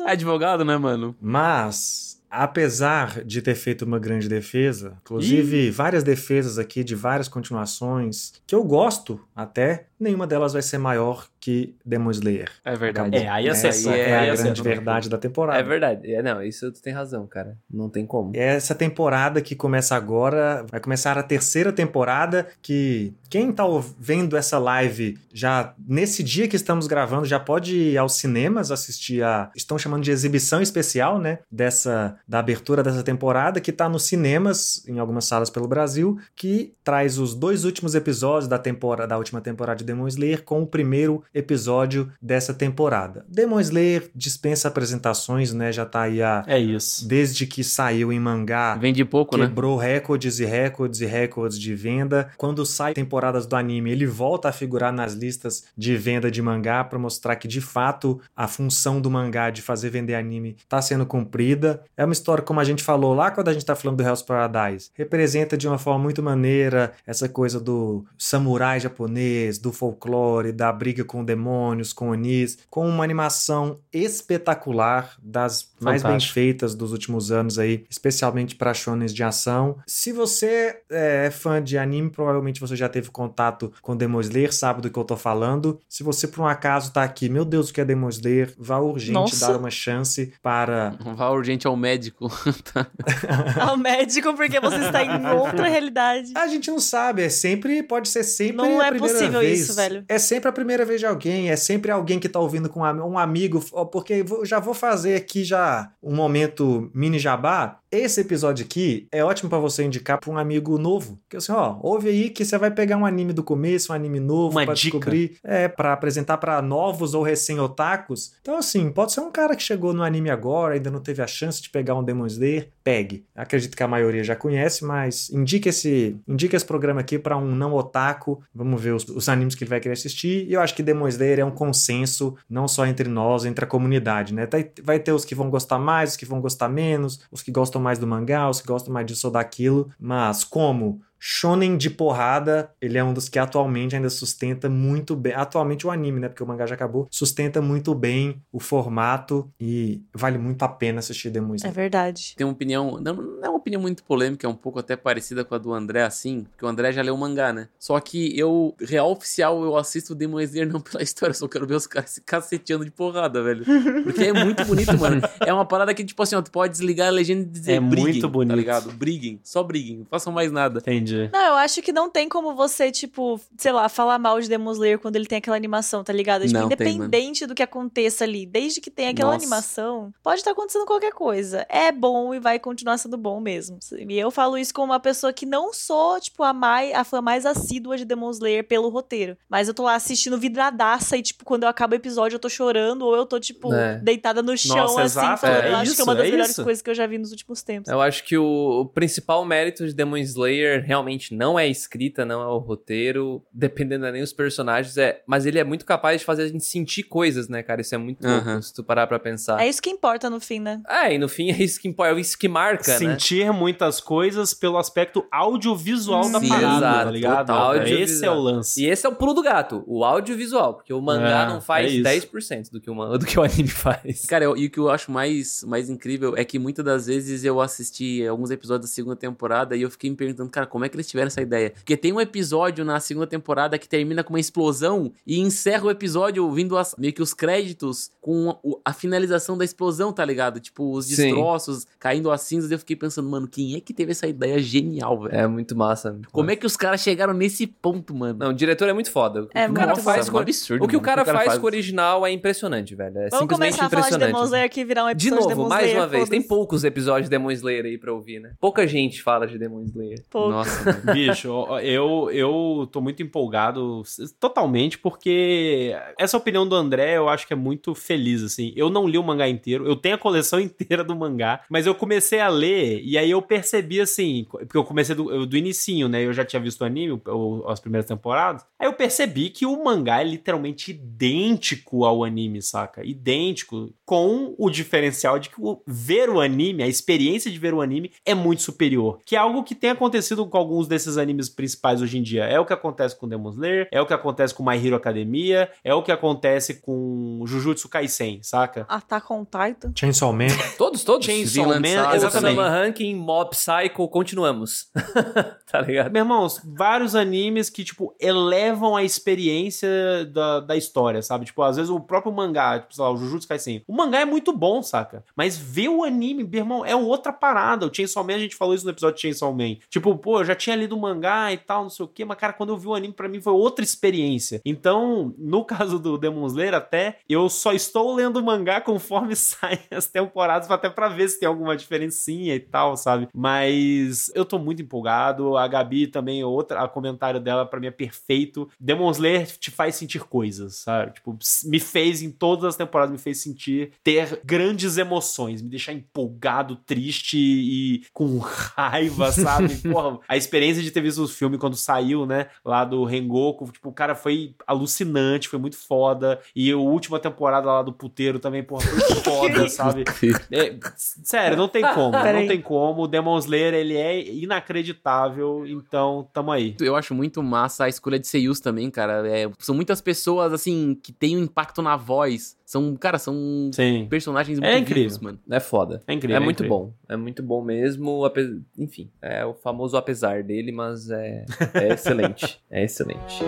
[0.07, 1.15] é advogado, né, mano?
[1.21, 8.35] Mas, apesar de ter feito uma grande defesa, inclusive várias defesas aqui de várias continuações,
[8.47, 12.51] que eu gosto até, nenhuma delas vai ser maior que Demon Slayer.
[12.65, 13.17] É verdade.
[13.17, 15.59] É, aí Essa é, aí a grande verdade da temporada.
[15.59, 16.15] É verdade.
[16.15, 17.57] É, não, isso tu tem razão, cara.
[17.71, 18.33] Não tem como.
[18.35, 23.65] Essa temporada que começa agora, vai começar a terceira temporada, que quem tá
[23.99, 29.23] vendo essa live já nesse dia que estamos gravando já pode ir aos cinemas assistir
[29.23, 34.05] a, estão chamando de exibição especial, né, dessa da abertura dessa temporada que tá nos
[34.05, 39.19] cinemas em algumas salas pelo Brasil, que traz os dois últimos episódios da temporada da
[39.19, 43.25] última temporada de Demon Slayer com o primeiro episódio dessa temporada.
[43.29, 47.07] Demon Slayer dispensa apresentações, né, já tá aí a É isso.
[47.07, 49.47] desde que saiu em mangá, Vende pouco, né?
[49.47, 52.31] quebrou recordes e recordes e recordes de venda.
[52.37, 56.83] Quando sai temporadas do anime, ele volta a figurar nas listas de venda de mangá
[56.85, 61.07] para mostrar que de fato a função do mangá de fazer vender anime está sendo
[61.07, 61.83] cumprida.
[61.97, 64.23] É uma história como a gente falou lá quando a gente tá falando do Hell's
[64.23, 64.91] Paradise.
[64.95, 71.05] Representa de uma forma muito maneira essa coisa do samurai japonês, do folclore, da briga
[71.05, 77.59] com demônios, com onis, com uma animação espetacular das mais bem feitas dos últimos anos
[77.59, 79.77] aí, especialmente para shonens de ação.
[79.87, 84.81] Se você é fã de anime, provavelmente você já teve contato com Demon Slayer, sabe
[84.83, 85.81] do que eu tô falando.
[85.89, 88.53] Se você por um acaso tá aqui, meu Deus, o que é Demon Slayer?
[88.59, 89.49] Vá urgente Nossa.
[89.53, 92.29] dar uma chance para Vá urgente ao médico.
[93.61, 96.33] Ao médico, porque você está em outra realidade.
[96.37, 99.61] A gente não sabe, é sempre, pode ser sempre Não a é possível vez.
[99.61, 100.05] isso, velho.
[100.09, 102.85] É sempre a primeira vez de alguém, é sempre alguém que tá ouvindo com um
[102.85, 103.61] am- amigo,
[103.91, 105.68] porque eu já vou fazer aqui já
[106.03, 107.79] um momento mini jabá.
[107.91, 111.19] Esse episódio aqui é ótimo pra você indicar pra um amigo novo.
[111.29, 114.21] Que assim, ó, ouve aí que você vai pegar um anime do começo, um anime
[114.21, 114.75] novo dica.
[114.75, 118.35] descobrir, é, para apresentar pra novos ou recém-otakus.
[118.41, 121.27] Então assim, pode ser um cara que chegou no anime agora, ainda não teve a
[121.27, 123.25] chance de pegar um Demon Slayer, pegue.
[123.35, 127.55] Acredito que a maioria já conhece, mas indique esse, indique esse programa aqui pra um
[127.55, 128.43] não otaku.
[128.55, 130.47] Vamos ver os, os animes que ele vai querer assistir.
[130.49, 133.69] E eu acho que Demon Slayer é um consenso, não só entre nós, entre a
[133.69, 134.47] comunidade, né?
[134.47, 137.51] Tá- Vai ter os que vão gostar mais, os que vão gostar menos, os que
[137.51, 139.91] gostam mais do mangá, os que gostam mais disso ou daquilo.
[139.99, 145.33] Mas como Shonen de porrada, ele é um dos que atualmente ainda sustenta muito bem.
[145.35, 146.29] Atualmente o anime, né?
[146.29, 147.07] Porque o mangá já acabou.
[147.11, 151.75] Sustenta muito bem o formato e vale muito a pena assistir Demon É Slayer.
[151.75, 152.35] verdade.
[152.37, 155.45] Tem uma opinião, não, não é uma opinião muito polêmica, é um pouco até parecida
[155.45, 157.69] com a do André, assim, porque o André já leu o mangá, né?
[157.79, 161.49] Só que eu, real oficial, eu assisto o Demon Slayer não pela história, eu só
[161.49, 163.65] quero ver os caras se caceteando de porrada, velho.
[164.05, 165.21] Porque é muito bonito, mano.
[165.45, 167.81] É uma parada que, tipo assim, ó, tu pode desligar a legenda e dizer É
[167.81, 168.51] briguem, muito bonito.
[168.51, 168.93] tá ligado?
[168.93, 170.79] Briguem, só briguem, não façam mais nada.
[170.81, 171.08] Entendi.
[171.33, 174.73] Não, eu acho que não tem como você, tipo, sei lá, falar mal de Demon
[174.73, 176.47] Slayer quando ele tem aquela animação, tá ligado?
[176.47, 179.45] Tipo, Não tem, independente do que aconteça ali, desde que tenha aquela Nossa.
[179.45, 181.67] animação, pode estar acontecendo qualquer coisa.
[181.69, 183.79] É bom e vai continuar sendo bom mesmo.
[184.09, 187.21] E eu falo isso como uma pessoa que não sou, tipo, a, mai, a fã
[187.21, 189.37] mais assídua de Demon Slayer pelo roteiro.
[189.49, 192.49] Mas eu tô lá assistindo vidradaça e, tipo, quando eu acabo o episódio eu tô
[192.49, 193.97] chorando ou eu tô, tipo, É.
[193.99, 195.63] deitada no chão, Nossa, assim, exato, falando.
[195.65, 196.65] é eu acho que é uma das é melhores isso.
[196.65, 197.91] coisas que eu já vi nos últimos tempos.
[197.91, 200.98] Eu acho que o, o principal mérito de Demon Slayer realmente
[201.31, 205.59] não é escrita, não é o roteiro, dependendo é nem os personagens, é, mas ele
[205.59, 207.81] é muito capaz de fazer a gente sentir coisas, né, cara?
[207.81, 209.61] Isso é muito louco, se tu parar pra pensar.
[209.61, 210.81] É isso que importa no fim, né?
[210.89, 212.99] É, e no fim é isso que importa, é isso que marca, né?
[212.99, 217.47] Sentir muitas coisas pelo aspecto audiovisual da Sim, parada, exato, tá ligado?
[217.47, 217.77] total.
[217.87, 218.83] Esse é o lance.
[218.83, 221.87] E esse é o pulo do gato, o audiovisual, porque o mangá É, não faz
[221.91, 222.29] é isso.
[222.31, 224.25] 10% do que, o, do que o anime faz.
[224.27, 227.45] Cara, eu- e o que eu acho mais, mais incrível é que muitas das vezes
[227.45, 230.88] eu assisti alguns episódios da segunda temporada e eu fiquei me perguntando, cara, como é
[230.89, 231.71] que eles tiveram essa ideia?
[231.71, 235.91] Porque tem um episódio na segunda temporada que termina com uma explosão e encerra o
[235.91, 240.61] episódio vindo as- meio que os créditos com o- a finalização da explosão, tá ligado?
[240.61, 241.17] Tipo, os Sim.
[241.27, 242.71] destroços caindo as cinzas.
[242.71, 245.35] E eu fiquei pensando, mano, quem é que teve essa ideia genial, velho?
[245.35, 246.13] É muito massa.
[246.13, 246.53] muito Como massa.
[246.53, 248.39] é que os caras chegaram nesse ponto, mano?
[248.39, 249.43] Não, o diretor é muito foda.
[249.45, 250.85] O É que o cara faz com um absurdo.
[250.85, 253.17] O que o cara, faz, com o original é impressionante, velho.
[253.19, 254.19] É Vamos simplesmente começar a falar de.
[254.19, 256.01] Demon Slayer aqui e virar um De episódio de novo, Demon mais Slayer.
[256.03, 258.53] uma vez, tem poucos episódios de Demon Slayer aí pra ouvir, né?
[258.61, 260.23] Pouca gente fala de Demon Slayer.
[260.31, 260.51] Pouco.
[260.51, 260.78] Nossa,
[261.13, 261.49] Bicho,
[261.83, 264.03] eu, eu tô muito empolgado
[264.41, 268.73] totalmente porque essa opinião do André eu acho que é muito feliz, assim.
[268.77, 271.95] Eu não li o mangá inteiro, eu tenho a coleção inteira do mangá, mas eu
[271.95, 276.25] comecei a ler e aí eu percebi, assim, porque eu comecei do, do inicinho, né?
[276.25, 277.21] Eu já tinha visto o anime,
[277.67, 278.65] as primeiras temporadas.
[278.79, 283.05] Aí eu percebi que o mangá é literalmente idêntico ao anime, saca?
[283.05, 287.81] Idêntico, com o diferencial de que o- ver o anime, a experiência de ver o
[287.81, 289.19] anime é muito superior.
[289.25, 292.45] Que é algo que tem acontecido com alguns desses animes principais hoje em dia.
[292.45, 295.71] É o que acontece com Demon Slayer, é o que acontece com My Hero Academia,
[295.83, 298.85] é o que acontece com Jujutsu Kaisen, saca?
[298.89, 299.93] Attack on Titan.
[299.95, 300.49] Chainsaw Man.
[300.77, 301.25] Todos, todos.
[301.25, 302.59] Chainsaw Vinland Man, Saga exatamente.
[302.59, 304.91] Ranking, Mob Psycho, continuamos.
[305.71, 306.11] tá ligado?
[306.11, 309.89] Meu irmãos, vários animes que, tipo, elevam a experiência
[310.27, 311.47] da, da história, sabe?
[311.47, 313.83] Tipo, às vezes o próprio mangá, tipo, sei lá, o Jujutsu Kaisen.
[313.89, 315.25] O mangá é muito bom, saca?
[315.35, 317.87] Mas ver o anime, meu irmão, é outra parada.
[317.87, 319.77] O Chainsaw Man, a gente falou isso no episódio de Chainsaw Man.
[319.89, 322.37] Tipo, pô, eu já tinha lido o mangá e tal, não sei o quê, mas,
[322.37, 324.61] cara, quando eu vi o anime, pra mim foi outra experiência.
[324.65, 329.81] Então, no caso do Demon Slayer, até, eu só estou lendo o mangá conforme saem
[329.91, 333.29] as temporadas, até pra ver se tem alguma diferencinha e tal, sabe?
[333.35, 335.57] Mas eu tô muito empolgado.
[335.57, 338.69] A Gabi também, outra, a comentário dela pra mim é perfeito.
[338.79, 341.15] Demon Slayer te faz sentir coisas, sabe?
[341.15, 345.93] Tipo, me fez em todas as temporadas, me fez sentir, ter grandes emoções, me deixar
[345.93, 349.77] empolgado, triste e com raiva, sabe?
[349.91, 352.47] Porra, a experiência de ter visto o filme quando saiu, né?
[352.65, 356.41] Lá do Rengoku, tipo, o cara foi alucinante, foi muito foda.
[356.57, 360.05] E a última temporada lá do puteiro também, porra, foi foda, sabe?
[360.51, 363.03] É, sério, não tem como, não tem como.
[363.03, 366.75] O Demon Slayer, ele é inacreditável, então tamo aí.
[366.81, 369.29] Eu acho muito massa a escolha de seiyus também, cara.
[369.29, 372.57] É, são muitas pessoas, assim, que têm um impacto na voz.
[372.69, 374.07] São, cara, são Sim.
[374.11, 375.05] personagens muito É incrível.
[375.05, 375.39] vivos, mano.
[375.51, 376.03] É foda.
[376.07, 376.37] É incrível.
[376.37, 376.79] É muito incrível.
[376.79, 376.93] bom.
[377.09, 378.27] É muito bom mesmo.
[378.27, 382.61] ape- Enfim, é o famoso apesar dele, mas é, é excelente.
[382.71, 383.43] É excelente.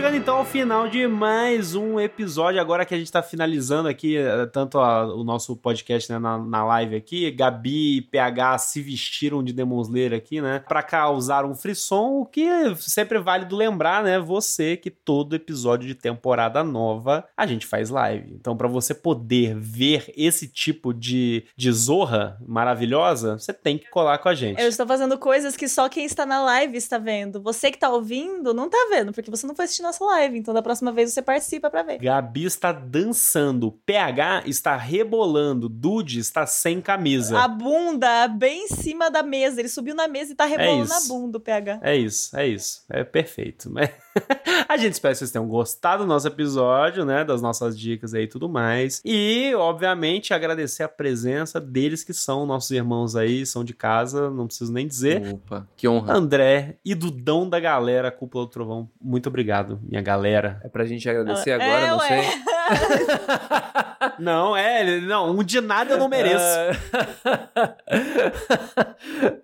[0.00, 2.58] Chegando então ao final de mais um episódio.
[2.58, 6.38] Agora que a gente tá finalizando aqui, eh, tanto a- o nosso podcast né, na,
[6.38, 10.64] na live aqui, Gabi e PH se vestiram de Demon Slayer aqui, né?
[10.66, 14.18] Pra causar um frisson, o que é sempre válido lembrar, né?
[14.18, 18.32] Você que todo episódio de temporada nova a gente faz live.
[18.40, 24.16] Então, pra você poder ver esse tipo de, de zorra maravilhosa, você tem que colar
[24.16, 24.62] com a gente.
[24.62, 27.42] Eu estou fazendo coisas que só quem está na live está vendo.
[27.42, 30.38] Você que está ouvindo não tá vendo, porque você não foi assistir nossa live.
[30.38, 31.98] Então da próxima vez você participa pra ver.
[31.98, 37.38] Gabi está dançando, PH está rebolando, Dude está sem camisa.
[37.38, 39.60] A bunda bem em cima da mesa.
[39.60, 41.08] Ele subiu na mesa e tá rebolando na isso.
[41.08, 41.80] bunda, o PH.
[41.82, 42.82] É isso, é isso.
[42.88, 43.70] É perfeito.
[43.70, 43.90] Mas
[44.68, 47.24] a gente espera que vocês tenham gostado do nosso episódio, né?
[47.24, 49.00] Das nossas dicas aí e tudo mais.
[49.04, 54.46] E, obviamente, agradecer a presença deles que são nossos irmãos aí, são de casa, não
[54.46, 55.34] preciso nem dizer.
[55.34, 56.14] Opa, que honra.
[56.14, 58.88] André e Dudão da galera, Cúpula do Trovão.
[59.00, 60.60] Muito obrigado, minha galera.
[60.64, 62.08] É pra gente agradecer É, agora, não ué.
[62.08, 62.40] sei.
[64.18, 66.44] Não, é, não, um de nada eu não mereço.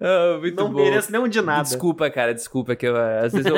[0.01, 0.83] Ah, muito não bom.
[0.83, 1.63] mereço nem um de nada.
[1.63, 3.57] Desculpa, cara, desculpa, que eu, às vezes eu,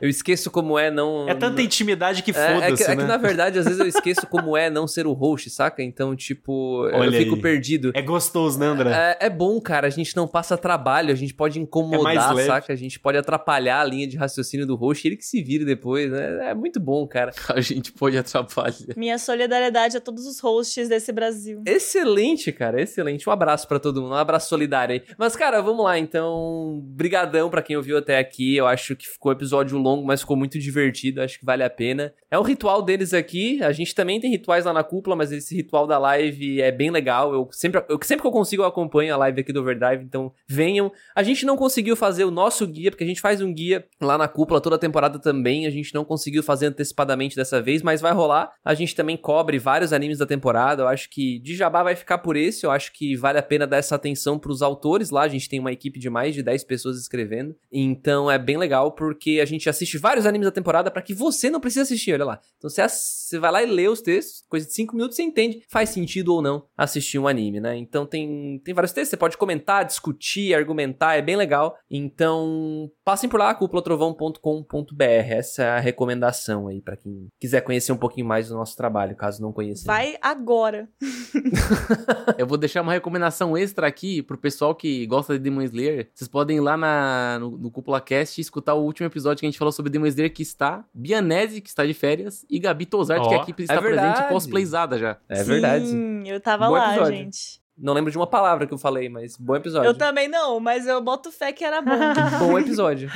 [0.00, 1.28] eu esqueço como é não...
[1.28, 3.08] É tanta intimidade que É, é, foda-se, que, é que, né?
[3.08, 5.82] na verdade, às vezes eu esqueço como é não ser o host, saca?
[5.82, 7.40] Então, tipo, eu Olha fico aí.
[7.40, 7.90] perdido.
[7.94, 8.90] É gostoso, né, André?
[9.20, 12.46] É, é bom, cara, a gente não passa trabalho, a gente pode É incomodar, leve.
[12.46, 12.72] saca?
[12.72, 16.10] A gente pode atrapalhar a linha de raciocínio do host, ele que se vire depois,
[16.10, 16.50] né?
[16.50, 17.32] É muito bom, cara.
[17.50, 18.74] A gente pode atrapalhar.
[18.96, 21.62] Minha solidariedade a todos os hosts desse Brasil.
[21.66, 23.28] Excelente, cara, excelente.
[23.28, 25.02] Um abraço pra todo mundo, um abraço solidário aí.
[25.18, 26.80] Mas, cara, vamos lá, então.
[26.84, 28.56] Brigadão pra quem ouviu até aqui.
[28.56, 31.22] Eu acho que ficou um episódio longo, mas ficou muito divertido.
[31.22, 32.14] Acho que vale a pena.
[32.30, 33.62] É o ritual deles aqui.
[33.62, 36.90] A gente também tem rituais lá na cúpula, mas esse ritual da live é bem
[36.90, 37.32] legal.
[37.32, 40.32] Eu sempre, eu, sempre que eu consigo, eu acompanho a live aqui do Overdrive, então
[40.46, 40.92] venham.
[41.14, 44.16] A gente não conseguiu fazer o nosso guia, porque a gente faz um guia lá
[44.16, 45.66] na cúpula toda a temporada também.
[45.66, 48.52] A gente não conseguiu fazer antecipadamente dessa vez, mas vai rolar.
[48.64, 50.82] A gente também cobre vários animes da temporada.
[50.82, 52.64] Eu acho que de Jabá vai ficar por esse.
[52.64, 55.22] Eu acho que vale a pena dar essa atenção pros autores lá.
[55.22, 57.56] A gente tem uma equipe de mais de 10 pessoas escrevendo.
[57.72, 61.50] Então é bem legal porque a gente assiste vários animes da temporada para que você
[61.50, 62.40] não precise assistir, olha lá.
[62.56, 65.62] Então você, você vai lá e lê os textos, coisa de 5 minutos você entende
[65.68, 67.76] faz sentido ou não assistir um anime, né?
[67.76, 71.76] Então tem, tem vários textos, você pode comentar, discutir, argumentar, é bem legal.
[71.90, 75.02] Então passem por lá, cúpulatrovão.com.br.
[75.02, 79.16] Essa é a recomendação aí para quem quiser conhecer um pouquinho mais do nosso trabalho,
[79.16, 79.84] caso não conheça.
[79.86, 80.88] Vai agora.
[82.38, 86.08] Eu vou deixar uma recomendação extra aqui pro pessoal que gosta de Demon Slayer.
[86.14, 89.46] Vocês podem ir lá na, no, no Cúpula Cast e escutar o último episódio que
[89.46, 92.86] a gente falou sobre Demon Slayer, que está Bianese, que está de férias, e Gabi
[92.86, 94.12] Tozart, Ó, que aqui está é verdade.
[94.12, 95.16] presente cosplayzada já.
[95.28, 95.86] É verdade.
[95.86, 97.16] Sim, eu tava Bom lá, episódio.
[97.18, 97.59] gente.
[97.80, 99.88] Não lembro de uma palavra que eu falei, mas bom episódio.
[99.88, 101.90] Eu também não, mas eu boto fé que era bom.
[102.40, 103.10] Bom episódio.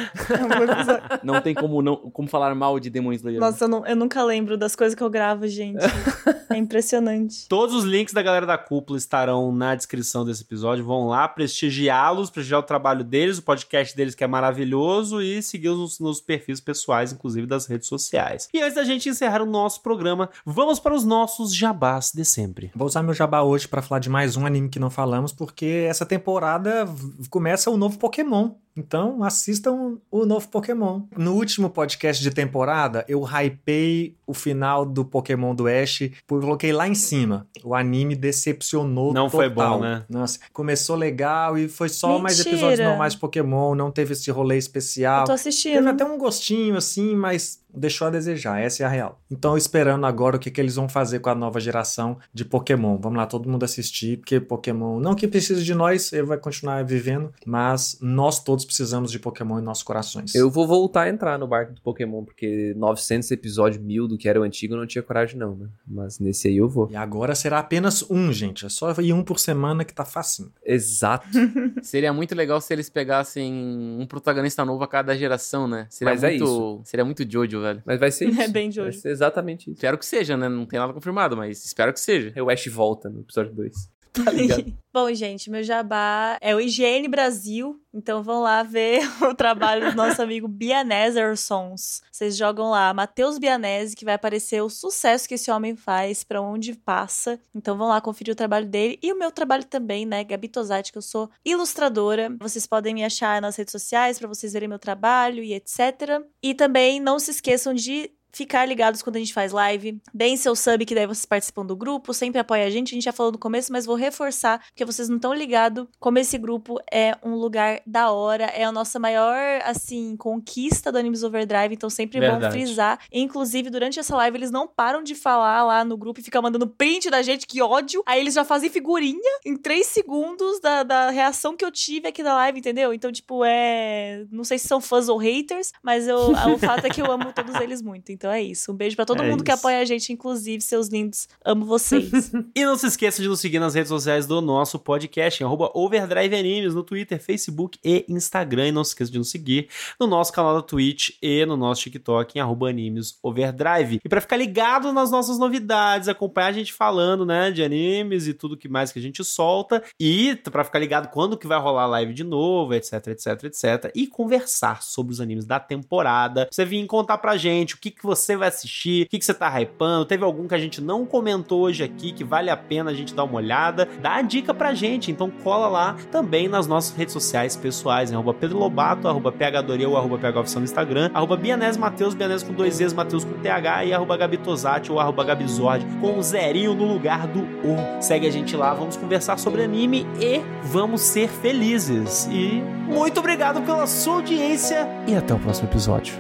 [1.22, 3.40] Não tem como, não, como falar mal de Demon Slayer.
[3.40, 5.78] Nossa, eu, não- eu nunca lembro das coisas que eu gravo, gente.
[6.50, 7.48] É impressionante.
[7.48, 10.84] Todos os links da galera da cúpula estarão na descrição desse episódio.
[10.84, 15.78] Vão lá prestigiá-los, prestigiar o trabalho deles, o podcast deles que é maravilhoso e segui-los
[15.78, 18.48] nos, nos perfis pessoais, inclusive das redes sociais.
[18.52, 22.70] E antes da gente encerrar o nosso programa, vamos para os nossos jabás de sempre.
[22.74, 25.86] Vou usar meu jabá hoje pra falar de mais um anime que não falamos, porque
[25.88, 26.86] essa temporada
[27.30, 28.50] começa o novo Pokémon.
[28.76, 31.02] Então, assistam o novo Pokémon.
[31.16, 36.88] No último podcast de temporada, eu hypei o final do Pokémon do Ash, coloquei lá
[36.88, 37.46] em cima.
[37.62, 39.76] O anime decepcionou Não foi total.
[39.78, 40.04] bom, né?
[40.08, 42.56] Nossa, começou legal e foi só mais Mentira.
[42.56, 45.20] episódios normais de Pokémon, não teve esse rolê especial.
[45.20, 45.86] Eu tô Teve assistindo.
[45.88, 49.20] até um gostinho assim, mas deixou a desejar, essa é a real.
[49.30, 52.98] Então, esperando agora o que, que eles vão fazer com a nova geração de Pokémon.
[52.98, 56.84] Vamos lá, todo mundo assistir, porque Pokémon, não que precise de nós, ele vai continuar
[56.84, 60.34] vivendo, mas nós todos precisamos de Pokémon em nossos corações.
[60.34, 64.28] Eu vou voltar a entrar no barco do Pokémon, porque 900 episódios, mil do que
[64.28, 65.68] era o antigo, eu não tinha coragem não, né?
[65.86, 66.88] Mas nesse aí eu vou.
[66.90, 68.66] E agora será apenas um, gente.
[68.66, 70.52] É só ir um por semana que tá facinho.
[70.64, 71.26] Exato.
[71.82, 75.86] Seria muito legal se eles pegassem um protagonista novo a cada geração, né?
[75.90, 76.80] Seria Mas é muito, isso.
[76.84, 77.82] Seria muito Jojo, velho.
[77.84, 78.40] Mas vai ser isso.
[78.40, 78.98] É bem de Vai hoje.
[78.98, 79.72] ser exatamente isso.
[79.78, 80.48] Espero que seja, né?
[80.48, 82.32] Não tem nada confirmado, mas espero que seja.
[82.42, 83.93] O Ash volta no episódio 2.
[84.24, 84.72] Tá ligado?
[84.92, 87.80] Bom, gente, meu jabá é o IGN Brasil.
[87.92, 92.00] Então vão lá ver o trabalho do nosso amigo Bianeser Sons.
[92.12, 96.40] Vocês jogam lá Matheus Bianese, que vai aparecer o sucesso que esse homem faz, pra
[96.40, 97.40] onde passa.
[97.52, 100.22] Então vão lá conferir o trabalho dele e o meu trabalho também, né?
[100.22, 102.34] Gabi Tosati, que eu sou ilustradora.
[102.40, 106.22] Vocês podem me achar nas redes sociais pra vocês verem meu trabalho e etc.
[106.40, 110.00] E também não se esqueçam de ficar ligados quando a gente faz live.
[110.12, 112.90] Deem seu sub, que daí vocês participam do grupo, sempre apoia a gente.
[112.90, 116.18] A gente já falou no começo, mas vou reforçar, porque vocês não estão ligados como
[116.18, 121.22] esse grupo é um lugar da hora, é a nossa maior, assim, conquista do Animes
[121.22, 122.52] Overdrive, então sempre Verdade.
[122.52, 122.98] frisar.
[123.12, 126.66] Inclusive, durante essa live, eles não param de falar lá no grupo e ficam mandando
[126.66, 128.02] print da gente, que ódio.
[128.06, 132.22] Aí eles já fazem figurinha em três segundos da, da reação que eu tive aqui
[132.22, 132.92] na live, entendeu?
[132.92, 134.24] Então, tipo, é.
[134.30, 137.32] Não sei se são fãs ou haters, mas eu, o fato é que eu amo
[137.32, 138.10] todos eles muito.
[138.10, 138.72] Então é isso.
[138.72, 139.58] Um beijo pra todo É mundo que isso.
[139.60, 141.28] apoia a gente, inclusive seus lindos.
[141.44, 142.10] Amo vocês.
[142.56, 145.70] E não se esqueça de nos seguir nas redes sociais do nosso podcast, em arroba
[145.74, 148.68] Overdrive Animes, no Twitter, Facebook e Instagram.
[148.68, 149.68] E não se esqueça de nos seguir
[149.98, 154.00] no nosso canal da Twitch e no nosso TikTok, em arroba Animes Overdrive.
[154.04, 158.34] E pra ficar ligado nas nossas novidades, acompanhar a gente falando, né, de animes e
[158.34, 159.82] tudo que mais que a gente solta.
[159.98, 163.90] E pra ficar ligado quando que vai rolar a live de novo, etc, etc, etc.
[163.94, 166.48] E conversar sobre os animes da temporada.
[166.50, 169.34] Você vir contar pra gente o que, que você vai assistir, o que, que você
[169.34, 170.04] tá hypando.
[170.04, 173.14] Teve algum que a gente não comentou hoje aqui que vale a pena a gente
[173.14, 173.88] dar uma olhada.
[174.00, 178.14] Dá a dica pra gente, então cola lá também nas nossas redes sociais pessoais, em
[178.14, 182.52] arroba Pedro Lobato, arroba PHDoreu, ou arroba PHOfficial no Instagram, arroba Bianese Mateus, Bianese com
[182.52, 186.74] dois Z's, Mateus com TH e arroba Gabi Tosati ou arroba Gabizord com um zerinho
[186.74, 188.02] no lugar do O.
[188.02, 192.26] Segue a gente lá, vamos conversar sobre anime e vamos ser felizes.
[192.30, 196.14] E muito obrigado pela sua audiência e até o próximo episódio.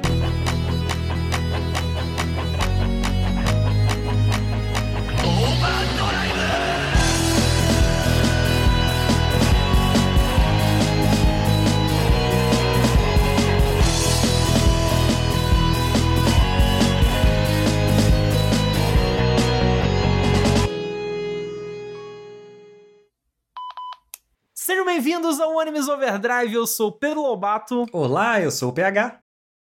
[24.94, 27.84] Bem-vindos ao Animes Overdrive, eu sou Pedro Lobato.
[27.92, 29.18] Olá, eu sou o PH.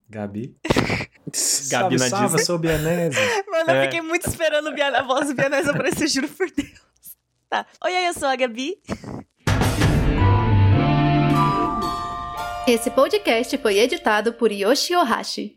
[0.08, 0.54] Gabi.
[1.68, 2.44] Gabi salve, na salve, Disney.
[2.44, 3.18] sou Bianese.
[3.50, 3.82] Mano, eu É.
[3.86, 6.70] fiquei muito esperando a voz do Bianese aparecer, juro por Deus.
[7.50, 7.66] Tá.
[7.84, 8.76] Oi, eu sou a Gabi.
[12.68, 15.55] Esse podcast foi editado por Yoshi Ohashi.